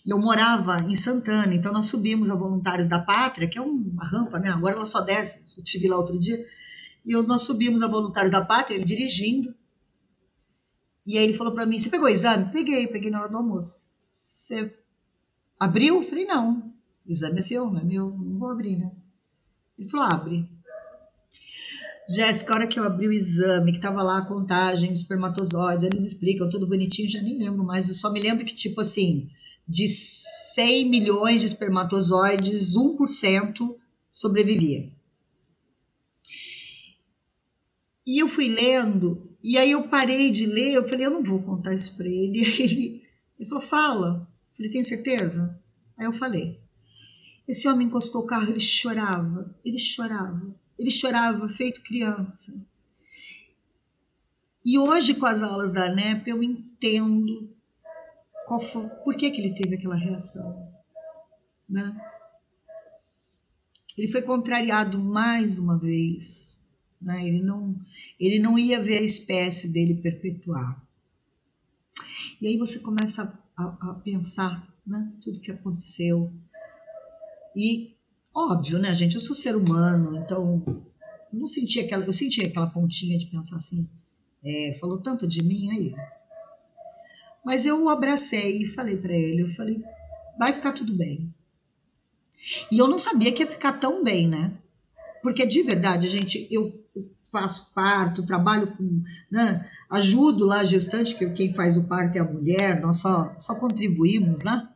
eu 0.07 0.19
morava 0.19 0.77
em 0.89 0.95
Santana, 0.95 1.55
então 1.55 1.73
nós 1.73 1.87
subimos 1.87 2.29
a 2.31 2.35
Voluntários 2.35 2.89
da 2.89 2.99
Pátria, 2.99 3.49
que 3.49 3.59
é 3.59 3.63
uma 3.63 4.05
rampa, 4.05 4.39
né? 4.39 4.51
Agora 4.51 4.77
ela 4.77 4.87
só 4.87 5.01
desce, 5.01 5.59
eu 5.59 5.65
tive 5.65 5.89
lá 5.89 5.97
outro 5.97 6.19
dia. 6.19 6.39
E 7.05 7.13
eu, 7.13 7.23
nós 7.23 7.43
subimos 7.43 7.83
a 7.83 7.89
Voluntários 7.89 8.31
da 8.31 8.45
Pátria, 8.45 8.77
ele 8.77 8.85
dirigindo. 8.85 9.55
E 11.07 11.17
aí 11.17 11.25
ele 11.25 11.35
falou 11.35 11.55
para 11.55 11.65
mim: 11.65 11.79
Você 11.79 11.89
pegou 11.89 12.07
o 12.07 12.11
exame? 12.11 12.51
Peguei, 12.53 12.87
peguei 12.87 13.11
na 13.11 13.21
hora 13.21 13.31
do 13.31 13.37
almoço. 13.37 13.93
Você 13.99 14.75
abriu? 15.59 15.97
Eu 15.97 16.09
falei: 16.09 16.27
Não, 16.27 16.73
o 17.07 17.11
exame 17.11 17.39
é 17.39 17.43
seu, 17.43 17.71
não 17.71 17.81
é 17.81 17.85
meu, 17.85 18.11
não 18.11 18.39
vou 18.39 18.51
abrir, 18.51 18.77
né? 18.77 18.93
Ele 19.79 19.89
falou: 19.89 20.07
Abre. 20.07 20.49
Jéssica, 22.07 22.53
a 22.53 22.57
hora 22.57 22.67
que 22.67 22.79
eu 22.79 22.85
abri 22.85 23.09
o 23.09 23.13
exame, 23.13 23.73
que 23.73 23.81
tava 23.81 24.03
lá 24.03 24.19
a 24.19 24.27
contagem 24.27 24.93
de 24.93 24.99
espermatozoides, 24.99 25.85
eles 25.85 26.05
explicam 26.05 26.51
tudo 26.51 26.67
bonitinho, 26.67 27.09
já 27.09 27.23
nem 27.23 27.39
lembro 27.39 27.65
mais. 27.65 27.89
Eu 27.89 27.95
só 27.95 28.13
me 28.13 28.21
lembro 28.21 28.45
que, 28.45 28.55
tipo 28.55 28.83
assim, 28.83 29.31
de 29.67 29.89
100 29.89 30.91
milhões 30.91 31.41
de 31.41 31.47
espermatozoides, 31.47 32.77
1% 32.77 33.77
sobrevivia. 34.13 34.93
E 38.07 38.23
eu 38.23 38.29
fui 38.29 38.49
lendo, 38.49 39.35
e 39.43 39.57
aí 39.57 39.71
eu 39.71 39.89
parei 39.89 40.31
de 40.31 40.47
ler, 40.47 40.75
eu 40.75 40.87
falei, 40.87 41.07
eu 41.07 41.11
não 41.11 41.23
vou 41.23 41.43
contar 41.43 41.75
isso 41.75 41.97
para 41.97 42.07
ele. 42.07 42.41
ele. 42.61 43.05
Ele 43.39 43.49
falou, 43.49 43.63
fala. 43.63 44.29
Eu 44.51 44.57
falei, 44.57 44.71
tem 44.71 44.83
certeza? 44.83 45.61
Aí 45.97 46.07
eu 46.07 46.13
falei. 46.13 46.61
Esse 47.47 47.69
homem 47.69 47.87
encostou 47.87 48.23
o 48.23 48.27
carro, 48.27 48.49
ele 48.51 48.61
chorava, 48.61 49.55
ele 49.65 49.79
chorava, 49.79 50.55
ele 50.79 50.91
chorava 50.91 51.49
feito 51.49 51.83
criança. 51.83 52.65
E 54.65 54.79
hoje, 54.79 55.15
com 55.15 55.27
as 55.27 55.43
aulas 55.43 55.73
da 55.73 55.85
ANEP, 55.85 56.31
eu 56.31 56.43
entendo 56.43 57.54
qual 58.47 58.61
foi, 58.61 58.89
por 58.89 59.17
que, 59.17 59.31
que 59.31 59.41
ele 59.41 59.55
teve 59.55 59.77
aquela 59.77 59.97
reação. 59.97 60.73
Né? 61.69 61.97
Ele 63.97 64.09
foi 64.09 64.23
contrariado 64.23 64.99
mais 64.99 65.59
uma 65.59 65.79
vez. 65.79 66.61
Né? 67.01 67.27
Ele, 67.27 67.43
não, 67.43 67.79
ele 68.19 68.39
não 68.39 68.59
ia 68.59 68.83
ver 68.83 68.99
a 68.99 69.03
espécie 69.03 69.73
dele 69.73 69.95
perpetuar. 69.95 70.83
E 72.41 72.47
aí 72.47 72.59
você 72.59 72.79
começa 72.81 73.39
a, 73.57 73.91
a 73.91 73.95
pensar 73.95 74.67
né? 74.87 75.13
tudo 75.23 75.41
que 75.41 75.53
aconteceu. 75.53 76.33
E, 77.57 77.95
óbvio, 78.35 78.79
né, 78.79 78.95
gente? 78.95 79.15
Eu 79.15 79.21
sou 79.21 79.35
ser 79.35 79.55
humano, 79.55 80.17
então 80.17 80.85
não 81.33 81.47
senti 81.47 81.81
aquela, 81.81 82.05
eu 82.05 82.13
senti 82.13 82.45
aquela 82.45 82.67
pontinha 82.67 83.19
de 83.19 83.27
pensar 83.27 83.57
assim, 83.57 83.89
é, 84.45 84.77
falou 84.81 84.99
tanto 84.99 85.27
de 85.27 85.43
mim 85.43 85.71
aí. 85.71 85.95
Mas 87.45 87.67
eu 87.67 87.83
o 87.83 87.89
abracei 87.89 88.63
e 88.63 88.67
falei 88.67 88.97
para 88.97 89.15
ele, 89.15 89.43
eu 89.43 89.49
falei, 89.49 89.83
vai 90.39 90.53
ficar 90.53 90.73
tudo 90.73 90.95
bem. 90.95 91.33
E 92.71 92.79
eu 92.79 92.89
não 92.89 92.99
sabia 92.99 93.33
que 93.33 93.43
ia 93.43 93.47
ficar 93.47 93.75
tão 93.75 94.03
bem, 94.03 94.27
né? 94.27 94.53
Porque 95.23 95.47
de 95.47 95.63
verdade, 95.63 96.09
gente, 96.09 96.49
eu 96.51 96.73
faço 97.31 97.73
parto, 97.75 98.25
trabalho 98.25 98.69
com, 98.77 99.03
né, 99.31 99.69
ajudo 99.91 100.45
lá 100.45 100.61
a 100.61 100.65
gestante, 100.65 101.17
que 101.17 101.29
quem 101.31 101.53
faz 101.53 101.77
o 101.77 101.89
parto 101.89 102.17
é 102.17 102.21
a 102.21 102.25
mulher, 102.25 102.81
nós 102.81 102.99
só, 102.99 103.35
só 103.39 103.57
contribuímos, 103.57 104.45
né? 104.45 104.69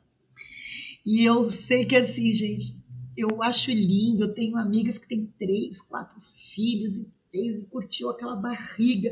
E 1.07 1.25
eu 1.25 1.49
sei 1.51 1.85
que 1.85 1.97
assim, 1.97 2.33
gente, 2.35 2.77
eu 3.19 3.43
acho 3.43 3.71
lindo. 3.71 4.25
Eu 4.25 4.35
tenho 4.35 4.57
amigas 4.57 4.97
que 4.97 5.09
têm 5.09 5.27
três, 5.39 5.81
quatro 5.81 6.21
filhos 6.21 6.97
e 6.97 7.11
fez 7.33 7.61
e 7.63 7.67
curtiu 7.67 8.11
aquela 8.11 8.37
barriga. 8.37 9.11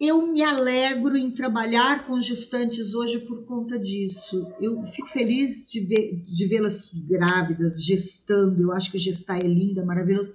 Eu 0.00 0.26
me 0.32 0.42
alegro 0.42 1.16
em 1.16 1.30
trabalhar 1.30 2.06
com 2.06 2.20
gestantes 2.20 2.94
hoje 2.94 3.20
por 3.20 3.44
conta 3.44 3.78
disso. 3.78 4.52
Eu 4.60 4.84
fico 4.84 5.08
feliz 5.08 5.70
de, 5.70 5.80
ver, 5.80 6.16
de 6.26 6.46
vê-las 6.46 6.90
grávidas, 6.92 7.82
gestando. 7.82 8.60
Eu 8.62 8.72
acho 8.72 8.90
que 8.90 8.98
gestar 8.98 9.38
é 9.38 9.46
linda, 9.46 9.84
maravilhoso. 9.84 10.34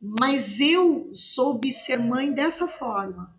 Mas 0.00 0.60
eu 0.60 1.08
soube 1.12 1.72
ser 1.72 1.98
mãe 1.98 2.32
dessa 2.32 2.68
forma. 2.68 3.34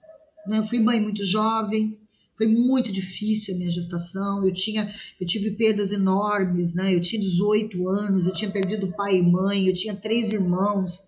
Né? 0.47 0.57
Eu 0.57 0.65
fui 0.65 0.79
mãe 0.79 0.99
muito 0.99 1.23
jovem, 1.23 1.97
foi 2.35 2.47
muito 2.47 2.91
difícil 2.91 3.53
a 3.53 3.57
minha 3.57 3.69
gestação. 3.69 4.43
Eu 4.43 4.51
tinha, 4.51 4.93
eu 5.21 5.27
tive 5.27 5.51
perdas 5.51 5.91
enormes, 5.91 6.73
né? 6.73 6.95
Eu 6.95 7.01
tinha 7.01 7.19
18 7.19 7.87
anos, 7.87 8.25
eu 8.25 8.33
tinha 8.33 8.49
perdido 8.49 8.91
pai 8.93 9.17
e 9.17 9.21
mãe, 9.21 9.67
eu 9.67 9.73
tinha 9.73 9.95
três 9.95 10.31
irmãos. 10.31 11.07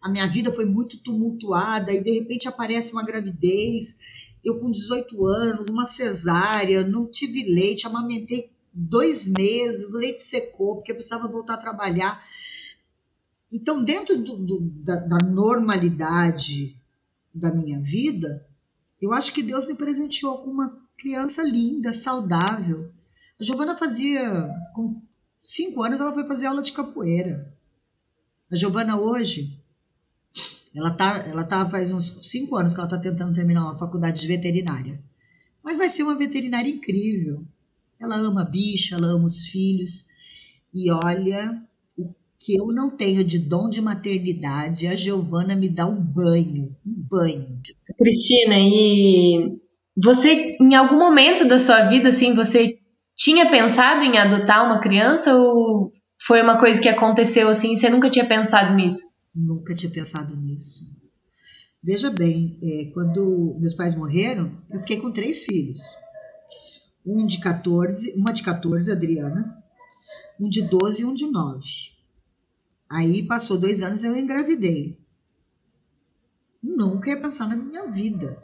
A 0.00 0.08
minha 0.08 0.26
vida 0.26 0.52
foi 0.52 0.64
muito 0.64 0.98
tumultuada 0.98 1.92
e 1.92 2.02
de 2.02 2.12
repente 2.12 2.48
aparece 2.48 2.92
uma 2.92 3.04
gravidez. 3.04 4.36
Eu 4.44 4.60
com 4.60 4.70
18 4.70 5.26
anos, 5.26 5.68
uma 5.68 5.86
cesárea, 5.86 6.86
não 6.86 7.10
tive 7.10 7.42
leite, 7.42 7.86
amamentei 7.86 8.50
dois 8.72 9.26
meses, 9.26 9.94
o 9.94 9.98
leite 9.98 10.20
secou 10.20 10.76
porque 10.76 10.92
eu 10.92 10.96
precisava 10.96 11.26
voltar 11.26 11.54
a 11.54 11.58
trabalhar. 11.58 12.22
Então, 13.50 13.82
dentro 13.82 14.22
do, 14.22 14.36
do, 14.36 14.60
da, 14.60 14.96
da 14.96 15.18
normalidade 15.26 16.78
da 17.34 17.52
minha 17.54 17.80
vida, 17.80 18.46
eu 19.00 19.12
acho 19.12 19.32
que 19.32 19.42
Deus 19.42 19.66
me 19.66 19.74
presenteou 19.74 20.38
com 20.38 20.50
uma 20.50 20.78
criança 20.96 21.42
linda, 21.42 21.92
saudável. 21.92 22.90
A 23.38 23.44
Giovana 23.44 23.76
fazia, 23.76 24.50
com 24.74 25.00
cinco 25.42 25.82
anos, 25.82 26.00
ela 26.00 26.12
foi 26.12 26.26
fazer 26.26 26.46
aula 26.46 26.62
de 26.62 26.72
capoeira. 26.72 27.52
A 28.50 28.56
Giovana 28.56 28.98
hoje, 28.98 29.60
ela 30.76 30.90
tá, 30.90 31.24
ela 31.26 31.44
tá 31.44 31.68
faz 31.68 31.92
uns 31.92 32.20
cinco 32.28 32.56
anos 32.56 32.74
que 32.74 32.80
ela 32.80 32.86
está 32.86 32.98
tentando 32.98 33.34
terminar 33.34 33.62
uma 33.62 33.78
faculdade 33.78 34.20
de 34.20 34.28
veterinária. 34.28 35.00
Mas 35.62 35.78
vai 35.78 35.88
ser 35.88 36.02
uma 36.02 36.16
veterinária 36.16 36.70
incrível. 36.70 37.42
Ela 37.98 38.16
ama 38.16 38.44
bicho, 38.44 38.94
ela 38.94 39.06
ama 39.08 39.24
os 39.24 39.46
filhos. 39.46 40.06
E 40.72 40.90
olha, 40.90 41.62
que 42.38 42.56
eu 42.56 42.66
não 42.66 42.90
tenho 42.90 43.24
de 43.24 43.38
dom 43.38 43.70
de 43.70 43.80
maternidade, 43.80 44.86
a 44.86 44.94
Giovana 44.94 45.56
me 45.56 45.68
dá 45.68 45.86
um 45.86 46.00
banho, 46.00 46.76
um 46.86 46.94
banho. 47.08 47.60
Cristina, 47.98 48.56
e 48.58 49.58
você, 49.96 50.56
em 50.60 50.74
algum 50.74 50.98
momento 50.98 51.48
da 51.48 51.58
sua 51.58 51.84
vida, 51.84 52.10
assim, 52.10 52.34
você 52.34 52.78
tinha 53.16 53.50
pensado 53.50 54.04
em 54.04 54.18
adotar 54.18 54.66
uma 54.66 54.78
criança 54.78 55.34
ou 55.34 55.90
foi 56.20 56.42
uma 56.42 56.58
coisa 56.58 56.80
que 56.80 56.88
aconteceu 56.88 57.48
assim 57.48 57.74
você 57.74 57.88
nunca 57.88 58.10
tinha 58.10 58.26
pensado 58.26 58.74
nisso? 58.74 59.15
Nunca 59.36 59.74
tinha 59.74 59.92
pensado 59.92 60.34
nisso. 60.34 60.96
Veja 61.82 62.08
bem, 62.08 62.58
é, 62.62 62.90
quando 62.94 63.54
meus 63.60 63.74
pais 63.74 63.94
morreram, 63.94 64.50
eu 64.70 64.80
fiquei 64.80 64.98
com 64.98 65.12
três 65.12 65.44
filhos. 65.44 65.78
Um 67.04 67.26
de 67.26 67.38
14, 67.38 68.14
uma 68.16 68.32
de 68.32 68.42
14, 68.42 68.90
Adriana, 68.90 69.62
um 70.40 70.48
de 70.48 70.62
12 70.62 71.02
e 71.02 71.04
um 71.04 71.12
de 71.12 71.26
9. 71.26 71.62
Aí 72.88 73.26
passou 73.26 73.58
dois 73.58 73.82
anos 73.82 74.02
eu 74.02 74.16
engravidei. 74.16 74.98
Nunca 76.62 77.10
ia 77.10 77.20
pensar 77.20 77.46
na 77.46 77.56
minha 77.56 77.90
vida. 77.90 78.42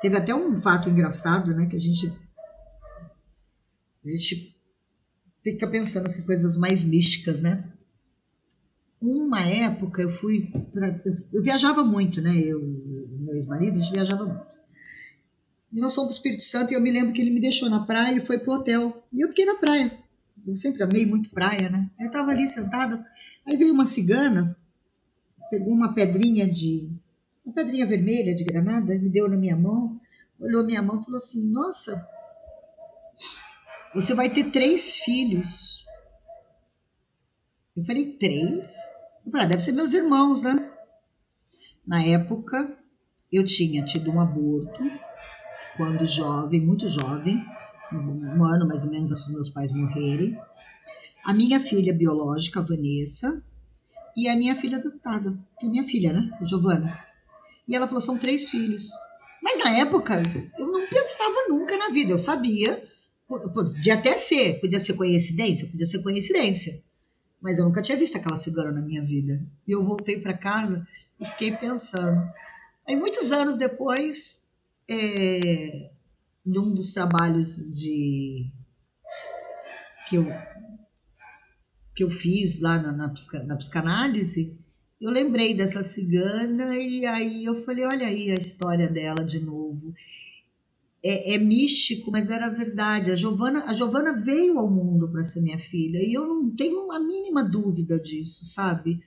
Teve 0.00 0.16
até 0.16 0.34
um 0.34 0.56
fato 0.56 0.88
engraçado, 0.88 1.54
né? 1.54 1.66
Que 1.66 1.76
a 1.76 1.80
gente. 1.80 2.12
A 4.04 4.08
gente 4.08 4.56
fica 5.42 5.66
pensando 5.68 6.06
essas 6.06 6.24
coisas 6.24 6.56
mais 6.56 6.82
místicas, 6.82 7.40
né? 7.40 7.77
Uma 9.00 9.46
época 9.46 10.02
eu 10.02 10.10
fui. 10.10 10.50
Pra, 10.72 11.00
eu 11.32 11.42
viajava 11.42 11.84
muito, 11.84 12.20
né? 12.20 12.36
Eu 12.36 12.60
meu 12.60 13.34
ex-marido, 13.34 13.78
a 13.78 13.82
gente 13.82 13.92
viajava 13.92 14.24
muito. 14.24 14.58
E 15.70 15.80
nós 15.80 15.94
fomos 15.94 16.08
para 16.08 16.14
o 16.14 16.16
Espírito 16.16 16.44
Santo 16.44 16.72
e 16.72 16.76
eu 16.76 16.80
me 16.80 16.90
lembro 16.90 17.12
que 17.12 17.20
ele 17.20 17.30
me 17.30 17.40
deixou 17.40 17.68
na 17.68 17.84
praia 17.84 18.16
e 18.16 18.20
foi 18.20 18.38
pro 18.38 18.54
hotel. 18.54 19.04
E 19.12 19.20
eu 19.20 19.28
fiquei 19.28 19.44
na 19.44 19.56
praia 19.56 19.92
eu 20.50 20.56
sempre 20.56 20.82
amei 20.82 21.04
muito 21.04 21.30
praia, 21.30 21.68
né? 21.68 21.90
Eu 21.98 22.06
estava 22.06 22.30
ali 22.30 22.48
sentada, 22.48 23.04
aí 23.46 23.56
veio 23.56 23.72
uma 23.72 23.84
cigana, 23.84 24.56
pegou 25.50 25.72
uma 25.72 25.94
pedrinha 25.94 26.50
de. 26.50 26.90
uma 27.44 27.54
pedrinha 27.54 27.86
vermelha 27.86 28.34
de 28.34 28.44
granada, 28.44 28.98
me 28.98 29.10
deu 29.10 29.28
na 29.28 29.36
minha 29.36 29.56
mão, 29.56 30.00
olhou 30.40 30.64
minha 30.64 30.82
mão 30.82 31.00
e 31.00 31.04
falou 31.04 31.18
assim: 31.18 31.48
Nossa, 31.50 32.06
você 33.94 34.14
vai 34.14 34.30
ter 34.30 34.50
três 34.50 34.96
filhos. 34.96 35.86
Eu 37.78 37.84
falei: 37.84 38.06
Três? 38.14 38.76
Eu 39.24 39.30
falei: 39.30 39.46
ah, 39.46 39.48
Deve 39.48 39.62
ser 39.62 39.70
meus 39.70 39.92
irmãos, 39.92 40.42
né? 40.42 40.68
Na 41.86 42.02
época, 42.02 42.76
eu 43.30 43.44
tinha 43.44 43.84
tido 43.84 44.10
um 44.10 44.20
aborto, 44.20 44.82
quando 45.76 46.04
jovem, 46.04 46.60
muito 46.60 46.88
jovem, 46.88 47.40
um 47.92 48.44
ano 48.44 48.66
mais 48.66 48.82
ou 48.82 48.90
menos 48.90 49.12
antes 49.12 49.26
dos 49.26 49.32
meus 49.32 49.48
pais 49.48 49.70
morrerem. 49.70 50.36
A 51.24 51.32
minha 51.32 51.60
filha 51.60 51.94
biológica, 51.94 52.60
Vanessa, 52.60 53.44
e 54.16 54.28
a 54.28 54.34
minha 54.34 54.56
filha 54.56 54.78
adotada, 54.78 55.38
que 55.60 55.66
é 55.66 55.68
minha 55.68 55.84
filha, 55.84 56.12
né, 56.12 56.36
Giovana. 56.42 56.98
E 57.68 57.76
ela 57.76 57.86
falou: 57.86 58.00
são 58.00 58.18
três 58.18 58.50
filhos. 58.50 58.90
Mas 59.40 59.56
na 59.60 59.70
época, 59.78 60.20
eu 60.58 60.66
não 60.66 60.84
pensava 60.88 61.46
nunca 61.48 61.76
na 61.76 61.90
vida. 61.90 62.10
Eu 62.10 62.18
sabia, 62.18 62.82
podia 63.28 63.94
até 63.94 64.16
ser, 64.16 64.58
podia 64.60 64.80
ser 64.80 64.94
coincidência, 64.94 65.68
podia 65.68 65.86
ser 65.86 66.02
coincidência. 66.02 66.87
Mas 67.40 67.58
eu 67.58 67.64
nunca 67.64 67.82
tinha 67.82 67.96
visto 67.96 68.16
aquela 68.16 68.36
cigana 68.36 68.72
na 68.72 68.80
minha 68.80 69.04
vida. 69.04 69.40
E 69.66 69.72
eu 69.72 69.82
voltei 69.82 70.20
para 70.20 70.36
casa 70.36 70.86
e 71.20 71.26
fiquei 71.26 71.56
pensando. 71.56 72.20
Aí, 72.86 72.96
muitos 72.96 73.32
anos 73.32 73.56
depois, 73.56 74.44
é, 74.88 75.90
num 76.44 76.74
dos 76.74 76.92
trabalhos 76.92 77.78
de 77.78 78.50
que 80.08 80.16
eu, 80.16 80.26
que 81.94 82.02
eu 82.02 82.10
fiz 82.10 82.60
lá 82.60 82.78
na, 82.78 82.92
na, 82.92 83.14
na 83.44 83.56
psicanálise, 83.56 84.58
eu 85.00 85.10
lembrei 85.10 85.54
dessa 85.54 85.82
cigana 85.82 86.76
e 86.76 87.06
aí 87.06 87.44
eu 87.44 87.62
falei, 87.64 87.84
olha 87.84 88.06
aí 88.06 88.30
a 88.30 88.34
história 88.34 88.88
dela 88.88 89.24
de 89.24 89.38
novo. 89.38 89.94
É, 91.02 91.34
é 91.34 91.38
místico, 91.38 92.10
mas 92.10 92.30
era 92.30 92.48
verdade. 92.48 93.10
A 93.10 93.16
Giovana, 93.16 93.64
a 93.64 93.72
Giovana 93.72 94.12
veio 94.12 94.58
ao 94.58 94.70
mundo 94.70 95.08
para 95.08 95.22
ser 95.22 95.40
minha 95.40 95.58
filha 95.58 95.98
e 96.02 96.12
eu 96.12 96.26
não 96.26 96.50
tenho 96.50 96.90
a 96.90 96.98
mínima 96.98 97.44
dúvida 97.44 97.98
disso, 97.98 98.44
sabe? 98.44 99.00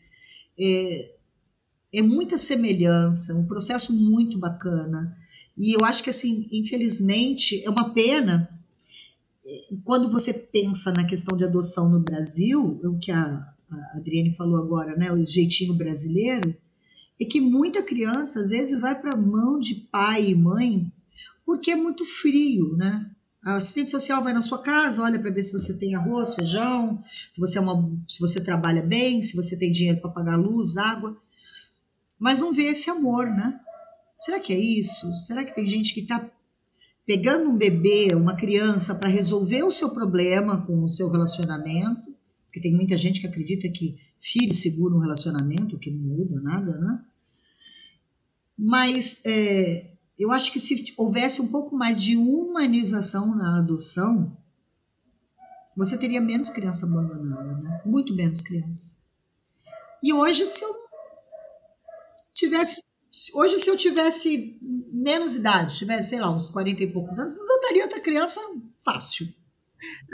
É, 0.57 1.15
é 1.93 2.01
muita 2.01 2.37
semelhança, 2.37 3.35
um 3.35 3.45
processo 3.45 3.93
muito 3.93 4.37
bacana. 4.37 5.17
E 5.57 5.75
eu 5.75 5.85
acho 5.85 6.03
que, 6.03 6.09
assim, 6.09 6.47
infelizmente, 6.51 7.61
é 7.63 7.69
uma 7.69 7.93
pena 7.93 8.49
eh, 9.45 9.75
quando 9.83 10.09
você 10.09 10.33
pensa 10.33 10.91
na 10.93 11.03
questão 11.03 11.37
de 11.37 11.43
adoção 11.43 11.89
no 11.89 11.99
Brasil, 11.99 12.79
o 12.83 12.97
que 12.97 13.11
a, 13.11 13.53
a 13.69 13.97
Adriane 13.97 14.33
falou 14.35 14.57
agora, 14.57 14.95
né, 14.95 15.11
o 15.11 15.25
jeitinho 15.25 15.73
brasileiro, 15.73 16.55
é 17.19 17.25
que 17.25 17.41
muita 17.41 17.83
criança 17.83 18.39
às 18.39 18.49
vezes 18.49 18.81
vai 18.81 18.99
para 18.99 19.13
a 19.13 19.21
mão 19.21 19.59
de 19.59 19.75
pai 19.75 20.29
e 20.29 20.35
mãe 20.35 20.91
porque 21.45 21.71
é 21.71 21.75
muito 21.75 22.05
frio, 22.05 22.75
né? 22.75 23.09
A 23.43 23.55
assistente 23.55 23.89
social 23.89 24.23
vai 24.23 24.33
na 24.33 24.41
sua 24.41 24.61
casa, 24.61 25.01
olha 25.01 25.19
para 25.19 25.31
ver 25.31 25.41
se 25.41 25.51
você 25.51 25.75
tem 25.75 25.95
arroz, 25.95 26.35
feijão, 26.35 27.03
se 27.33 27.39
você, 27.39 27.57
é 27.57 27.61
uma, 27.61 27.97
se 28.07 28.19
você 28.19 28.39
trabalha 28.39 28.83
bem, 28.83 29.21
se 29.21 29.35
você 29.35 29.57
tem 29.57 29.71
dinheiro 29.71 29.99
para 29.99 30.11
pagar 30.11 30.35
luz, 30.35 30.77
água, 30.77 31.19
mas 32.19 32.39
não 32.39 32.53
vê 32.53 32.65
esse 32.65 32.89
amor, 32.89 33.25
né? 33.25 33.59
Será 34.19 34.39
que 34.39 34.53
é 34.53 34.59
isso? 34.59 35.11
Será 35.15 35.43
que 35.43 35.55
tem 35.55 35.67
gente 35.67 35.91
que 35.91 36.01
está 36.01 36.29
pegando 37.03 37.49
um 37.49 37.57
bebê, 37.57 38.09
uma 38.13 38.35
criança, 38.35 38.93
para 38.93 39.09
resolver 39.09 39.63
o 39.63 39.71
seu 39.71 39.89
problema 39.89 40.63
com 40.63 40.83
o 40.83 40.89
seu 40.89 41.09
relacionamento? 41.09 42.15
Porque 42.45 42.61
tem 42.61 42.75
muita 42.75 42.95
gente 42.95 43.19
que 43.19 43.25
acredita 43.25 43.67
que 43.69 43.97
filho 44.19 44.53
segura 44.53 44.93
um 44.93 44.99
relacionamento, 44.99 45.79
que 45.79 45.89
não 45.89 46.15
muda 46.15 46.39
nada, 46.39 46.77
né? 46.77 47.03
Mas 48.55 49.19
é, 49.25 49.89
eu 50.17 50.31
acho 50.31 50.51
que 50.51 50.59
se 50.59 50.93
houvesse 50.97 51.41
um 51.41 51.47
pouco 51.47 51.75
mais 51.75 52.01
de 52.01 52.17
humanização 52.17 53.35
na 53.35 53.59
adoção, 53.59 54.37
você 55.75 55.97
teria 55.97 56.21
menos 56.21 56.49
criança 56.49 56.85
abandonada, 56.85 57.55
né? 57.57 57.81
Muito 57.85 58.13
menos 58.13 58.41
criança. 58.41 58.97
E 60.03 60.13
hoje, 60.13 60.45
se 60.45 60.63
eu 60.63 60.75
tivesse. 62.33 62.83
Hoje, 63.33 63.59
se 63.59 63.69
eu 63.69 63.75
tivesse 63.75 64.57
menos 64.61 65.35
idade, 65.35 65.77
tivesse, 65.77 66.09
sei 66.09 66.19
lá, 66.19 66.29
uns 66.29 66.49
40 66.49 66.83
e 66.83 66.93
poucos 66.93 67.19
anos, 67.19 67.35
eu 67.35 67.43
adotaria 67.43 67.83
outra 67.83 67.99
criança 67.99 68.39
fácil. 68.83 69.27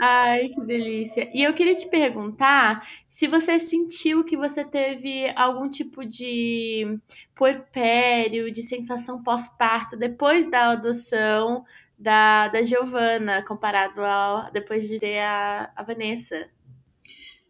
Ai, 0.00 0.48
que 0.48 0.60
delícia. 0.64 1.30
E 1.34 1.42
eu 1.42 1.52
queria 1.54 1.74
te 1.74 1.88
perguntar 1.88 2.86
se 3.08 3.26
você 3.26 3.60
sentiu 3.60 4.24
que 4.24 4.36
você 4.36 4.64
teve 4.64 5.30
algum 5.36 5.68
tipo 5.68 6.04
de 6.04 6.98
puerpério, 7.34 8.50
de 8.50 8.62
sensação 8.62 9.22
pós-parto 9.22 9.96
depois 9.96 10.50
da 10.50 10.70
adoção 10.70 11.64
da, 11.98 12.48
da 12.48 12.62
Giovana, 12.62 13.42
comparado 13.42 14.00
ao 14.00 14.50
depois 14.52 14.88
de 14.88 14.98
ter 14.98 15.18
a, 15.18 15.72
a 15.76 15.82
Vanessa. 15.82 16.48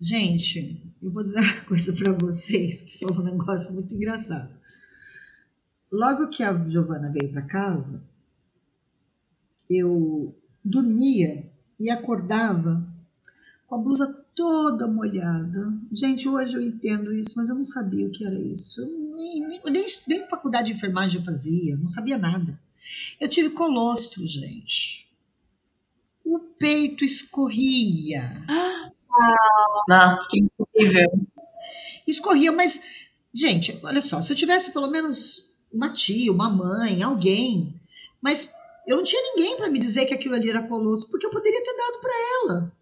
Gente, 0.00 0.82
eu 1.02 1.12
vou 1.12 1.22
dizer 1.22 1.40
uma 1.40 1.64
coisa 1.64 1.92
para 1.92 2.12
vocês 2.12 2.82
que 2.82 2.98
foi 2.98 3.16
um 3.16 3.22
negócio 3.22 3.74
muito 3.74 3.94
engraçado. 3.94 4.56
Logo 5.90 6.28
que 6.28 6.42
a 6.42 6.52
Giovana 6.68 7.10
veio 7.10 7.32
para 7.32 7.42
casa, 7.42 8.06
eu 9.68 10.36
dormia 10.64 11.47
e 11.78 11.90
acordava 11.90 12.84
com 13.66 13.74
a 13.74 13.78
blusa 13.78 14.24
toda 14.34 14.88
molhada. 14.88 15.72
Gente, 15.92 16.28
hoje 16.28 16.56
eu 16.56 16.62
entendo 16.62 17.12
isso, 17.12 17.34
mas 17.36 17.48
eu 17.48 17.54
não 17.54 17.64
sabia 17.64 18.06
o 18.06 18.10
que 18.10 18.24
era 18.24 18.38
isso. 18.38 18.80
Eu 18.80 18.86
nem, 19.16 19.40
nem, 19.46 19.60
nem, 19.64 19.84
nem 20.08 20.28
faculdade 20.28 20.68
de 20.68 20.74
enfermagem 20.76 21.20
eu 21.20 21.24
fazia, 21.24 21.76
não 21.76 21.88
sabia 21.88 22.16
nada. 22.16 22.58
Eu 23.20 23.28
tive 23.28 23.50
colostro, 23.50 24.26
gente. 24.26 25.06
O 26.24 26.38
peito 26.38 27.04
escorria. 27.04 28.44
Nossa, 29.88 30.28
que 30.28 30.38
incrível. 30.40 31.26
Escorria, 32.06 32.52
mas, 32.52 33.08
gente, 33.34 33.78
olha 33.82 34.00
só, 34.00 34.22
se 34.22 34.32
eu 34.32 34.36
tivesse 34.36 34.72
pelo 34.72 34.88
menos 34.88 35.52
uma 35.72 35.90
tia, 35.90 36.32
uma 36.32 36.48
mãe, 36.48 37.02
alguém, 37.02 37.78
mas 38.22 38.50
eu 38.88 38.96
não 38.96 39.04
tinha 39.04 39.22
ninguém 39.22 39.54
para 39.54 39.68
me 39.68 39.78
dizer 39.78 40.06
que 40.06 40.14
aquilo 40.14 40.34
ali 40.34 40.48
era 40.48 40.62
colostro, 40.62 41.10
porque 41.10 41.26
eu 41.26 41.30
poderia 41.30 41.62
ter 41.62 41.76
dado 41.76 42.00
para 42.00 42.12
ela. 42.14 42.72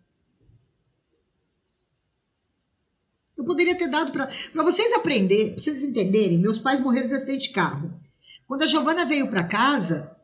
Eu 3.36 3.44
poderia 3.44 3.76
ter 3.76 3.88
dado 3.88 4.12
para. 4.12 4.28
Para 4.52 4.62
vocês 4.62 4.92
aprenderem, 4.92 5.54
para 5.54 5.62
vocês 5.62 5.82
entenderem, 5.82 6.38
meus 6.38 6.58
pais 6.58 6.78
morreram 6.78 7.08
de 7.08 7.14
acidente 7.14 7.48
de 7.48 7.52
carro. 7.52 7.92
Quando 8.46 8.62
a 8.62 8.66
Giovana 8.66 9.04
veio 9.04 9.28
para 9.28 9.42
casa, 9.42 10.16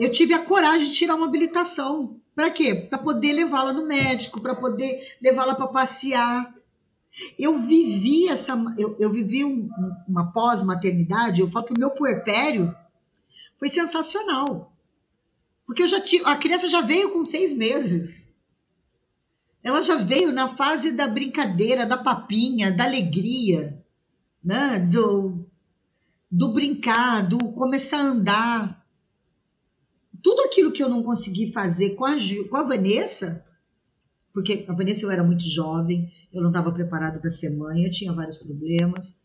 eu 0.00 0.10
tive 0.10 0.34
a 0.34 0.44
coragem 0.44 0.88
de 0.88 0.94
tirar 0.94 1.14
uma 1.14 1.26
habilitação. 1.26 2.20
Para 2.34 2.50
quê? 2.50 2.74
Para 2.74 2.98
poder 2.98 3.32
levá-la 3.32 3.72
no 3.72 3.86
médico, 3.86 4.40
para 4.40 4.56
poder 4.56 5.16
levá-la 5.22 5.54
para 5.54 5.68
passear. 5.68 6.52
Eu 7.38 7.60
vivi 7.60 8.28
essa, 8.28 8.54
eu, 8.76 8.96
eu 8.98 9.10
vivi 9.10 9.44
um, 9.44 9.68
uma 10.08 10.32
pós-maternidade. 10.32 11.40
Eu 11.40 11.50
falo 11.50 11.66
que 11.66 11.74
o 11.74 11.78
meu 11.78 11.92
puerpério 11.92 12.74
foi 13.56 13.68
sensacional, 13.68 14.72
porque 15.70 15.84
eu 15.84 15.88
já 15.88 16.00
tive, 16.00 16.24
a 16.24 16.34
criança 16.34 16.68
já 16.68 16.80
veio 16.80 17.12
com 17.12 17.22
seis 17.22 17.54
meses. 17.54 18.34
Ela 19.62 19.80
já 19.80 19.94
veio 19.94 20.32
na 20.32 20.48
fase 20.48 20.90
da 20.90 21.06
brincadeira, 21.06 21.86
da 21.86 21.96
papinha, 21.96 22.72
da 22.72 22.82
alegria, 22.82 23.80
né? 24.42 24.80
Do, 24.80 25.46
do 26.28 26.48
brincar, 26.52 27.20
do 27.28 27.52
começar 27.52 27.98
a 27.98 28.06
andar. 28.10 28.84
Tudo 30.20 30.42
aquilo 30.42 30.72
que 30.72 30.82
eu 30.82 30.88
não 30.88 31.04
consegui 31.04 31.52
fazer 31.52 31.90
com 31.90 32.04
a, 32.04 32.16
com 32.48 32.56
a 32.56 32.64
Vanessa, 32.64 33.46
porque 34.32 34.66
a 34.68 34.74
Vanessa 34.74 35.04
eu 35.04 35.10
era 35.12 35.22
muito 35.22 35.44
jovem, 35.44 36.12
eu 36.32 36.42
não 36.42 36.50
estava 36.50 36.72
preparada 36.72 37.20
para 37.20 37.30
ser 37.30 37.50
mãe, 37.50 37.84
eu 37.84 37.92
tinha 37.92 38.12
vários 38.12 38.38
problemas. 38.38 39.19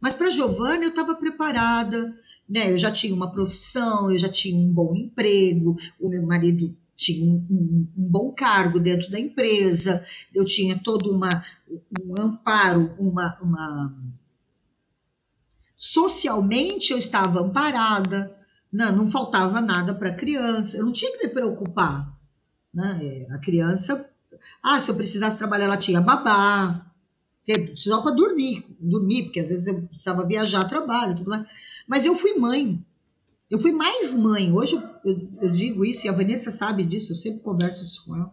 Mas 0.00 0.14
para 0.14 0.30
Giovana 0.30 0.84
eu 0.84 0.90
estava 0.90 1.14
preparada, 1.14 2.14
né? 2.48 2.72
Eu 2.72 2.78
já 2.78 2.90
tinha 2.90 3.14
uma 3.14 3.32
profissão, 3.32 4.10
eu 4.10 4.18
já 4.18 4.28
tinha 4.28 4.56
um 4.56 4.72
bom 4.72 4.94
emprego, 4.94 5.76
o 5.98 6.08
meu 6.08 6.22
marido 6.26 6.76
tinha 6.96 7.24
um, 7.24 7.46
um, 7.50 7.88
um, 7.96 8.08
bom 8.08 8.32
cargo 8.32 8.78
dentro 8.78 9.10
da 9.10 9.18
empresa, 9.18 10.04
eu 10.32 10.44
tinha 10.44 10.78
todo 10.78 11.10
uma, 11.10 11.42
um 12.02 12.20
amparo, 12.20 12.94
uma, 12.98 13.36
uma 13.42 13.94
Socialmente 15.76 16.92
eu 16.92 16.98
estava 16.98 17.40
amparada, 17.40 18.34
não, 18.72 18.92
não 18.92 19.10
faltava 19.10 19.60
nada 19.60 19.92
para 19.92 20.10
a 20.10 20.14
criança, 20.14 20.76
eu 20.76 20.84
não 20.84 20.92
tinha 20.92 21.10
que 21.12 21.26
me 21.26 21.32
preocupar. 21.32 22.16
Né? 22.72 23.00
É, 23.02 23.34
a 23.34 23.38
criança, 23.38 24.08
ah, 24.62 24.80
se 24.80 24.90
eu 24.90 24.94
precisasse 24.94 25.38
trabalhar, 25.38 25.64
ela 25.64 25.76
tinha 25.76 26.00
babá, 26.00 26.90
só 27.76 28.00
para 28.02 28.14
dormir, 28.14 28.64
dormir, 28.80 29.24
porque 29.24 29.40
às 29.40 29.50
vezes 29.50 29.66
eu 29.66 29.82
precisava 29.82 30.26
viajar, 30.26 30.64
trabalho, 30.64 31.16
tudo 31.16 31.30
mais. 31.30 31.46
Mas 31.86 32.06
eu 32.06 32.14
fui 32.14 32.34
mãe. 32.34 32.84
Eu 33.50 33.58
fui 33.58 33.72
mais 33.72 34.14
mãe. 34.14 34.52
Hoje 34.52 34.82
eu, 35.04 35.28
eu, 35.42 35.50
digo 35.50 35.84
isso, 35.84 36.06
e 36.06 36.08
a 36.08 36.12
Vanessa 36.12 36.50
sabe 36.50 36.84
disso, 36.84 37.12
eu 37.12 37.16
sempre 37.16 37.40
converso 37.40 37.82
isso 37.82 38.04
com 38.06 38.16
ela. 38.16 38.32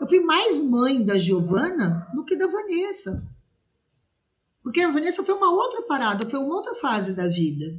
Eu 0.00 0.08
fui 0.08 0.20
mais 0.20 0.58
mãe 0.58 1.04
da 1.04 1.18
Giovana 1.18 2.08
do 2.14 2.24
que 2.24 2.36
da 2.36 2.46
Vanessa. 2.46 3.28
Porque 4.62 4.80
a 4.80 4.90
Vanessa 4.90 5.24
foi 5.24 5.34
uma 5.34 5.50
outra 5.50 5.82
parada, 5.82 6.28
foi 6.28 6.38
uma 6.38 6.54
outra 6.54 6.74
fase 6.74 7.14
da 7.14 7.26
vida. 7.26 7.76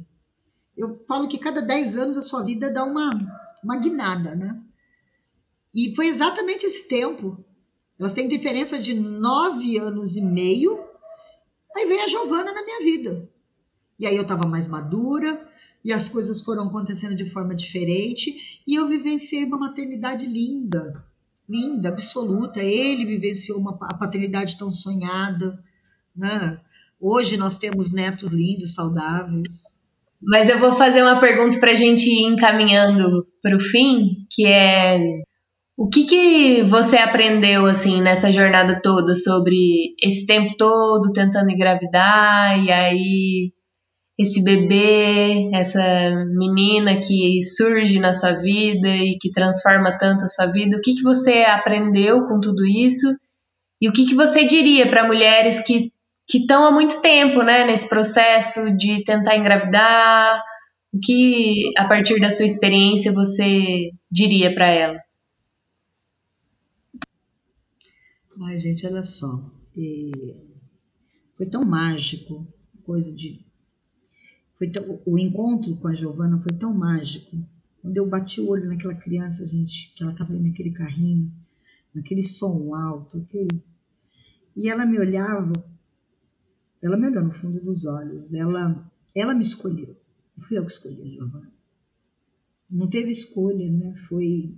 Eu 0.76 1.02
falo 1.08 1.28
que 1.28 1.38
cada 1.38 1.62
10 1.62 1.96
anos 1.96 2.16
a 2.16 2.20
sua 2.20 2.42
vida 2.42 2.70
dá 2.70 2.84
uma, 2.84 3.10
uma 3.62 3.76
guinada, 3.76 4.34
né? 4.34 4.62
E 5.74 5.94
foi 5.96 6.06
exatamente 6.06 6.66
esse 6.66 6.86
tempo. 6.86 7.42
Elas 7.98 8.12
têm 8.12 8.28
diferença 8.28 8.78
de 8.78 8.94
nove 8.94 9.78
anos 9.78 10.16
e 10.16 10.22
meio. 10.22 10.82
Aí 11.76 11.86
veio 11.86 12.02
a 12.02 12.06
Giovana 12.06 12.52
na 12.52 12.64
minha 12.64 12.80
vida. 12.80 13.28
E 13.98 14.06
aí 14.06 14.16
eu 14.16 14.22
estava 14.22 14.48
mais 14.48 14.66
madura, 14.66 15.48
e 15.84 15.92
as 15.92 16.08
coisas 16.08 16.40
foram 16.40 16.64
acontecendo 16.64 17.14
de 17.14 17.24
forma 17.24 17.54
diferente, 17.54 18.62
e 18.66 18.74
eu 18.74 18.88
vivenciei 18.88 19.44
uma 19.44 19.58
maternidade 19.58 20.26
linda, 20.26 21.04
linda, 21.48 21.90
absoluta. 21.90 22.60
Ele 22.60 23.04
vivenciou 23.04 23.58
uma 23.58 23.76
a 23.82 23.94
paternidade 23.94 24.56
tão 24.56 24.72
sonhada, 24.72 25.62
né? 26.16 26.58
Hoje 27.00 27.36
nós 27.36 27.58
temos 27.58 27.92
netos 27.92 28.32
lindos, 28.32 28.74
saudáveis. 28.74 29.74
Mas 30.22 30.48
eu 30.48 30.58
vou 30.58 30.72
fazer 30.72 31.02
uma 31.02 31.20
pergunta 31.20 31.60
para 31.60 31.72
a 31.72 31.74
gente 31.74 32.08
ir 32.08 32.22
encaminhando 32.22 33.26
para 33.42 33.56
o 33.56 33.60
fim, 33.60 34.26
que 34.30 34.46
é 34.46 35.22
o 35.76 35.88
que, 35.88 36.04
que 36.04 36.62
você 36.64 36.96
aprendeu 36.96 37.66
assim 37.66 38.00
nessa 38.00 38.30
jornada 38.32 38.80
toda 38.80 39.14
sobre 39.14 39.94
esse 40.00 40.26
tempo 40.26 40.56
todo 40.56 41.12
tentando 41.12 41.50
engravidar 41.50 42.64
e 42.64 42.70
aí 42.70 43.52
esse 44.18 44.44
bebê, 44.44 45.50
essa 45.52 45.82
menina 46.36 47.00
que 47.00 47.42
surge 47.42 47.98
na 47.98 48.12
sua 48.14 48.32
vida 48.32 48.88
e 48.88 49.18
que 49.20 49.32
transforma 49.32 49.98
tanto 49.98 50.24
a 50.24 50.28
sua 50.28 50.46
vida, 50.46 50.76
o 50.76 50.80
que, 50.80 50.94
que 50.94 51.02
você 51.02 51.42
aprendeu 51.42 52.28
com 52.28 52.38
tudo 52.40 52.64
isso? 52.64 53.08
E 53.80 53.88
o 53.88 53.92
que, 53.92 54.06
que 54.06 54.14
você 54.14 54.44
diria 54.44 54.88
para 54.88 55.06
mulheres 55.06 55.60
que 55.60 55.92
que 56.26 56.38
estão 56.38 56.64
há 56.64 56.70
muito 56.70 57.00
tempo, 57.02 57.42
né, 57.42 57.64
nesse 57.64 57.88
processo 57.88 58.74
de 58.76 59.04
tentar 59.04 59.36
engravidar. 59.36 60.42
O 60.92 60.98
que, 61.00 61.72
a 61.76 61.86
partir 61.86 62.20
da 62.20 62.30
sua 62.30 62.46
experiência, 62.46 63.12
você 63.12 63.90
diria 64.10 64.54
para 64.54 64.68
ela? 64.68 64.94
Ai, 68.40 68.58
gente, 68.58 68.86
olha 68.86 69.02
só. 69.02 69.50
E 69.76 70.10
foi 71.36 71.46
tão 71.46 71.64
mágico, 71.64 72.46
coisa 72.84 73.14
de. 73.14 73.44
Foi 74.58 74.68
tão... 74.70 75.00
o 75.04 75.18
encontro 75.18 75.76
com 75.76 75.88
a 75.88 75.92
Giovana 75.92 76.40
foi 76.40 76.52
tão 76.52 76.72
mágico. 76.72 77.36
Quando 77.80 77.96
eu 77.96 78.08
bati 78.08 78.40
o 78.40 78.48
olho 78.48 78.66
naquela 78.66 78.94
criança, 78.94 79.44
gente, 79.44 79.92
que 79.94 80.02
ela 80.02 80.12
estava 80.12 80.32
ali 80.32 80.42
naquele 80.42 80.70
carrinho, 80.70 81.30
naquele 81.94 82.22
som 82.22 82.74
alto, 82.74 83.18
aquele... 83.18 83.62
e 84.56 84.68
ela 84.68 84.86
me 84.86 84.98
olhava 84.98 85.52
ela 86.84 86.98
me 86.98 87.06
olhou 87.06 87.24
no 87.24 87.30
fundo 87.30 87.58
dos 87.60 87.86
olhos, 87.86 88.34
ela, 88.34 88.92
ela 89.14 89.32
me 89.32 89.42
escolheu. 89.42 89.96
Não 90.36 90.44
fui 90.44 90.58
eu 90.58 90.66
que 90.66 90.72
escolhi 90.72 91.00
a 91.00 91.06
Giovana. 91.06 91.50
Não 92.70 92.90
teve 92.90 93.10
escolha, 93.10 93.70
né? 93.70 93.94
Foi, 94.06 94.54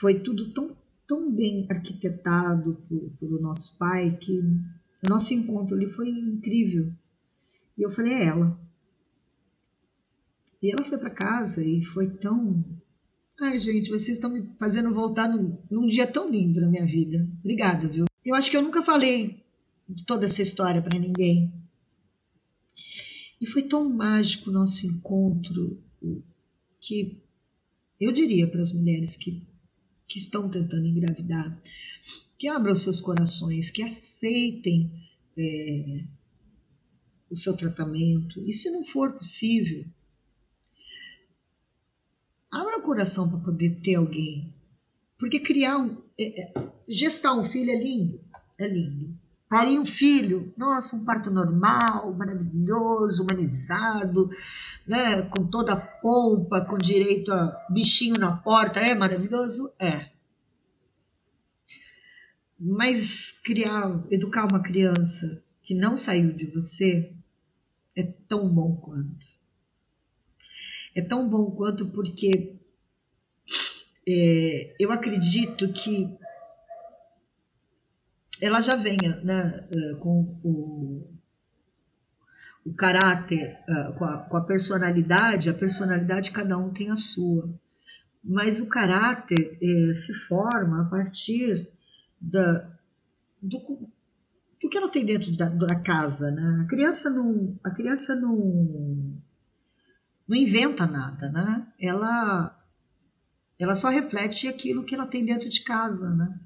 foi 0.00 0.20
tudo 0.20 0.50
tão, 0.54 0.74
tão 1.10 1.28
bem 1.28 1.66
arquitetado 1.68 2.76
por, 2.88 3.10
pelo 3.18 3.40
nosso 3.40 3.76
pai 3.76 4.16
que 4.16 4.38
o 4.38 5.08
nosso 5.08 5.34
encontro 5.34 5.74
ali 5.74 5.88
foi 5.88 6.08
incrível. 6.08 6.92
E 7.76 7.82
eu 7.82 7.90
falei, 7.90 8.12
é 8.12 8.26
ela. 8.26 8.60
E 10.62 10.70
ela 10.70 10.84
foi 10.84 10.98
para 10.98 11.10
casa 11.10 11.64
e 11.64 11.84
foi 11.84 12.08
tão. 12.08 12.64
Ai, 13.40 13.58
gente, 13.58 13.90
vocês 13.90 14.18
estão 14.18 14.30
me 14.30 14.48
fazendo 14.56 14.94
voltar 14.94 15.28
num, 15.28 15.58
num 15.68 15.88
dia 15.88 16.06
tão 16.06 16.30
lindo 16.30 16.60
na 16.60 16.68
minha 16.68 16.86
vida. 16.86 17.28
Obrigada, 17.40 17.88
viu? 17.88 18.04
Eu 18.24 18.36
acho 18.36 18.48
que 18.48 18.56
eu 18.56 18.62
nunca 18.62 18.80
falei 18.80 19.42
de 19.88 20.04
toda 20.04 20.26
essa 20.26 20.42
história 20.42 20.80
para 20.80 20.96
ninguém. 20.96 21.52
E 23.40 23.46
foi 23.46 23.62
tão 23.64 23.88
mágico 23.88 24.48
o 24.50 24.52
nosso 24.52 24.86
encontro 24.86 25.82
que 26.78 27.20
eu 27.98 28.12
diria 28.12 28.46
para 28.46 28.60
as 28.60 28.72
mulheres 28.72 29.16
que, 29.16 29.42
que 30.10 30.18
estão 30.18 30.50
tentando 30.50 30.86
engravidar 30.86 31.56
que 32.36 32.48
abram 32.48 32.74
seus 32.74 33.00
corações, 33.00 33.70
que 33.70 33.82
aceitem 33.82 34.90
é, 35.36 36.04
o 37.30 37.36
seu 37.36 37.54
tratamento. 37.56 38.42
E 38.46 38.52
se 38.52 38.70
não 38.70 38.82
for 38.82 39.12
possível, 39.12 39.84
abra 42.50 42.78
o 42.78 42.82
coração 42.82 43.28
para 43.28 43.38
poder 43.40 43.78
ter 43.82 43.96
alguém. 43.96 44.52
Porque 45.18 45.38
criar 45.38 45.78
um. 45.78 46.02
É, 46.18 46.42
é, 46.42 46.72
gestar 46.88 47.34
um 47.34 47.44
filho 47.44 47.70
é 47.70 47.78
lindo, 47.78 48.20
é 48.58 48.66
lindo. 48.66 49.19
Parir 49.50 49.80
um 49.80 49.84
filho, 49.84 50.54
nossa, 50.56 50.94
um 50.94 51.04
parto 51.04 51.28
normal, 51.28 52.14
maravilhoso, 52.14 53.24
humanizado, 53.24 54.28
né, 54.86 55.22
com 55.22 55.44
toda 55.44 55.72
a 55.72 55.76
polpa, 55.76 56.64
com 56.64 56.78
direito 56.78 57.32
a 57.32 57.66
bichinho 57.68 58.14
na 58.14 58.36
porta, 58.36 58.78
é 58.78 58.94
maravilhoso? 58.94 59.72
É. 59.76 60.08
Mas 62.56 63.40
criar, 63.42 64.06
educar 64.08 64.46
uma 64.46 64.62
criança 64.62 65.42
que 65.60 65.74
não 65.74 65.96
saiu 65.96 66.32
de 66.32 66.46
você 66.46 67.12
é 67.96 68.04
tão 68.04 68.48
bom 68.48 68.76
quanto. 68.76 69.26
É 70.94 71.02
tão 71.02 71.28
bom 71.28 71.50
quanto 71.50 71.88
porque 71.88 72.56
é, 74.06 74.76
eu 74.78 74.92
acredito 74.92 75.72
que 75.72 76.19
ela 78.40 78.60
já 78.60 78.74
venha 78.74 79.20
né, 79.22 79.68
é, 79.74 79.94
com 79.96 80.38
o, 80.42 81.06
o 82.64 82.74
caráter, 82.74 83.58
é, 83.68 83.92
com 83.92 84.04
a, 84.04 84.18
com 84.18 84.36
a 84.36 84.44
personalidade, 84.44 85.50
a 85.50 85.54
personalidade 85.54 86.30
cada 86.30 86.56
um 86.56 86.72
tem 86.72 86.90
a 86.90 86.96
sua, 86.96 87.52
mas 88.22 88.60
o 88.60 88.68
caráter 88.68 89.58
é, 89.62 89.94
se 89.94 90.14
forma 90.14 90.82
a 90.82 90.84
partir 90.86 91.68
da, 92.20 92.78
do, 93.40 93.58
do 94.60 94.68
que 94.68 94.76
ela 94.76 94.88
tem 94.88 95.04
dentro 95.04 95.34
da, 95.36 95.48
da 95.48 95.80
casa, 95.80 96.30
né? 96.30 96.62
A 96.62 96.68
criança 96.68 97.08
não, 97.08 97.58
a 97.64 97.70
criança 97.70 98.14
não, 98.14 99.18
não 100.28 100.36
inventa 100.36 100.86
nada, 100.86 101.30
né? 101.30 101.66
Ela, 101.80 102.58
ela 103.58 103.74
só 103.74 103.88
reflete 103.88 104.48
aquilo 104.48 104.84
que 104.84 104.94
ela 104.94 105.06
tem 105.06 105.24
dentro 105.24 105.48
de 105.48 105.62
casa, 105.62 106.14
né? 106.14 106.38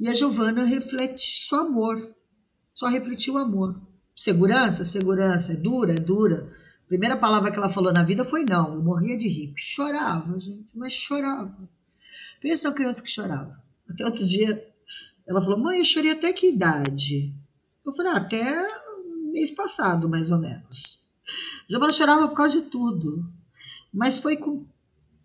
E 0.00 0.08
a 0.08 0.14
Giovana 0.14 0.64
reflete 0.64 1.20
só 1.20 1.60
amor, 1.60 2.16
só 2.72 2.88
refletiu 2.88 3.36
amor. 3.36 3.78
Segurança, 4.16 4.82
segurança, 4.82 5.52
é 5.52 5.56
dura, 5.56 5.92
é 5.92 5.98
dura. 5.98 6.50
A 6.86 6.88
primeira 6.88 7.18
palavra 7.18 7.50
que 7.52 7.58
ela 7.58 7.68
falou 7.68 7.92
na 7.92 8.02
vida 8.02 8.24
foi 8.24 8.42
não. 8.42 8.76
Eu 8.76 8.82
morria 8.82 9.18
de 9.18 9.28
rir. 9.28 9.52
Chorava, 9.54 10.40
gente, 10.40 10.74
mas 10.74 10.94
chorava. 10.94 11.54
Pensa 12.40 12.64
numa 12.64 12.74
criança 12.74 13.02
que 13.02 13.10
chorava. 13.10 13.62
Até 13.90 14.06
outro 14.06 14.26
dia, 14.26 14.66
ela 15.26 15.42
falou: 15.42 15.58
Mãe, 15.58 15.78
eu 15.78 15.84
chorei 15.84 16.12
até 16.12 16.32
que 16.32 16.48
idade? 16.48 17.34
Eu 17.84 17.94
falei: 17.94 18.12
ah, 18.12 18.16
Até 18.16 18.68
mês 19.30 19.50
passado, 19.50 20.08
mais 20.08 20.30
ou 20.30 20.38
menos. 20.38 20.98
Giovana 21.68 21.92
chorava 21.92 22.26
por 22.26 22.36
causa 22.36 22.62
de 22.62 22.70
tudo. 22.70 23.30
Mas 23.92 24.18
foi 24.18 24.38
com 24.38 24.64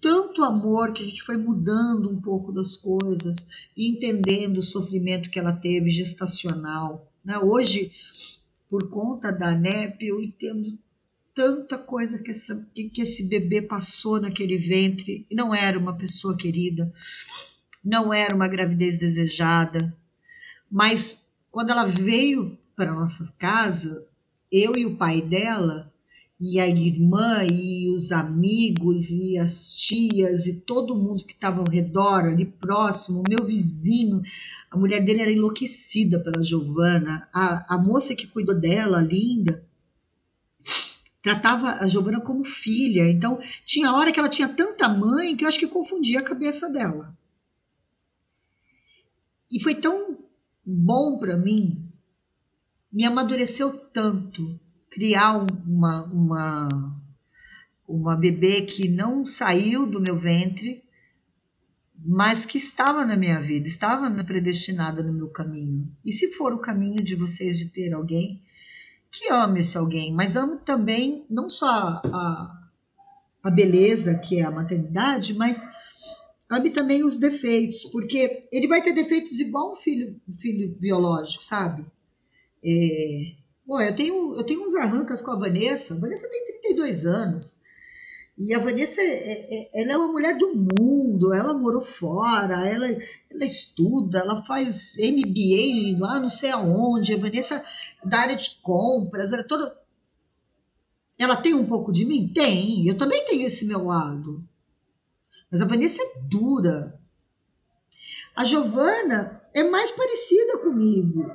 tanto 0.06 0.44
amor 0.44 0.94
que 0.94 1.02
a 1.02 1.06
gente 1.08 1.24
foi 1.24 1.36
mudando 1.36 2.12
um 2.12 2.22
pouco 2.22 2.52
das 2.52 2.78
coisas 2.78 3.68
entendendo 3.76 4.60
o 4.60 4.62
sofrimento 4.62 5.32
que 5.32 5.40
ela 5.40 5.52
teve 5.52 5.90
gestacional. 5.90 7.12
Né? 7.24 7.40
Hoje, 7.40 7.92
por 8.70 8.88
conta 8.92 9.32
da 9.32 9.56
NEP, 9.56 10.06
eu 10.06 10.22
entendo 10.22 10.78
tanta 11.34 11.76
coisa 11.76 12.22
que, 12.22 12.30
essa, 12.30 12.70
que, 12.72 13.02
esse 13.02 13.24
bebê 13.24 13.64
passou 13.64 14.22
naquele 14.22 14.60
ventre 14.60 15.26
não 15.32 15.56
era 15.56 15.80
uma 15.80 15.98
pessoa 15.98 16.38
querida, 16.38 16.94
não 17.84 18.14
era 18.14 18.36
uma 18.36 18.48
gravidez 18.48 18.98
desejada, 18.98 19.92
mas 20.70 21.32
quando 21.50 21.72
ela 21.72 21.86
veio 21.86 22.56
para 22.76 22.94
nossa 22.94 23.34
casa, 23.40 24.08
eu 24.52 24.78
e 24.78 24.86
o 24.86 24.98
pai 24.98 25.20
dela 25.20 25.92
e 26.40 26.60
a 26.60 26.68
irmã 26.68 27.46
e 27.50 27.90
os 27.90 28.12
amigos 28.12 29.10
e 29.10 29.38
as 29.38 29.74
tias 29.74 30.48
e 30.48 30.60
todo 30.60 30.96
mundo 30.96 31.26
que 31.26 31.34
estava 31.34 31.62
ao 31.62 31.70
redor, 31.70 32.26
ali 32.26 32.46
próximo, 32.46 33.22
o 33.22 33.30
meu 33.30 33.46
vizinho, 33.46 34.22
a 34.70 34.78
mulher 34.78 35.04
dele 35.04 35.22
era 35.22 35.32
enlouquecida 35.32 36.20
pela 36.20 36.44
Giovana, 36.44 37.30
a, 37.34 37.76
a 37.76 37.78
moça 37.78 38.16
que 38.16 38.28
cuidou 38.28 38.60
dela, 38.60 39.02
linda, 39.02 39.66
tratava 41.22 41.84
a 41.84 41.88
Giovana 41.88 42.20
como 42.20 42.44
filha. 42.44 43.10
Então, 43.10 43.40
tinha 43.66 43.94
hora 43.94 44.12
que 44.12 44.20
ela 44.20 44.30
tinha 44.30 44.50
tanta 44.50 44.90
mãe 44.90 45.38
que 45.38 45.46
eu 45.46 45.48
acho 45.48 45.60
que 45.60 45.68
confundia 45.68 46.20
a 46.20 46.24
cabeça 46.24 46.70
dela. 46.70 47.18
E 49.50 49.60
foi 49.60 49.76
tão 49.76 50.18
bom 50.66 51.18
para 51.18 51.38
mim, 51.38 51.90
me 52.92 53.06
amadureceu 53.06 53.72
tanto 53.72 54.60
criar 54.96 55.34
uma, 55.36 56.06
uma, 56.06 56.70
uma 57.86 58.16
bebê 58.16 58.62
que 58.62 58.88
não 58.88 59.28
saiu 59.28 59.86
do 59.86 60.00
meu 60.00 60.18
ventre, 60.18 60.86
mas 61.94 62.46
que 62.46 62.58
estava 62.58 63.04
na 63.04 63.18
minha 63.18 63.42
vida, 63.42 63.68
estava 63.68 64.10
predestinada 64.24 65.04
no 65.04 65.12
meu 65.12 65.28
caminho. 65.28 65.92
E 66.06 66.14
se 66.14 66.32
for 66.32 66.54
o 66.54 66.62
caminho 66.62 67.04
de 67.04 67.14
vocês 67.14 67.58
de 67.58 67.66
ter 67.66 67.92
alguém, 67.94 68.42
que 69.12 69.30
ame 69.30 69.60
esse 69.60 69.78
alguém, 69.78 70.14
mas 70.14 70.38
ame 70.38 70.60
também 70.60 71.26
não 71.30 71.50
só 71.50 71.68
a, 71.68 72.70
a 73.44 73.52
beleza 73.52 74.18
que 74.18 74.40
é 74.40 74.44
a 74.44 74.52
maternidade, 74.52 75.34
mas 75.34 75.62
ame 76.50 76.70
também 76.70 77.04
os 77.04 77.18
defeitos, 77.18 77.84
porque 77.92 78.48
ele 78.50 78.70
vai 78.70 78.82
ter 78.82 78.94
defeitos 78.94 79.42
igual 79.42 79.74
um 79.74 79.76
filho, 79.76 80.22
um 80.26 80.32
filho 80.32 80.74
biológico, 80.80 81.44
sabe? 81.44 81.86
É, 82.64 83.36
Bom, 83.66 83.82
eu 83.82 83.96
tenho, 83.96 84.36
eu 84.36 84.44
tenho 84.44 84.64
uns 84.64 84.76
arrancas 84.76 85.22
com 85.22 85.32
a 85.32 85.40
Vanessa. 85.40 85.96
A 85.96 86.00
Vanessa 86.00 86.30
tem 86.30 86.46
32 86.62 87.06
anos. 87.06 87.60
E 88.38 88.54
a 88.54 88.60
Vanessa, 88.60 89.02
é, 89.02 89.06
é, 89.06 89.82
ela 89.82 89.94
é 89.94 89.98
uma 89.98 90.12
mulher 90.12 90.38
do 90.38 90.54
mundo, 90.54 91.34
ela 91.34 91.54
morou 91.54 91.82
fora, 91.82 92.68
ela, 92.68 92.86
ela 92.86 93.46
estuda, 93.46 94.20
ela 94.20 94.44
faz 94.44 94.98
MBA 94.98 95.98
lá 95.98 96.20
não 96.20 96.28
sei 96.28 96.52
aonde. 96.52 97.14
A 97.14 97.18
Vanessa 97.18 97.64
da 98.04 98.20
área 98.20 98.36
de 98.36 98.58
compras, 98.62 99.32
ela 99.32 99.42
é 99.42 99.46
toda. 99.46 99.76
Ela 101.18 101.38
tem 101.38 101.54
um 101.54 101.66
pouco 101.66 101.94
de 101.94 102.04
mim? 102.04 102.32
Tem, 102.34 102.86
eu 102.88 102.98
também 102.98 103.26
tenho 103.26 103.46
esse 103.48 103.66
meu 103.66 103.86
lado. 103.86 104.44
Mas 105.50 105.62
a 105.62 105.66
Vanessa 105.66 106.04
é 106.04 106.20
dura. 106.24 107.00
A 108.36 108.44
Giovana 108.44 109.42
é 109.54 109.64
mais 109.64 109.92
parecida 109.92 110.58
comigo. 110.58 111.34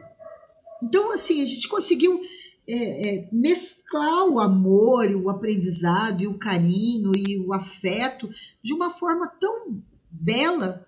Então, 0.82 1.12
assim, 1.12 1.42
a 1.42 1.46
gente 1.46 1.68
conseguiu 1.68 2.20
é, 2.66 3.16
é, 3.16 3.28
mesclar 3.32 4.26
o 4.26 4.38
amor, 4.38 5.10
o 5.10 5.28
aprendizado, 5.28 6.22
e 6.22 6.26
o 6.26 6.38
carinho 6.38 7.12
e 7.16 7.38
o 7.38 7.52
afeto 7.52 8.30
de 8.62 8.72
uma 8.72 8.92
forma 8.92 9.26
tão 9.26 9.82
bela. 10.10 10.86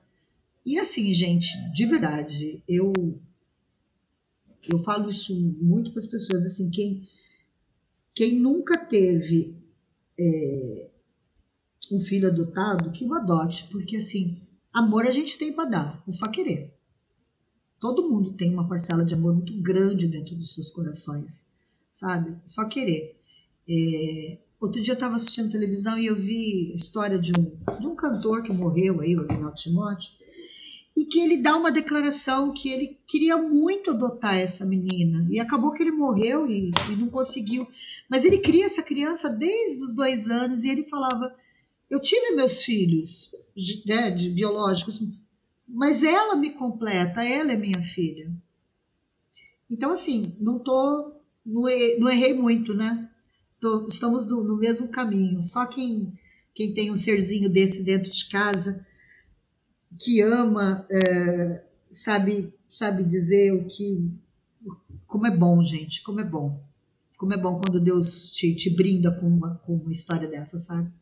E 0.65 0.79
assim, 0.79 1.13
gente, 1.13 1.49
de 1.73 1.87
verdade, 1.87 2.63
eu 2.69 2.93
eu 4.73 4.79
falo 4.79 5.11
isso 5.11 5.35
muito 5.61 5.91
para 5.91 5.99
as 5.99 6.07
pessoas, 6.07 6.47
assim, 6.47 6.71
quem, 6.71 7.09
quem 8.15 8.39
nunca 8.39 8.79
teve 8.79 9.57
é, 10.17 10.91
um 11.91 11.99
filho 11.99 12.29
adotado, 12.29 12.93
que 12.93 13.05
o 13.05 13.15
adote, 13.15 13.67
porque 13.73 13.97
assim, 13.97 14.41
amor 14.73 15.05
a 15.05 15.11
gente 15.11 15.37
tem 15.37 15.53
para 15.53 15.69
dar, 15.69 16.05
é 16.07 16.13
só 16.13 16.29
querer. 16.29 16.73
Todo 17.83 18.09
mundo 18.09 18.35
tem 18.35 18.53
uma 18.53 18.69
parcela 18.69 19.05
de 19.05 19.13
amor 19.13 19.35
muito 19.35 19.61
grande 19.61 20.07
dentro 20.07 20.37
dos 20.37 20.55
seus 20.55 20.71
corações, 20.71 21.49
sabe? 21.91 22.39
Só 22.47 22.69
querer. 22.69 23.21
É... 23.69 24.39
Outro 24.61 24.81
dia 24.81 24.93
eu 24.93 24.95
estava 24.95 25.17
assistindo 25.17 25.51
televisão 25.51 25.99
e 25.99 26.07
eu 26.07 26.15
vi 26.15 26.71
a 26.73 26.77
história 26.77 27.19
de 27.19 27.33
um, 27.37 27.43
de 27.81 27.85
um 27.85 27.97
cantor 27.97 28.45
que 28.45 28.53
morreu 28.53 29.01
aí, 29.01 29.17
o 29.17 29.23
Agnaldo 29.23 29.57
Timóteo, 29.57 30.13
e 30.97 31.07
que 31.07 31.19
ele 31.19 31.39
dá 31.39 31.57
uma 31.57 31.73
declaração 31.73 32.55
que 32.55 32.69
ele 32.69 33.01
queria 33.05 33.37
muito 33.37 33.91
adotar 33.91 34.37
essa 34.37 34.65
menina 34.65 35.27
e 35.29 35.41
acabou 35.41 35.73
que 35.73 35.83
ele 35.83 35.91
morreu 35.91 36.47
e, 36.47 36.71
e 36.89 36.95
não 36.95 37.09
conseguiu. 37.09 37.67
Mas 38.09 38.25
ele 38.25 38.39
cria 38.39 38.67
essa 38.67 38.85
criança 38.85 39.29
desde 39.29 39.83
os 39.83 39.93
dois 39.93 40.29
anos 40.29 40.63
e 40.63 40.71
ele 40.71 40.85
falava: 40.85 41.35
Eu 41.91 41.99
tive 41.99 42.31
meus 42.31 42.63
filhos 42.63 43.33
né, 43.85 44.13
de 44.13 44.31
biológicos 44.31 45.01
mas 45.73 46.03
ela 46.03 46.37
me 46.37 46.51
completa, 46.51 47.25
ela 47.25 47.53
é 47.53 47.57
minha 47.57 47.83
filha. 47.83 48.31
Então, 49.71 49.93
assim, 49.93 50.37
não 50.39 50.59
tô, 50.59 51.15
não, 51.45 51.67
errei 52.11 52.35
muito, 52.35 52.75
né? 52.75 53.09
tô, 53.63 53.87
estamos 53.87 54.27
no, 54.27 54.43
no, 54.43 54.59
mesmo 54.59 54.89
caminho. 54.89 55.41
Só 55.41 55.65
quem, 55.65 56.13
quem 56.53 56.75
tem 56.75 56.91
um 56.91 56.97
serzinho 56.97 57.49
desse 57.49 57.85
dentro 57.85 58.11
de 58.11 58.29
casa, 58.29 58.85
que 59.99 60.21
ama, 60.21 60.85
é, 60.91 61.65
sabe, 61.89 62.53
sabe 62.69 63.05
dizer 63.05 63.55
o 63.55 63.65
que. 63.65 64.11
Como 65.07 65.27
é 65.27 65.31
bom, 65.31 65.63
gente, 65.63 66.03
como 66.03 66.21
é 66.21 66.25
bom. 66.25 66.61
Como 67.17 67.33
é 67.33 67.37
bom 67.37 67.61
quando 67.61 67.81
Deus 67.81 68.33
te, 68.33 68.55
te 68.55 68.69
brinda 68.69 69.13
com 69.13 69.29
uma, 69.29 69.55
com 69.59 69.77
uma 69.77 69.93
história 69.93 70.27
dessa, 70.27 70.59
sabe? 70.59 70.93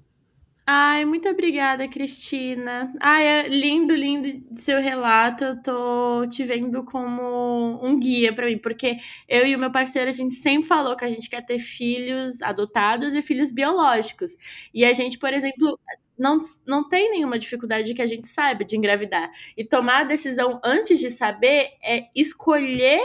Ai, 0.73 1.05
muito 1.05 1.29
obrigada, 1.29 1.89
Cristina. 1.89 2.93
Ai, 3.01 3.27
é 3.27 3.49
lindo, 3.49 3.93
lindo 3.93 4.29
seu 4.57 4.81
relato. 4.81 5.43
Eu 5.45 5.61
tô 5.61 6.25
te 6.29 6.45
vendo 6.45 6.85
como 6.85 7.85
um 7.85 7.99
guia 7.99 8.33
para 8.33 8.47
mim, 8.47 8.57
porque 8.57 8.97
eu 9.29 9.45
e 9.49 9.57
o 9.57 9.59
meu 9.59 9.73
parceiro, 9.73 10.09
a 10.09 10.13
gente 10.13 10.35
sempre 10.35 10.69
falou 10.69 10.95
que 10.95 11.05
a 11.05 11.09
gente 11.09 11.29
quer 11.29 11.45
ter 11.45 11.59
filhos 11.59 12.41
adotados 12.41 13.15
e 13.15 13.21
filhos 13.23 13.51
biológicos. 13.51 14.31
E 14.73 14.85
a 14.85 14.93
gente, 14.93 15.19
por 15.19 15.33
exemplo, 15.35 15.77
não, 16.17 16.41
não 16.65 16.89
tem 16.89 17.11
nenhuma 17.11 17.37
dificuldade 17.37 17.93
que 17.93 18.03
a 18.03 18.07
gente 18.07 18.29
saiba 18.29 18.65
de 18.65 18.77
engravidar. 18.77 19.29
E 19.57 19.65
tomar 19.65 20.03
a 20.03 20.05
decisão 20.05 20.61
antes 20.65 21.01
de 21.01 21.11
saber 21.11 21.71
é 21.83 22.05
escolher 22.15 23.01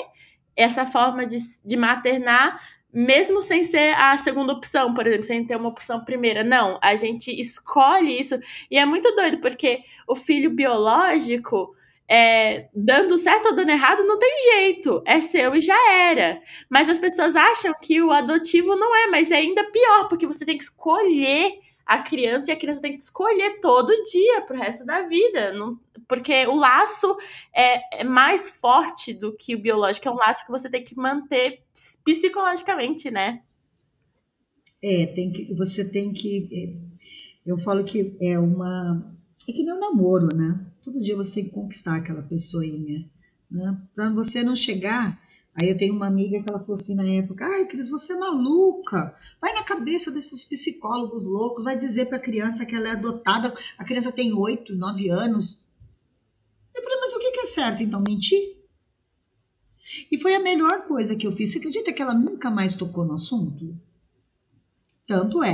essa 0.55 0.85
forma 0.85 1.25
de, 1.25 1.37
de 1.65 1.75
maternar 1.75 2.61
mesmo 2.95 3.41
sem 3.41 3.65
ser 3.65 3.93
a 3.97 4.17
segunda 4.17 4.53
opção, 4.53 4.93
por 4.93 5.05
exemplo, 5.05 5.25
sem 5.25 5.45
ter 5.45 5.57
uma 5.57 5.67
opção 5.67 6.03
primeira. 6.05 6.45
Não, 6.45 6.79
a 6.81 6.95
gente 6.95 7.29
escolhe 7.37 8.17
isso. 8.17 8.39
E 8.71 8.77
é 8.77 8.85
muito 8.85 9.13
doido, 9.13 9.39
porque 9.39 9.81
o 10.07 10.15
filho 10.15 10.49
biológico, 10.49 11.75
é, 12.07 12.69
dando 12.73 13.17
certo 13.17 13.47
ou 13.47 13.55
dando 13.55 13.71
errado, 13.71 14.05
não 14.05 14.17
tem 14.17 14.31
jeito. 14.53 15.03
É 15.05 15.19
seu 15.19 15.53
e 15.55 15.61
já 15.61 15.77
era. 15.93 16.41
Mas 16.69 16.89
as 16.89 16.97
pessoas 16.97 17.35
acham 17.35 17.73
que 17.81 18.01
o 18.01 18.13
adotivo 18.13 18.77
não 18.77 18.95
é, 18.95 19.07
mas 19.07 19.29
é 19.29 19.35
ainda 19.35 19.69
pior, 19.71 20.07
porque 20.07 20.25
você 20.25 20.45
tem 20.45 20.57
que 20.57 20.63
escolher 20.63 21.59
a 21.85 22.01
criança 22.01 22.49
e 22.49 22.53
a 22.53 22.57
criança 22.57 22.81
tem 22.81 22.97
que 22.97 23.03
escolher 23.03 23.59
todo 23.59 24.03
dia 24.03 24.41
pro 24.41 24.57
resto 24.57 24.85
da 24.85 25.03
vida. 25.03 25.53
Não, 25.53 25.79
porque 26.07 26.45
o 26.47 26.55
laço 26.55 27.15
é, 27.55 28.01
é, 28.01 28.03
mais 28.03 28.51
forte 28.51 29.13
do 29.13 29.35
que 29.35 29.55
o 29.55 29.59
biológico, 29.59 30.07
é 30.07 30.11
um 30.11 30.15
laço 30.15 30.45
que 30.45 30.51
você 30.51 30.69
tem 30.69 30.83
que 30.83 30.95
manter 30.95 31.61
psicologicamente, 32.03 33.11
né? 33.11 33.41
É, 34.83 35.05
tem 35.07 35.31
que, 35.31 35.53
você 35.53 35.85
tem 35.85 36.11
que. 36.11 36.49
É, 36.51 37.49
eu 37.49 37.57
falo 37.57 37.83
que 37.83 38.17
é 38.19 38.39
uma. 38.39 39.15
É 39.47 39.51
que 39.51 39.63
nem 39.63 39.73
um 39.73 39.79
namoro, 39.79 40.35
né? 40.35 40.65
Todo 40.83 41.01
dia 41.01 41.15
você 41.15 41.35
tem 41.35 41.45
que 41.45 41.51
conquistar 41.51 41.97
aquela 41.97 42.23
pessoinha, 42.23 43.07
né? 43.49 43.79
Para 43.93 44.09
você 44.09 44.43
não 44.43 44.55
chegar 44.55 45.19
Aí 45.55 45.69
eu 45.69 45.77
tenho 45.77 45.95
uma 45.95 46.07
amiga 46.07 46.41
que 46.41 46.49
ela 46.49 46.59
falou 46.59 46.75
assim 46.75 46.95
na 46.95 47.07
época: 47.07 47.45
ai, 47.45 47.65
Cris, 47.65 47.89
você 47.89 48.13
é 48.13 48.17
maluca. 48.17 49.15
Vai 49.39 49.53
na 49.53 49.63
cabeça 49.63 50.11
desses 50.11 50.43
psicólogos 50.43 51.25
loucos, 51.25 51.63
vai 51.63 51.77
dizer 51.77 52.07
para 52.07 52.17
a 52.17 52.21
criança 52.21 52.65
que 52.65 52.75
ela 52.75 52.89
é 52.89 52.91
adotada. 52.91 53.53
A 53.77 53.85
criança 53.85 54.11
tem 54.11 54.33
oito, 54.33 54.75
nove 54.75 55.09
anos. 55.09 55.65
Eu 56.73 56.83
falei: 56.83 56.99
mas 56.99 57.13
o 57.13 57.19
que 57.19 57.39
é 57.39 57.45
certo 57.45 57.81
então? 57.81 58.03
Mentir? 58.05 58.55
E 60.11 60.19
foi 60.19 60.35
a 60.35 60.39
melhor 60.39 60.87
coisa 60.87 61.15
que 61.15 61.25
eu 61.25 61.31
fiz. 61.31 61.51
Você 61.51 61.59
acredita 61.59 61.93
que 61.93 62.01
ela 62.01 62.13
nunca 62.13 62.51
mais 62.51 62.75
tocou 62.75 63.05
no 63.05 63.13
assunto? 63.13 63.79
Tanto 65.07 65.43
é. 65.43 65.53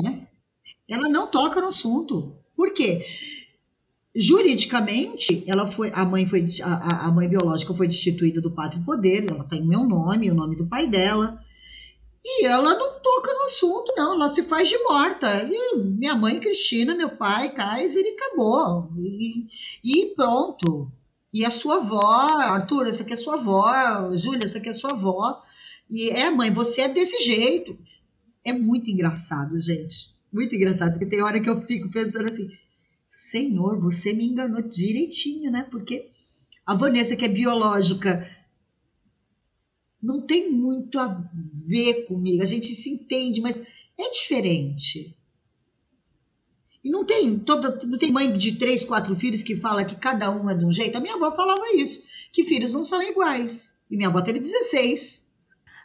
Ela 0.87 1.09
não 1.09 1.27
toca 1.27 1.59
no 1.61 1.67
assunto. 1.67 2.35
Por 2.55 2.73
quê? 2.73 3.05
Juridicamente, 4.13 5.43
ela 5.47 5.65
foi, 5.65 5.89
a 5.93 6.03
mãe 6.03 6.25
foi, 6.25 6.45
a, 6.63 7.07
a 7.07 7.11
mãe 7.11 7.29
biológica 7.29 7.73
foi 7.73 7.87
destituída 7.87 8.41
do 8.41 8.51
pátrio 8.51 8.83
poder, 8.83 9.25
ela 9.29 9.45
tem 9.45 9.65
meu 9.65 9.85
nome, 9.85 10.29
o 10.29 10.35
nome 10.35 10.57
do 10.57 10.67
pai 10.67 10.85
dela, 10.85 11.39
e 12.23 12.45
ela 12.45 12.75
não 12.75 12.99
toca 12.99 13.33
no 13.33 13.43
assunto, 13.43 13.93
não, 13.97 14.13
ela 14.13 14.29
se 14.29 14.43
faz 14.43 14.69
de 14.69 14.77
morta. 14.83 15.27
E 15.43 15.77
minha 15.77 16.15
mãe, 16.15 16.39
Cristina, 16.39 16.93
meu 16.93 17.09
pai, 17.17 17.51
Kaiser, 17.51 18.05
e 18.05 18.09
acabou. 18.09 18.91
E, 18.97 19.47
e 19.83 20.13
pronto. 20.15 20.91
E 21.33 21.43
a 21.43 21.49
sua 21.49 21.77
avó, 21.77 22.01
Arthur, 22.01 22.87
essa 22.87 23.03
aqui 23.03 23.13
é 23.13 23.15
sua 23.15 23.35
avó, 23.35 24.15
Júlia, 24.15 24.45
essa 24.45 24.59
aqui 24.59 24.69
é 24.69 24.73
sua 24.73 24.91
avó. 24.91 25.41
E 25.89 26.09
é, 26.09 26.29
mãe, 26.29 26.51
você 26.51 26.81
é 26.81 26.89
desse 26.89 27.23
jeito. 27.23 27.77
É 28.43 28.53
muito 28.53 28.91
engraçado, 28.91 29.59
gente. 29.59 30.11
Muito 30.31 30.55
engraçado, 30.55 30.91
porque 30.91 31.05
tem 31.05 31.23
hora 31.23 31.39
que 31.39 31.49
eu 31.49 31.61
fico 31.65 31.89
pensando 31.89 32.27
assim, 32.27 32.49
Senhor, 33.11 33.77
você 33.77 34.13
me 34.13 34.25
enganou 34.25 34.61
direitinho, 34.61 35.51
né? 35.51 35.67
Porque 35.69 36.09
a 36.65 36.73
Vanessa, 36.73 37.13
que 37.13 37.25
é 37.25 37.27
biológica, 37.27 38.25
não 40.01 40.21
tem 40.21 40.49
muito 40.49 40.97
a 40.97 41.29
ver 41.67 42.05
comigo. 42.05 42.41
A 42.41 42.45
gente 42.45 42.73
se 42.73 42.89
entende, 42.89 43.41
mas 43.41 43.67
é 43.99 44.09
diferente. 44.09 45.13
E 46.81 46.89
não 46.89 47.03
tem 47.03 47.37
toda, 47.37 47.85
não 47.85 47.97
tem 47.97 48.13
mãe 48.13 48.35
de 48.37 48.53
três, 48.53 48.85
quatro 48.85 49.13
filhos 49.13 49.43
que 49.43 49.57
fala 49.57 49.83
que 49.83 49.97
cada 49.97 50.31
um 50.31 50.49
é 50.49 50.55
de 50.55 50.63
um 50.63 50.71
jeito. 50.71 50.97
A 50.97 51.01
minha 51.01 51.15
avó 51.15 51.35
falava 51.35 51.75
isso, 51.75 52.07
que 52.31 52.45
filhos 52.45 52.71
não 52.71 52.81
são 52.81 53.03
iguais. 53.03 53.81
E 53.91 53.97
minha 53.97 54.07
avó 54.07 54.21
teve 54.21 54.39
16. 54.39 55.20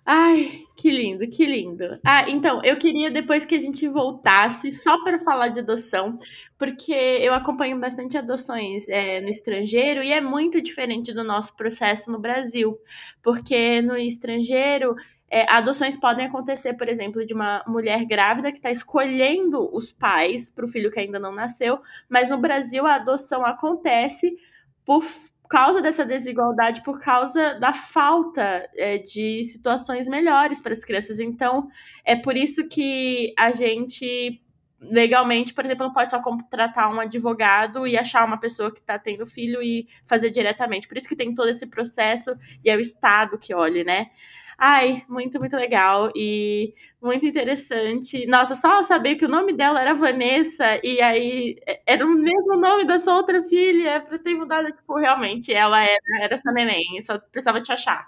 Ai, 0.09 0.65
que 0.77 0.89
lindo, 0.89 1.29
que 1.29 1.45
lindo. 1.45 1.99
Ah, 2.05 2.31
então, 2.31 2.63
eu 2.63 2.77
queria 2.77 3.11
depois 3.11 3.45
que 3.45 3.57
a 3.57 3.59
gente 3.59 3.89
voltasse 3.89 4.71
só 4.71 5.03
para 5.03 5.19
falar 5.19 5.49
de 5.49 5.59
adoção, 5.59 6.17
porque 6.57 6.93
eu 6.93 7.35
acompanho 7.35 7.77
bastante 7.81 8.17
adoções 8.17 8.89
é, 8.89 9.21
no 9.21 9.29
estrangeiro 9.29 10.05
e 10.05 10.13
é 10.13 10.21
muito 10.21 10.63
diferente 10.63 11.13
do 11.13 11.25
nosso 11.25 11.57
processo 11.57 12.13
no 12.13 12.21
Brasil, 12.21 12.79
porque 13.21 13.83
no 13.83 13.97
estrangeiro 13.97 14.95
é, 15.29 15.45
adoções 15.51 15.97
podem 15.97 16.27
acontecer, 16.27 16.75
por 16.75 16.89
exemplo, 16.89 17.27
de 17.27 17.35
uma 17.35 17.65
mulher 17.67 18.05
grávida 18.05 18.53
que 18.53 18.59
está 18.59 18.71
escolhendo 18.71 19.75
os 19.75 19.91
pais 19.91 20.49
para 20.49 20.65
o 20.65 20.69
filho 20.69 20.93
que 20.93 21.01
ainda 21.01 21.19
não 21.19 21.35
nasceu, 21.35 21.81
mas 22.09 22.31
no 22.31 22.39
Brasil 22.39 22.87
a 22.87 22.95
adoção 22.95 23.45
acontece 23.45 24.37
por 24.85 25.03
por 25.03 25.03
causa 25.49 25.81
dessa 25.81 26.05
desigualdade, 26.05 26.83
por 26.83 26.99
causa 26.99 27.55
da 27.55 27.73
falta 27.73 28.69
é, 28.75 28.99
de 28.99 29.45
situações 29.45 30.09
melhores 30.09 30.63
para 30.63 30.73
as 30.73 30.85
crianças. 30.85 31.19
Então, 31.21 31.69
é 32.05 32.17
por 32.17 32.37
isso 32.37 32.69
que 32.69 33.35
a 33.39 33.53
gente 33.53 34.43
legalmente, 34.79 35.55
por 35.55 35.65
exemplo, 35.65 35.87
não 35.87 35.93
pode 35.93 36.11
só 36.11 36.21
contratar 36.21 36.93
um 36.93 37.01
advogado 37.01 37.87
e 37.87 37.97
achar 37.97 38.25
uma 38.25 38.39
pessoa 38.39 38.71
que 38.71 38.79
está 38.79 38.99
tendo 38.99 39.25
filho 39.25 39.63
e 39.63 39.89
fazer 40.05 40.31
diretamente. 40.31 40.87
Por 40.87 40.97
isso 40.97 41.09
que 41.09 41.17
tem 41.17 41.35
todo 41.35 41.49
esse 41.49 41.67
processo 41.67 42.37
e 42.65 42.71
é 42.71 42.77
o 42.77 42.81
Estado 42.81 43.39
que 43.39 43.55
olhe, 43.55 43.85
né? 43.85 44.11
Ai, 44.59 45.05
muito, 45.09 45.39
muito 45.39 45.55
legal 45.55 46.11
e 46.17 46.75
muito 47.03 47.27
interessante. 47.27 48.27
Nossa, 48.27 48.55
só 48.55 48.83
saber 48.83 49.17
que 49.17 49.25
o 49.27 49.29
nome 49.29 49.53
dela 49.53 49.81
era 49.81 49.95
Vanessa 49.95 50.81
e 50.83 51.01
aí 51.01 51.57
é, 51.67 51.83
era 51.87 52.07
o 52.07 52.09
mesmo 52.09 52.57
nome 52.57 52.87
da 52.87 52.99
sua 52.99 53.17
outra 53.17 53.43
filha, 53.45 54.01
pra 54.01 54.19
ter 54.19 54.35
mudado, 54.35 54.73
tipo, 54.73 54.97
realmente, 54.99 55.53
ela 55.53 55.83
era, 55.83 55.99
era 56.23 56.35
essa 56.35 56.51
neném, 56.53 57.03
só 57.03 57.19
precisava 57.19 57.61
te 57.61 57.71
achar. 57.71 58.07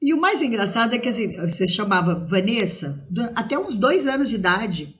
E 0.00 0.14
o 0.14 0.20
mais 0.20 0.40
engraçado 0.40 0.94
é 0.94 0.98
que 0.98 1.08
assim, 1.08 1.36
você 1.36 1.66
chamava 1.66 2.14
Vanessa 2.14 3.04
até 3.34 3.58
uns 3.58 3.76
dois 3.76 4.06
anos 4.06 4.28
de 4.28 4.36
idade. 4.36 4.96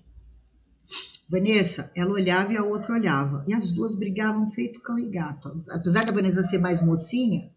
Vanessa, 1.31 1.93
ela 1.95 2.11
olhava 2.11 2.53
e 2.53 2.57
a 2.57 2.65
outra 2.65 2.95
olhava. 2.95 3.45
E 3.47 3.55
as 3.55 3.71
duas 3.71 3.95
brigavam 3.95 4.51
feito 4.51 4.81
cão 4.81 4.99
e 4.99 5.09
gato. 5.09 5.63
Apesar 5.71 6.05
da 6.05 6.13
Vanessa 6.13 6.43
ser 6.43 6.59
mais 6.59 6.81
mocinha, 6.81 7.51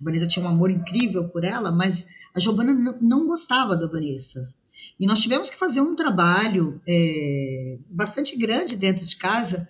Vanessa 0.00 0.26
tinha 0.26 0.44
um 0.44 0.48
amor 0.48 0.70
incrível 0.70 1.28
por 1.28 1.44
ela, 1.44 1.70
mas 1.70 2.06
a 2.34 2.40
Giovana 2.40 2.98
não 3.00 3.26
gostava 3.26 3.76
da 3.76 3.86
Vanessa. 3.86 4.52
E 4.98 5.06
nós 5.06 5.20
tivemos 5.20 5.50
que 5.50 5.56
fazer 5.56 5.80
um 5.80 5.94
trabalho 5.94 6.80
é, 6.86 7.78
bastante 7.88 8.36
grande 8.36 8.76
dentro 8.76 9.04
de 9.04 9.16
casa 9.16 9.68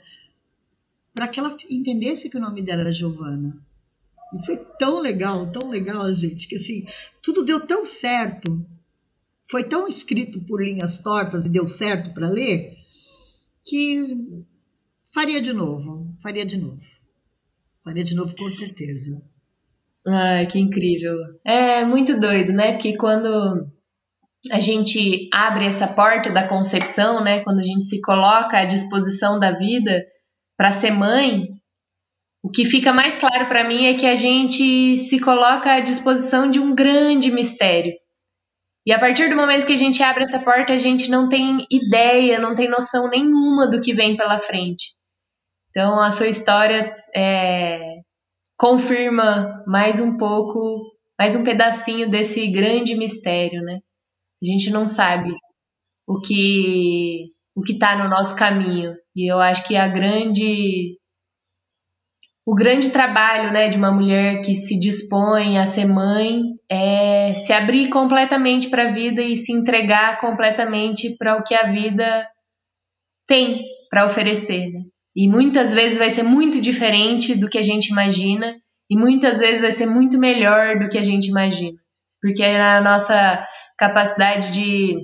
para 1.12 1.26
que 1.26 1.40
ela 1.40 1.56
entendesse 1.68 2.30
que 2.30 2.36
o 2.36 2.40
nome 2.40 2.62
dela 2.62 2.82
era 2.82 2.92
Giovana. 2.92 3.56
E 4.32 4.46
foi 4.46 4.56
tão 4.78 5.00
legal, 5.00 5.50
tão 5.50 5.68
legal, 5.68 6.14
gente, 6.14 6.46
que 6.46 6.54
assim, 6.54 6.86
tudo 7.20 7.44
deu 7.44 7.60
tão 7.66 7.84
certo. 7.84 8.64
Foi 9.50 9.64
tão 9.64 9.88
escrito 9.88 10.40
por 10.44 10.62
linhas 10.62 11.00
tortas 11.00 11.46
e 11.46 11.48
deu 11.48 11.66
certo 11.66 12.14
para 12.14 12.28
ler, 12.28 12.78
que 13.64 14.16
faria 15.12 15.42
de 15.42 15.52
novo, 15.52 16.16
faria 16.22 16.46
de 16.46 16.56
novo. 16.56 16.80
Faria 17.82 18.04
de 18.04 18.14
novo 18.14 18.36
com 18.36 18.48
certeza. 18.48 19.20
Ai, 20.06 20.46
que 20.46 20.58
incrível. 20.58 21.16
É 21.44 21.84
muito 21.84 22.18
doido, 22.18 22.52
né? 22.52 22.72
Porque 22.72 22.96
quando 22.96 23.28
a 24.50 24.58
gente 24.58 25.28
abre 25.32 25.66
essa 25.66 25.86
porta 25.88 26.30
da 26.30 26.48
concepção, 26.48 27.22
né? 27.22 27.42
Quando 27.44 27.58
a 27.58 27.64
gente 27.64 27.84
se 27.84 28.00
coloca 28.00 28.58
à 28.58 28.64
disposição 28.64 29.38
da 29.38 29.52
vida 29.52 30.04
para 30.56 30.70
ser 30.70 30.92
mãe, 30.92 31.48
o 32.42 32.48
que 32.48 32.64
fica 32.64 32.92
mais 32.92 33.16
claro 33.16 33.48
para 33.48 33.64
mim 33.64 33.84
é 33.84 33.94
que 33.94 34.06
a 34.06 34.14
gente 34.14 34.96
se 34.96 35.20
coloca 35.20 35.74
à 35.74 35.80
disposição 35.80 36.50
de 36.50 36.58
um 36.58 36.74
grande 36.74 37.30
mistério. 37.30 37.92
E 38.86 38.92
a 38.92 38.98
partir 38.98 39.28
do 39.28 39.36
momento 39.36 39.66
que 39.66 39.74
a 39.74 39.76
gente 39.76 40.02
abre 40.02 40.22
essa 40.22 40.38
porta, 40.38 40.72
a 40.72 40.78
gente 40.78 41.10
não 41.10 41.28
tem 41.28 41.66
ideia, 41.70 42.38
não 42.38 42.54
tem 42.54 42.68
noção 42.68 43.10
nenhuma 43.10 43.68
do 43.68 43.80
que 43.80 43.92
vem 43.92 44.16
pela 44.16 44.38
frente. 44.38 44.94
Então, 45.68 46.00
a 46.00 46.10
sua 46.10 46.28
história 46.28 46.96
é, 47.14 47.99
confirma 48.60 49.64
mais 49.66 50.00
um 50.00 50.18
pouco, 50.18 50.92
mais 51.18 51.34
um 51.34 51.42
pedacinho 51.42 52.10
desse 52.10 52.46
grande 52.48 52.94
mistério, 52.94 53.62
né? 53.62 53.78
A 54.42 54.46
gente 54.46 54.68
não 54.68 54.86
sabe 54.86 55.34
o 56.06 56.18
que 56.20 57.32
o 57.56 57.62
que 57.62 57.72
está 57.72 57.96
no 57.96 58.10
nosso 58.10 58.36
caminho. 58.36 58.94
E 59.16 59.32
eu 59.32 59.40
acho 59.40 59.66
que 59.66 59.76
a 59.76 59.88
grande 59.88 60.92
o 62.44 62.54
grande 62.54 62.90
trabalho 62.90 63.50
né, 63.50 63.68
de 63.68 63.78
uma 63.78 63.92
mulher 63.92 64.42
que 64.42 64.54
se 64.54 64.78
dispõe 64.78 65.56
a 65.56 65.64
ser 65.64 65.86
mãe 65.86 66.42
é 66.70 67.32
se 67.34 67.54
abrir 67.54 67.88
completamente 67.88 68.68
para 68.68 68.84
a 68.84 68.92
vida 68.92 69.22
e 69.22 69.36
se 69.36 69.52
entregar 69.52 70.20
completamente 70.20 71.16
para 71.16 71.38
o 71.38 71.42
que 71.42 71.54
a 71.54 71.70
vida 71.70 72.28
tem 73.26 73.64
para 73.88 74.04
oferecer. 74.04 74.70
Né? 74.70 74.80
E 75.16 75.28
muitas 75.28 75.74
vezes 75.74 75.98
vai 75.98 76.10
ser 76.10 76.22
muito 76.22 76.60
diferente 76.60 77.34
do 77.34 77.48
que 77.48 77.58
a 77.58 77.62
gente 77.62 77.88
imagina, 77.88 78.54
e 78.90 78.96
muitas 78.96 79.38
vezes 79.38 79.62
vai 79.62 79.72
ser 79.72 79.86
muito 79.86 80.18
melhor 80.18 80.78
do 80.78 80.88
que 80.88 80.98
a 80.98 81.02
gente 81.02 81.28
imagina. 81.28 81.78
Porque 82.20 82.42
a 82.44 82.80
nossa 82.80 83.46
capacidade 83.78 84.50
de 84.52 84.96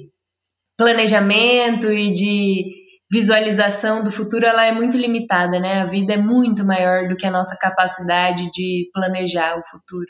planejamento 0.76 1.90
e 1.90 2.12
de 2.12 2.64
visualização 3.10 4.02
do 4.02 4.10
futuro 4.10 4.44
ela 4.44 4.64
é 4.64 4.72
muito 4.72 4.96
limitada, 4.96 5.58
né? 5.60 5.80
A 5.80 5.86
vida 5.86 6.14
é 6.14 6.18
muito 6.18 6.64
maior 6.64 7.08
do 7.08 7.16
que 7.16 7.26
a 7.26 7.30
nossa 7.30 7.56
capacidade 7.58 8.50
de 8.50 8.90
planejar 8.92 9.58
o 9.58 9.64
futuro. 9.64 10.08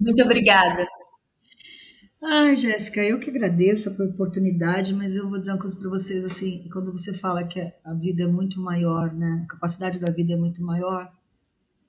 Muito 0.00 0.22
obrigada. 0.22 0.86
Ai, 2.24 2.54
Jéssica, 2.56 3.04
eu 3.04 3.18
que 3.18 3.30
agradeço 3.30 3.88
a 3.88 4.04
oportunidade, 4.04 4.94
mas 4.94 5.16
eu 5.16 5.28
vou 5.28 5.40
dizer 5.40 5.50
uma 5.50 5.58
coisa 5.58 5.76
para 5.76 5.90
vocês 5.90 6.24
assim, 6.24 6.68
quando 6.72 6.92
você 6.92 7.12
fala 7.12 7.42
que 7.42 7.60
a 7.84 7.92
vida 7.94 8.22
é 8.22 8.26
muito 8.28 8.60
maior, 8.60 9.12
né? 9.12 9.42
A 9.44 9.48
capacidade 9.48 9.98
da 9.98 10.08
vida 10.08 10.32
é 10.32 10.36
muito 10.36 10.62
maior. 10.62 11.12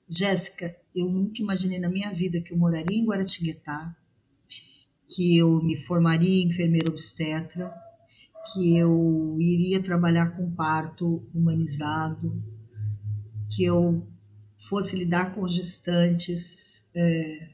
Jéssica, 0.08 0.74
eu 0.92 1.08
nunca 1.08 1.40
imaginei 1.40 1.78
na 1.78 1.88
minha 1.88 2.12
vida 2.12 2.40
que 2.40 2.52
eu 2.52 2.58
moraria 2.58 2.98
em 2.98 3.04
Guaratinguetá, 3.06 3.96
que 5.08 5.38
eu 5.38 5.62
me 5.62 5.76
formaria 5.76 6.44
enfermeira 6.44 6.90
obstetra, 6.90 7.72
que 8.52 8.76
eu 8.76 9.36
iria 9.38 9.80
trabalhar 9.80 10.36
com 10.36 10.50
parto 10.50 11.24
humanizado, 11.32 12.42
que 13.54 13.62
eu 13.62 14.04
fosse 14.58 14.96
lidar 14.96 15.32
com 15.32 15.46
gestantes. 15.46 16.90
É... 16.92 17.50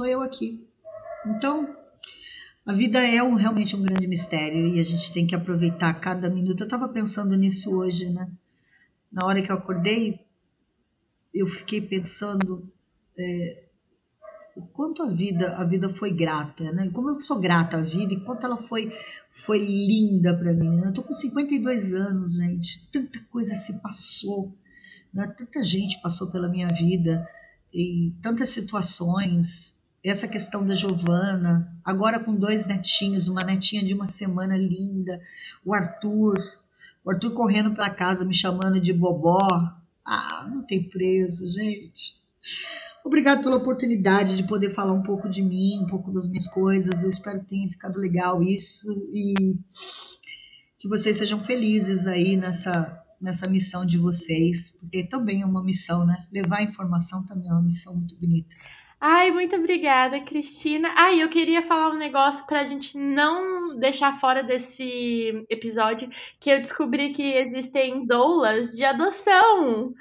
eu 0.00 0.22
aqui. 0.22 0.67
Então, 1.28 1.76
a 2.64 2.72
vida 2.72 2.98
é 2.98 3.22
um, 3.22 3.34
realmente 3.34 3.76
um 3.76 3.82
grande 3.82 4.06
mistério 4.06 4.66
e 4.66 4.80
a 4.80 4.82
gente 4.82 5.12
tem 5.12 5.26
que 5.26 5.34
aproveitar 5.34 5.92
cada 5.94 6.28
minuto. 6.28 6.60
Eu 6.60 6.66
estava 6.66 6.88
pensando 6.88 7.36
nisso 7.36 7.74
hoje, 7.76 8.10
né? 8.10 8.30
Na 9.10 9.24
hora 9.26 9.42
que 9.42 9.50
eu 9.50 9.56
acordei, 9.56 10.20
eu 11.32 11.46
fiquei 11.46 11.80
pensando 11.80 12.70
é, 13.16 13.64
o 14.56 14.62
quanto 14.62 15.02
a 15.02 15.06
vida 15.06 15.56
a 15.56 15.64
vida 15.64 15.88
foi 15.88 16.12
grata, 16.12 16.72
né? 16.72 16.90
Como 16.92 17.10
eu 17.10 17.18
sou 17.20 17.40
grata 17.40 17.78
à 17.78 17.80
vida 17.80 18.12
e 18.12 18.20
quanto 18.20 18.44
ela 18.44 18.58
foi 18.58 18.92
foi 19.30 19.58
linda 19.58 20.36
para 20.36 20.52
mim. 20.52 20.76
Né? 20.76 20.88
Eu 20.88 20.92
tô 20.92 21.02
com 21.02 21.12
52 21.12 21.94
anos, 21.94 22.34
gente. 22.34 22.86
Tanta 22.90 23.20
coisa 23.30 23.54
se 23.54 23.80
passou, 23.80 24.52
né? 25.12 25.26
tanta 25.28 25.62
gente 25.62 26.00
passou 26.02 26.30
pela 26.30 26.48
minha 26.48 26.68
vida 26.68 27.26
em 27.72 28.14
tantas 28.20 28.48
situações 28.50 29.77
essa 30.08 30.28
questão 30.28 30.64
da 30.64 30.74
Giovana, 30.74 31.72
agora 31.84 32.18
com 32.18 32.34
dois 32.34 32.66
netinhos, 32.66 33.28
uma 33.28 33.42
netinha 33.42 33.82
de 33.82 33.94
uma 33.94 34.06
semana 34.06 34.56
linda, 34.56 35.20
o 35.64 35.74
Arthur, 35.74 36.36
o 37.04 37.10
Arthur 37.10 37.32
correndo 37.32 37.74
para 37.74 37.90
casa 37.90 38.24
me 38.24 38.34
chamando 38.34 38.80
de 38.80 38.92
bobó. 38.92 39.38
Ah, 40.04 40.46
não 40.50 40.62
tem 40.62 40.82
preço, 40.88 41.48
gente. 41.48 42.16
Obrigado 43.04 43.42
pela 43.42 43.56
oportunidade 43.56 44.36
de 44.36 44.44
poder 44.44 44.70
falar 44.70 44.92
um 44.92 45.02
pouco 45.02 45.28
de 45.28 45.42
mim, 45.42 45.80
um 45.82 45.86
pouco 45.86 46.10
das 46.10 46.26
minhas 46.26 46.46
coisas. 46.46 47.02
Eu 47.02 47.10
espero 47.10 47.40
que 47.40 47.46
tenha 47.46 47.68
ficado 47.68 47.98
legal 47.98 48.42
isso 48.42 48.90
e 49.12 49.34
que 50.78 50.88
vocês 50.88 51.16
sejam 51.16 51.40
felizes 51.40 52.06
aí 52.06 52.36
nessa 52.36 53.04
nessa 53.20 53.48
missão 53.48 53.84
de 53.84 53.98
vocês, 53.98 54.70
porque 54.78 55.02
também 55.02 55.42
é 55.42 55.46
uma 55.46 55.62
missão, 55.62 56.06
né? 56.06 56.26
Levar 56.30 56.62
informação 56.62 57.24
também 57.24 57.48
é 57.48 57.52
uma 57.52 57.62
missão 57.62 57.96
muito 57.96 58.16
bonita. 58.16 58.54
Ai, 59.00 59.30
muito 59.30 59.54
obrigada, 59.54 60.20
Cristina. 60.20 60.92
Ai, 60.96 61.22
eu 61.22 61.28
queria 61.28 61.62
falar 61.62 61.90
um 61.90 61.98
negócio 61.98 62.44
pra 62.46 62.64
gente 62.64 62.98
não 62.98 63.76
deixar 63.78 64.12
fora 64.12 64.42
desse 64.42 65.46
episódio, 65.48 66.10
que 66.40 66.50
eu 66.50 66.58
descobri 66.60 67.12
que 67.12 67.22
existem 67.36 68.04
doulas 68.06 68.70
de 68.74 68.84
adoção. 68.84 69.94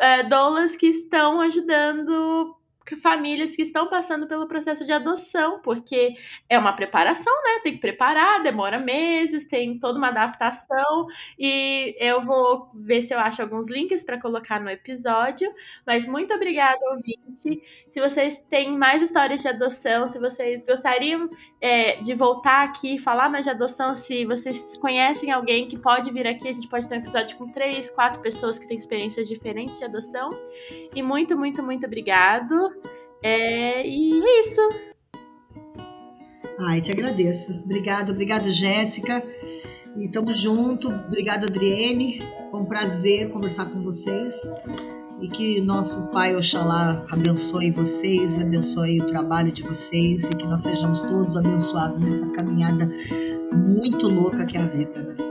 É, 0.00 0.24
doulas 0.24 0.74
que 0.76 0.86
estão 0.88 1.40
ajudando 1.40 2.56
famílias 2.96 3.56
que 3.56 3.62
estão 3.62 3.88
passando 3.88 4.26
pelo 4.26 4.46
processo 4.46 4.84
de 4.84 4.92
adoção, 4.92 5.60
porque 5.60 6.14
é 6.48 6.58
uma 6.58 6.72
preparação, 6.72 7.32
né? 7.44 7.60
Tem 7.62 7.72
que 7.72 7.80
preparar, 7.80 8.42
demora 8.42 8.78
meses, 8.78 9.46
tem 9.46 9.78
toda 9.78 9.98
uma 9.98 10.08
adaptação 10.08 11.06
e 11.38 11.94
eu 11.98 12.20
vou 12.20 12.70
ver 12.74 13.02
se 13.02 13.14
eu 13.14 13.18
acho 13.18 13.42
alguns 13.42 13.68
links 13.68 14.04
para 14.04 14.20
colocar 14.20 14.60
no 14.60 14.70
episódio. 14.70 15.52
Mas 15.86 16.06
muito 16.06 16.32
obrigada, 16.34 16.78
ouvinte. 16.90 17.62
Se 17.88 18.00
vocês 18.00 18.38
têm 18.38 18.76
mais 18.76 19.02
histórias 19.02 19.42
de 19.42 19.48
adoção, 19.48 20.06
se 20.06 20.18
vocês 20.18 20.64
gostariam 20.64 21.28
é, 21.60 21.96
de 22.00 22.14
voltar 22.14 22.64
aqui 22.64 22.98
falar 22.98 23.28
mais 23.28 23.44
de 23.44 23.50
adoção, 23.50 23.94
se 23.94 24.24
vocês 24.24 24.76
conhecem 24.78 25.30
alguém 25.32 25.66
que 25.66 25.78
pode 25.78 26.10
vir 26.12 26.26
aqui, 26.26 26.48
a 26.48 26.52
gente 26.52 26.68
pode 26.68 26.88
ter 26.88 26.94
um 26.94 26.98
episódio 26.98 27.36
com 27.36 27.50
três, 27.50 27.90
quatro 27.90 28.20
pessoas 28.20 28.58
que 28.58 28.66
têm 28.66 28.76
experiências 28.76 29.28
diferentes 29.28 29.78
de 29.78 29.84
adoção. 29.84 30.30
E 30.94 31.02
muito, 31.02 31.36
muito, 31.36 31.62
muito 31.62 31.86
obrigado. 31.86 32.79
É, 33.22 33.86
e 33.86 34.22
é 34.22 34.40
isso. 34.40 34.60
Ai, 36.60 36.80
te 36.80 36.90
agradeço. 36.92 37.62
Obrigado, 37.64 38.12
obrigado, 38.12 38.50
Jéssica. 38.50 39.22
E 39.96 40.08
tamo 40.08 40.34
junto. 40.34 40.88
Obrigado, 40.88 41.46
Adriene. 41.46 42.22
Foi 42.50 42.60
um 42.60 42.66
prazer 42.66 43.30
conversar 43.30 43.66
com 43.66 43.82
vocês. 43.82 44.34
E 45.20 45.28
que 45.28 45.60
nosso 45.60 46.08
Pai 46.08 46.34
Oxalá 46.34 47.04
abençoe 47.10 47.70
vocês, 47.70 48.40
abençoe 48.40 49.02
o 49.02 49.06
trabalho 49.06 49.52
de 49.52 49.62
vocês 49.62 50.24
e 50.24 50.30
que 50.30 50.46
nós 50.46 50.62
sejamos 50.62 51.02
todos 51.02 51.36
abençoados 51.36 51.98
nessa 51.98 52.26
caminhada 52.30 52.90
muito 53.54 54.08
louca 54.08 54.46
que 54.46 54.56
é 54.56 54.60
a 54.60 54.66
vida. 54.66 55.02
Né? 55.02 55.29